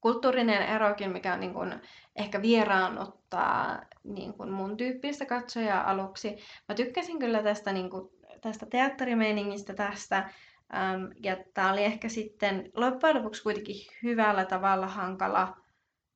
[0.00, 1.74] kulttuurinen erokin, mikä on niin kuin
[2.16, 6.36] ehkä vieraanottaa niin kuin mun tyyppistä katsojaa aluksi.
[6.68, 8.10] Mä tykkäsin kyllä tästä, niin kuin,
[8.40, 10.30] tästä teatterimeiningistä tästä.
[10.74, 15.56] Ähm, ja tämä oli ehkä sitten loppujen lopuksi kuitenkin hyvällä tavalla hankala,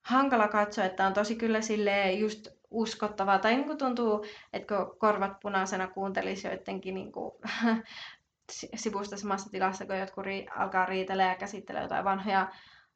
[0.02, 3.38] hankala katsoa, että on tosi kyllä silleen just uskottavaa.
[3.38, 7.32] Tai niin kuin tuntuu, että kun korvat punaisena kuuntelisi joidenkin niin kuin,
[8.76, 12.48] sivusta samassa tilassa, kun jotkut ri- alkaa riitellä ja käsittelee jotain vanhoja,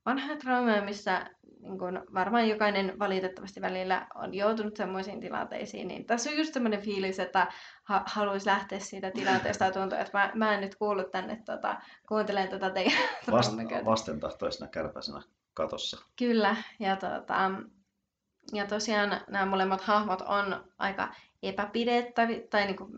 [0.07, 1.27] vanhoja traumeja, missä
[1.63, 6.83] niin kuin varmaan jokainen valitettavasti välillä on joutunut semmoisiin tilanteisiin, niin tässä on just semmoinen
[6.83, 7.47] fiilis, että
[7.85, 11.81] ha- haluaisi lähteä siitä tilanteesta ja tuntuu, että mä, mä en nyt kuullut tänne tota,
[12.09, 12.99] kuuntelen tätä teidän
[13.31, 13.53] Vast,
[13.85, 15.23] vastentahtoisena kärpäisenä
[15.55, 16.03] katossa.
[16.17, 17.51] Kyllä, ja, tota,
[18.53, 22.89] ja tosiaan nämä molemmat hahmot on aika epäpidettäviä, tai niinku,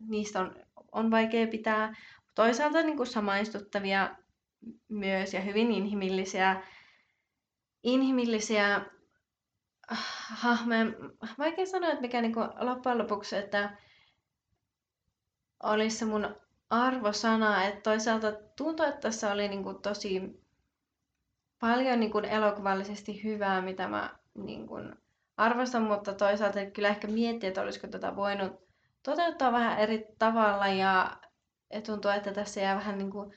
[0.00, 0.56] niistä on,
[0.92, 1.96] on vaikea pitää.
[2.34, 4.16] Toisaalta niinku samaistuttavia
[4.88, 6.62] myös ja hyvin inhimillisiä,
[7.82, 8.74] inhimillisiä
[9.92, 9.98] äh,
[10.30, 10.84] hahmoja.
[11.38, 13.76] Vaikea sanoa, että mikä niinku loppujen lopuksi, että
[15.62, 16.36] olisi se mun
[16.70, 20.42] arvosana, että toisaalta tuntuu, että tässä oli niinku tosi
[21.60, 24.94] paljon niin kuin elokuvallisesti hyvää, mitä mä niin kuin
[25.36, 28.67] arvostan, mutta toisaalta kyllä ehkä miettiä, että olisiko tätä voinut
[29.10, 31.16] toteuttaa vähän eri tavalla ja,
[31.86, 33.32] tuntuu, että tässä jää vähän niin kuin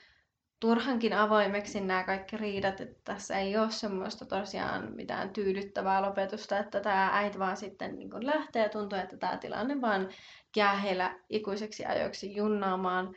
[0.60, 6.80] turhankin avoimeksi nämä kaikki riidat, että tässä ei ole semmoista tosiaan mitään tyydyttävää lopetusta, että
[6.80, 10.08] tämä äiti vaan sitten niin kuin lähtee ja tuntuu, että tämä tilanne vaan
[10.56, 13.14] jää heillä ikuiseksi ajoiksi junnaamaan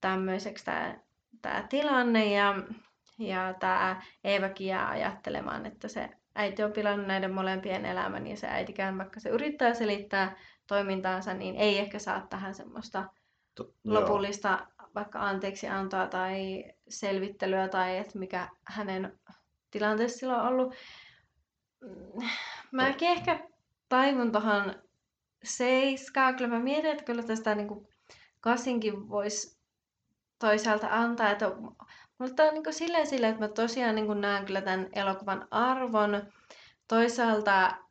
[0.00, 0.98] tämmöiseksi tämä,
[1.42, 2.54] tämä tilanne ja
[3.18, 8.46] ja tämä Eevakin jää ajattelemaan, että se äiti on pilannut näiden molempien elämän ja se
[8.46, 10.36] äitikään, vaikka se yrittää selittää
[10.66, 13.04] toimintaansa, niin ei ehkä saa tähän semmoista
[13.56, 19.18] To, lopullista vaikka anteeksi antaa tai selvittelyä tai että mikä hänen
[19.70, 20.74] tilanteessa silloin on ollut.
[22.72, 23.48] Mäkin ehkä
[23.88, 24.74] taivun tuohon
[25.44, 26.36] seiskaan.
[26.36, 27.88] Kyllä mä mietin, että kyllä tästä niin kuin
[28.40, 29.58] kasinkin voisi
[30.38, 31.30] toisaalta antaa.
[31.30, 31.50] Että
[32.18, 36.32] mutta on niin silleen, silleen, että mä tosiaan niin näen kyllä tämän elokuvan arvon.
[36.88, 37.85] Toisaalta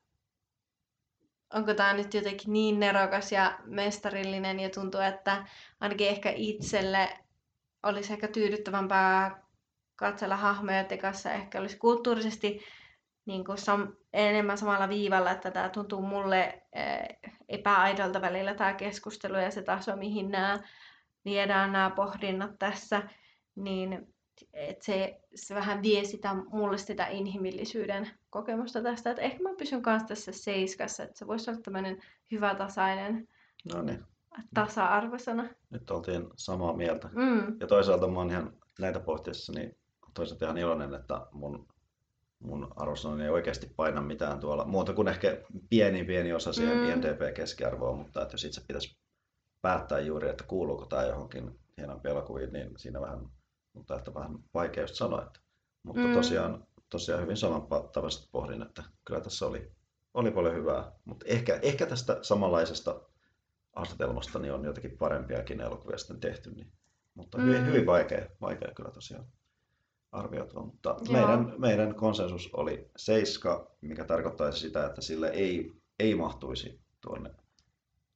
[1.53, 5.45] onko tämä nyt jotenkin niin nerokas ja mestarillinen ja tuntuu, että
[5.79, 7.19] ainakin ehkä itselle
[7.83, 9.43] olisi ehkä tyydyttävämpää
[9.95, 12.59] katsella hahmoja tekassa, ehkä olisi kulttuurisesti
[13.25, 19.35] niin kuin sam- enemmän samalla viivalla, että tämä tuntuu mulle eh, epäaidolta välillä tämä keskustelu
[19.35, 20.59] ja se taso, mihin nämä
[21.25, 23.01] viedään nämä pohdinnat tässä,
[23.55, 24.14] niin
[24.53, 29.09] että se, se vähän vie sitä, mulle sitä inhimillisyyden kokemusta tästä.
[29.09, 32.01] Että ehkä mä pysyn kanssa tässä seiskassa, että se voisi olla tämmöinen
[32.31, 33.27] hyvä tasainen
[33.73, 34.03] no niin.
[34.53, 35.49] tasa-arvosana.
[35.69, 37.09] Nyt oltiin samaa mieltä.
[37.13, 37.59] Mm.
[37.59, 39.77] Ja toisaalta mä oon ihan näitä pohtiessa, niin
[40.13, 41.67] toisaalta ihan iloinen, että mun,
[42.39, 45.37] mun arvosanani ei oikeasti paina mitään tuolla, muuta kuin ehkä
[45.69, 46.89] pieni pieni osa siihen mm.
[46.89, 48.97] INDP-keskiarvoon, mutta että jos itse pitäisi
[49.61, 53.29] päättää juuri, että kuuluuko tämä johonkin hienompiin elokuviin, niin siinä vähän
[53.75, 55.21] mutta että vähän vaikea just sanoa.
[55.21, 55.39] Että,
[55.83, 56.13] mutta mm.
[56.13, 59.71] tosiaan, tosiaan hyvin samantapaisesti pohdin, että kyllä tässä oli,
[60.13, 60.91] oli paljon hyvää.
[61.05, 63.01] Mutta ehkä, ehkä tästä samanlaisesta
[63.75, 66.51] asetelmasta niin on jotenkin parempiakin elokuvia sitten tehty.
[66.51, 66.71] Niin,
[67.13, 67.67] mutta hyvin, mm.
[67.67, 69.25] hyvin vaikea, vaikea kyllä tosiaan
[70.11, 70.63] arvioitua.
[70.63, 77.35] Mutta meidän, meidän konsensus oli seiska, mikä tarkoittaisi sitä, että sille ei, ei mahtuisi tuonne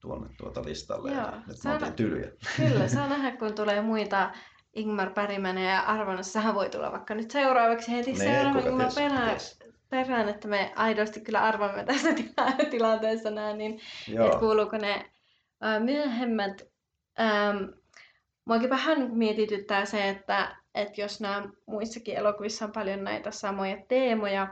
[0.02, 1.12] tuonne tuota listalle.
[1.12, 2.32] Joo, nyt me oltiin tylyjä.
[2.58, 4.32] Kyllä, saa nähdä, kun tulee muita
[4.74, 9.38] Ingmar Pärimänen ja arvonnassahan voi tulla vaikka nyt seuraavaksi heti niin, seuraava Ingmar perään,
[9.90, 13.80] perään, että me aidosti kyllä arvamme tässä tila- tilanteessa näin, niin
[14.26, 15.12] että kuuluuko ne
[15.62, 16.62] ää, myöhemmät.
[17.20, 17.64] Ähm,
[18.46, 24.48] muakin vähän mietityttää se, että, että jos nämä muissakin elokuvissa on paljon näitä samoja teemoja,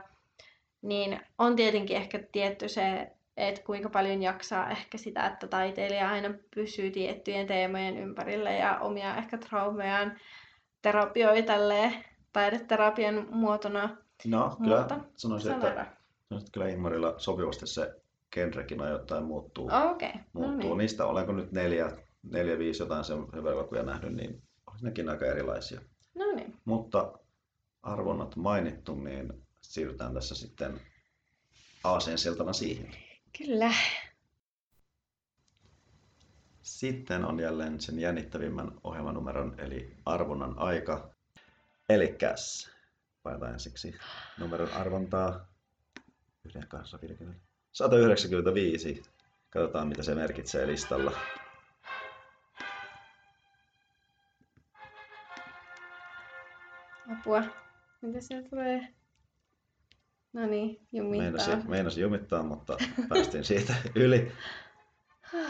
[0.82, 6.34] niin on tietenkin ehkä tietty se että kuinka paljon jaksaa ehkä sitä, että taiteilija aina
[6.54, 10.18] pysyy tiettyjen teemojen ympärillä ja omia ehkä traumejaan
[10.82, 13.96] terapioi tälleen taideterapian muotona.
[14.26, 17.94] No, kyllä Mutta, sanoisin, että, sanoisin, että kyllä Ingmarilla sopivasti se
[18.34, 19.66] genrekin ajoittain muuttuu.
[19.66, 20.12] Okay.
[20.32, 20.56] muuttuu.
[20.56, 20.78] No niin.
[20.78, 21.92] Niistä olenko nyt neljä,
[22.22, 25.80] neljä viisi jotain sen elokuvia nähnyt, niin olisi nekin aika erilaisia.
[26.14, 26.56] No niin.
[26.64, 27.12] Mutta
[27.82, 30.80] arvonnat mainittu, niin siirrytään tässä sitten
[31.84, 33.07] aasensiltana siihen.
[33.38, 33.72] Kyllä.
[36.62, 41.10] Sitten on jälleen sen jännittävimmän ohjelmanumeron, eli arvonnan aika.
[41.88, 42.70] Elikäs,
[43.22, 43.94] painetaan ensiksi
[44.38, 45.46] numeron arvontaa.
[47.72, 49.02] 195.
[49.50, 51.12] Katsotaan, mitä se merkitsee listalla.
[57.12, 57.42] Apua.
[58.02, 58.97] Mitä se tulee?
[60.32, 61.46] No niin, jumittaa.
[61.46, 62.76] Meinasi, meinasi jumittaa, mutta
[63.08, 64.32] päästiin siitä yli.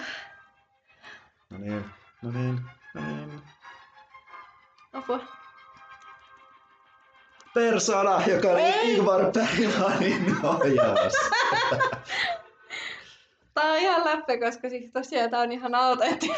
[1.50, 1.84] No niin,
[2.22, 2.60] no niin,
[2.94, 3.42] no niin.
[4.92, 5.20] Apua.
[7.54, 11.12] Persona, joka oli Ingvar Bergmanin ohjaus.
[13.54, 16.36] Tää on ihan läppä, koska siis tosiaan tää on ihan autenttinen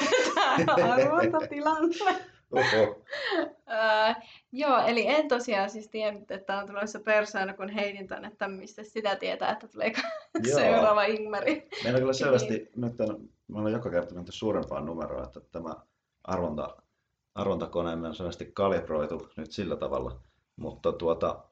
[0.76, 1.96] tää arvontatilanne.
[4.52, 8.82] Joo, eli en tosiaan siis tiennyt, että on tulossa persoona, kun heitin tänne, että mistä
[8.82, 9.92] sitä tietää, että tulee
[10.54, 11.68] seuraava Ingmari.
[11.84, 12.68] Meillä on kyllä selvästi, niin.
[12.76, 15.76] nyt on, me ollaan joka kerta menty suurempaan numeroon, että tämä
[16.24, 16.76] arvonta,
[17.34, 20.20] arvontakone on selvästi kalibroitu nyt sillä tavalla.
[20.56, 21.44] Mutta tuota,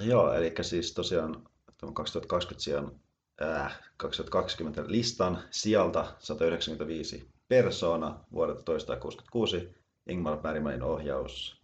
[0.00, 1.48] joo, eli siis tosiaan
[1.94, 3.00] 2020 sijaan,
[3.42, 9.78] äh, 2020 listan sijalta 195 persona vuodelta 1966
[10.08, 11.62] Ingmar Bergmanin ohjaus.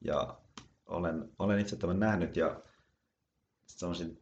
[0.00, 0.38] Ja
[0.86, 2.60] olen, olen itse tämän nähnyt ja
[3.66, 4.18] sanoisin,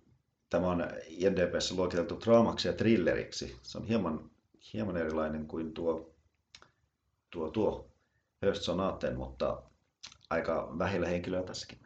[0.51, 3.57] tämä on INDPssä luokiteltu draamaksi ja thrilleriksi.
[3.63, 4.31] Se on hieman,
[4.73, 6.15] hieman erilainen kuin tuo,
[7.31, 7.91] tuo, tuo
[8.43, 9.63] Höst Sonaten, mutta
[10.31, 11.85] aika vähillä henkilöä tässäkin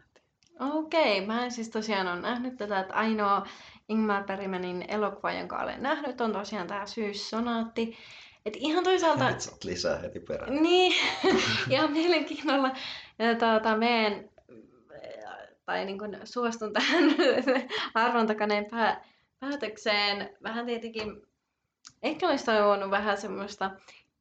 [0.60, 3.46] Okei, mä en siis tosiaan ole nähnyt tätä, että ainoa
[3.88, 7.96] Ingmar Bergmanin elokuva, jonka olen nähnyt, on tosiaan tämä Syyssonaatti.
[8.48, 9.38] Et ihan toisaalta...
[9.38, 10.62] Saat lisää heti perään.
[10.62, 10.92] Niin,
[11.70, 12.70] ihan mielenkiinnolla.
[13.18, 14.30] Ja tuota, meidän,
[15.66, 17.04] tai niin kuin suostun tähän
[17.94, 19.04] arvontakaneen pää,
[19.40, 20.36] päätökseen.
[20.42, 21.22] Vähän tietenkin,
[22.02, 23.70] ehkä olisi toivonut vähän semmoista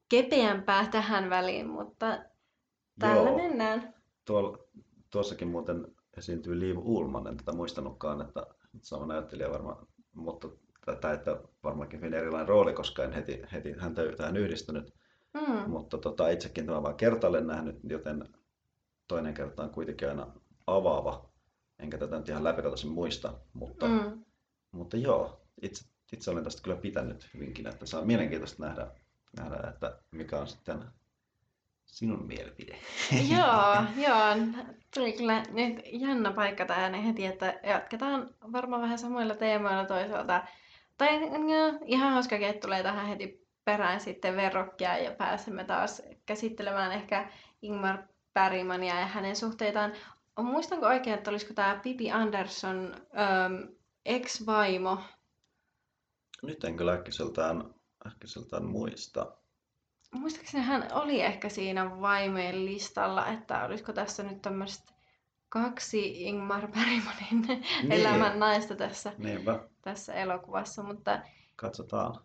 [0.10, 2.20] kepeämpää tähän väliin, mutta
[3.00, 3.38] tällä Joo.
[3.38, 3.94] mennään.
[4.26, 4.58] Tuolla,
[5.10, 5.88] tuossakin muuten
[6.18, 8.48] esiintyy Liiv Ullman, en tätä muistanutkaan, että
[8.82, 10.48] sama näyttelijä varmaan, mutta
[10.96, 14.94] tai että varmaankin hyvin erilainen rooli, koska en heti, heti häntä tähän yhdistynyt.
[15.34, 15.70] Mm.
[15.70, 18.30] Mutta tota, itsekin tämä vain kertaalleen nähnyt, joten
[19.08, 20.28] toinen kerta on kuitenkin aina
[20.68, 21.30] avaava.
[21.80, 24.24] Enkä tätä nyt ihan läpikotaisin muista, mutta, Mm.
[24.72, 28.88] mutta joo, itse, itse olen tästä kyllä pitänyt hyvinkin, että se on mielenkiintoista nähdä,
[29.38, 30.84] nähdä että mikä on sitten
[31.86, 32.76] sinun mielipide.
[33.36, 33.76] Joo,
[34.08, 34.56] joo.
[34.94, 40.44] Tuli kyllä nyt jännä paikka tähän heti, että jatketaan varmaan vähän samoilla teemoilla toisaalta.
[40.98, 47.30] Tai no, ihan että tulee tähän heti perään sitten verrokkia ja pääsemme taas käsittelemään ehkä
[47.62, 47.98] Ingmar
[48.34, 49.94] Bergmania ja hänen suhteitaan.
[50.40, 53.74] Muistanko oikein, että olisiko tämä Pipi Anderson ähm,
[54.06, 54.98] ex-vaimo?
[56.44, 57.74] Nyt en kyllä äkkiseltään,
[58.08, 59.38] äkkiseltään muista.
[60.12, 64.97] Muistaakseni hän oli ehkä siinä vaimojen listalla, että olisiko tässä nyt tämmöistä
[65.50, 71.20] kaksi Ingmar Bergmanin elämän naista tässä, Niinpä, tässä elokuvassa, mutta
[71.56, 72.16] katsotaan.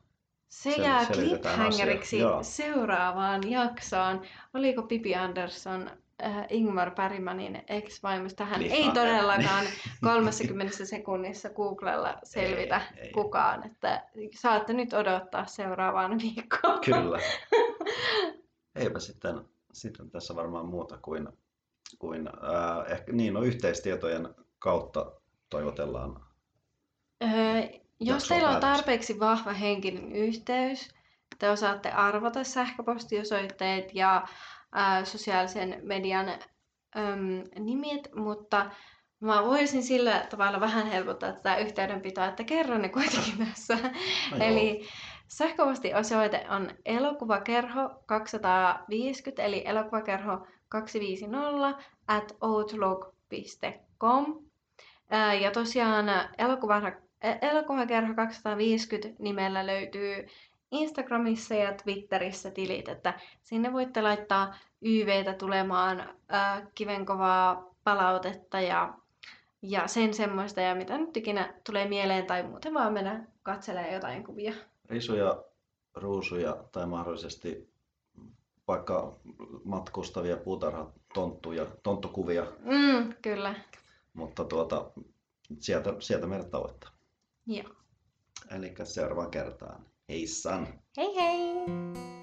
[0.48, 4.22] se Sel- jää cliffhangeriksi seuraavaan jaksoon.
[4.54, 5.90] Oliko Pipi Andersson
[6.24, 8.44] äh, Ingmar Bergmanin ex-vaimosta?
[8.44, 9.64] Hän ei todellakaan
[10.04, 13.12] 30 sekunnissa Googlella selvitä Ei, ei.
[13.12, 14.02] kukaan, että
[14.34, 16.80] saatte nyt odottaa seuraavaan viikkoon.
[16.84, 17.18] Kyllä.
[18.76, 19.40] Eipä sitten,
[19.72, 21.28] sitten tässä varmaan muuta kuin,
[21.96, 25.12] kuin ää, ehkä niin, no yhteistietojen kautta
[25.50, 26.20] toivotellaan.
[27.22, 27.28] Öö,
[28.00, 28.76] jos teillä on päätös.
[28.78, 30.94] tarpeeksi vahva henkinen yhteys,
[31.38, 34.26] te osaatte arvata sähköpostiosoitteet ja
[34.72, 38.70] ää, sosiaalisen median äm, nimet, mutta
[39.20, 43.78] mä voisin sillä tavalla vähän helpottaa tätä yhteydenpitoa, että kerron ne kuitenkin tässä.
[44.30, 44.44] No.
[44.44, 44.88] Eli
[45.28, 54.24] sähköpostiosoite on elokuvakerho 250, eli elokuvakerho 250 at outlook.com.
[55.40, 56.06] Ja tosiaan
[56.38, 56.82] elokuva,
[57.42, 60.26] elokuvakerho 250 nimellä löytyy
[60.70, 68.94] Instagramissa ja Twitterissä tilit, että sinne voitte laittaa YVtä tulemaan, ää, kivenkovaa palautetta ja,
[69.62, 74.24] ja sen semmoista ja mitä nyt ikinä tulee mieleen tai muuten vaan mennä katselemaan jotain
[74.24, 74.52] kuvia.
[74.88, 75.44] Risuja,
[75.94, 77.71] ruusuja tai mahdollisesti
[78.68, 79.16] vaikka
[79.64, 83.54] matkustavia puutarhatonttuja, tonttukuvia, Mm, kyllä.
[84.12, 84.90] mutta tuota,
[85.60, 86.90] sieltä, sieltä meidät tavoittaa.
[87.46, 87.74] Joo.
[88.50, 89.86] Eli seuraavaan kertaan.
[90.08, 90.66] Hei San!
[90.96, 92.21] Hei hei!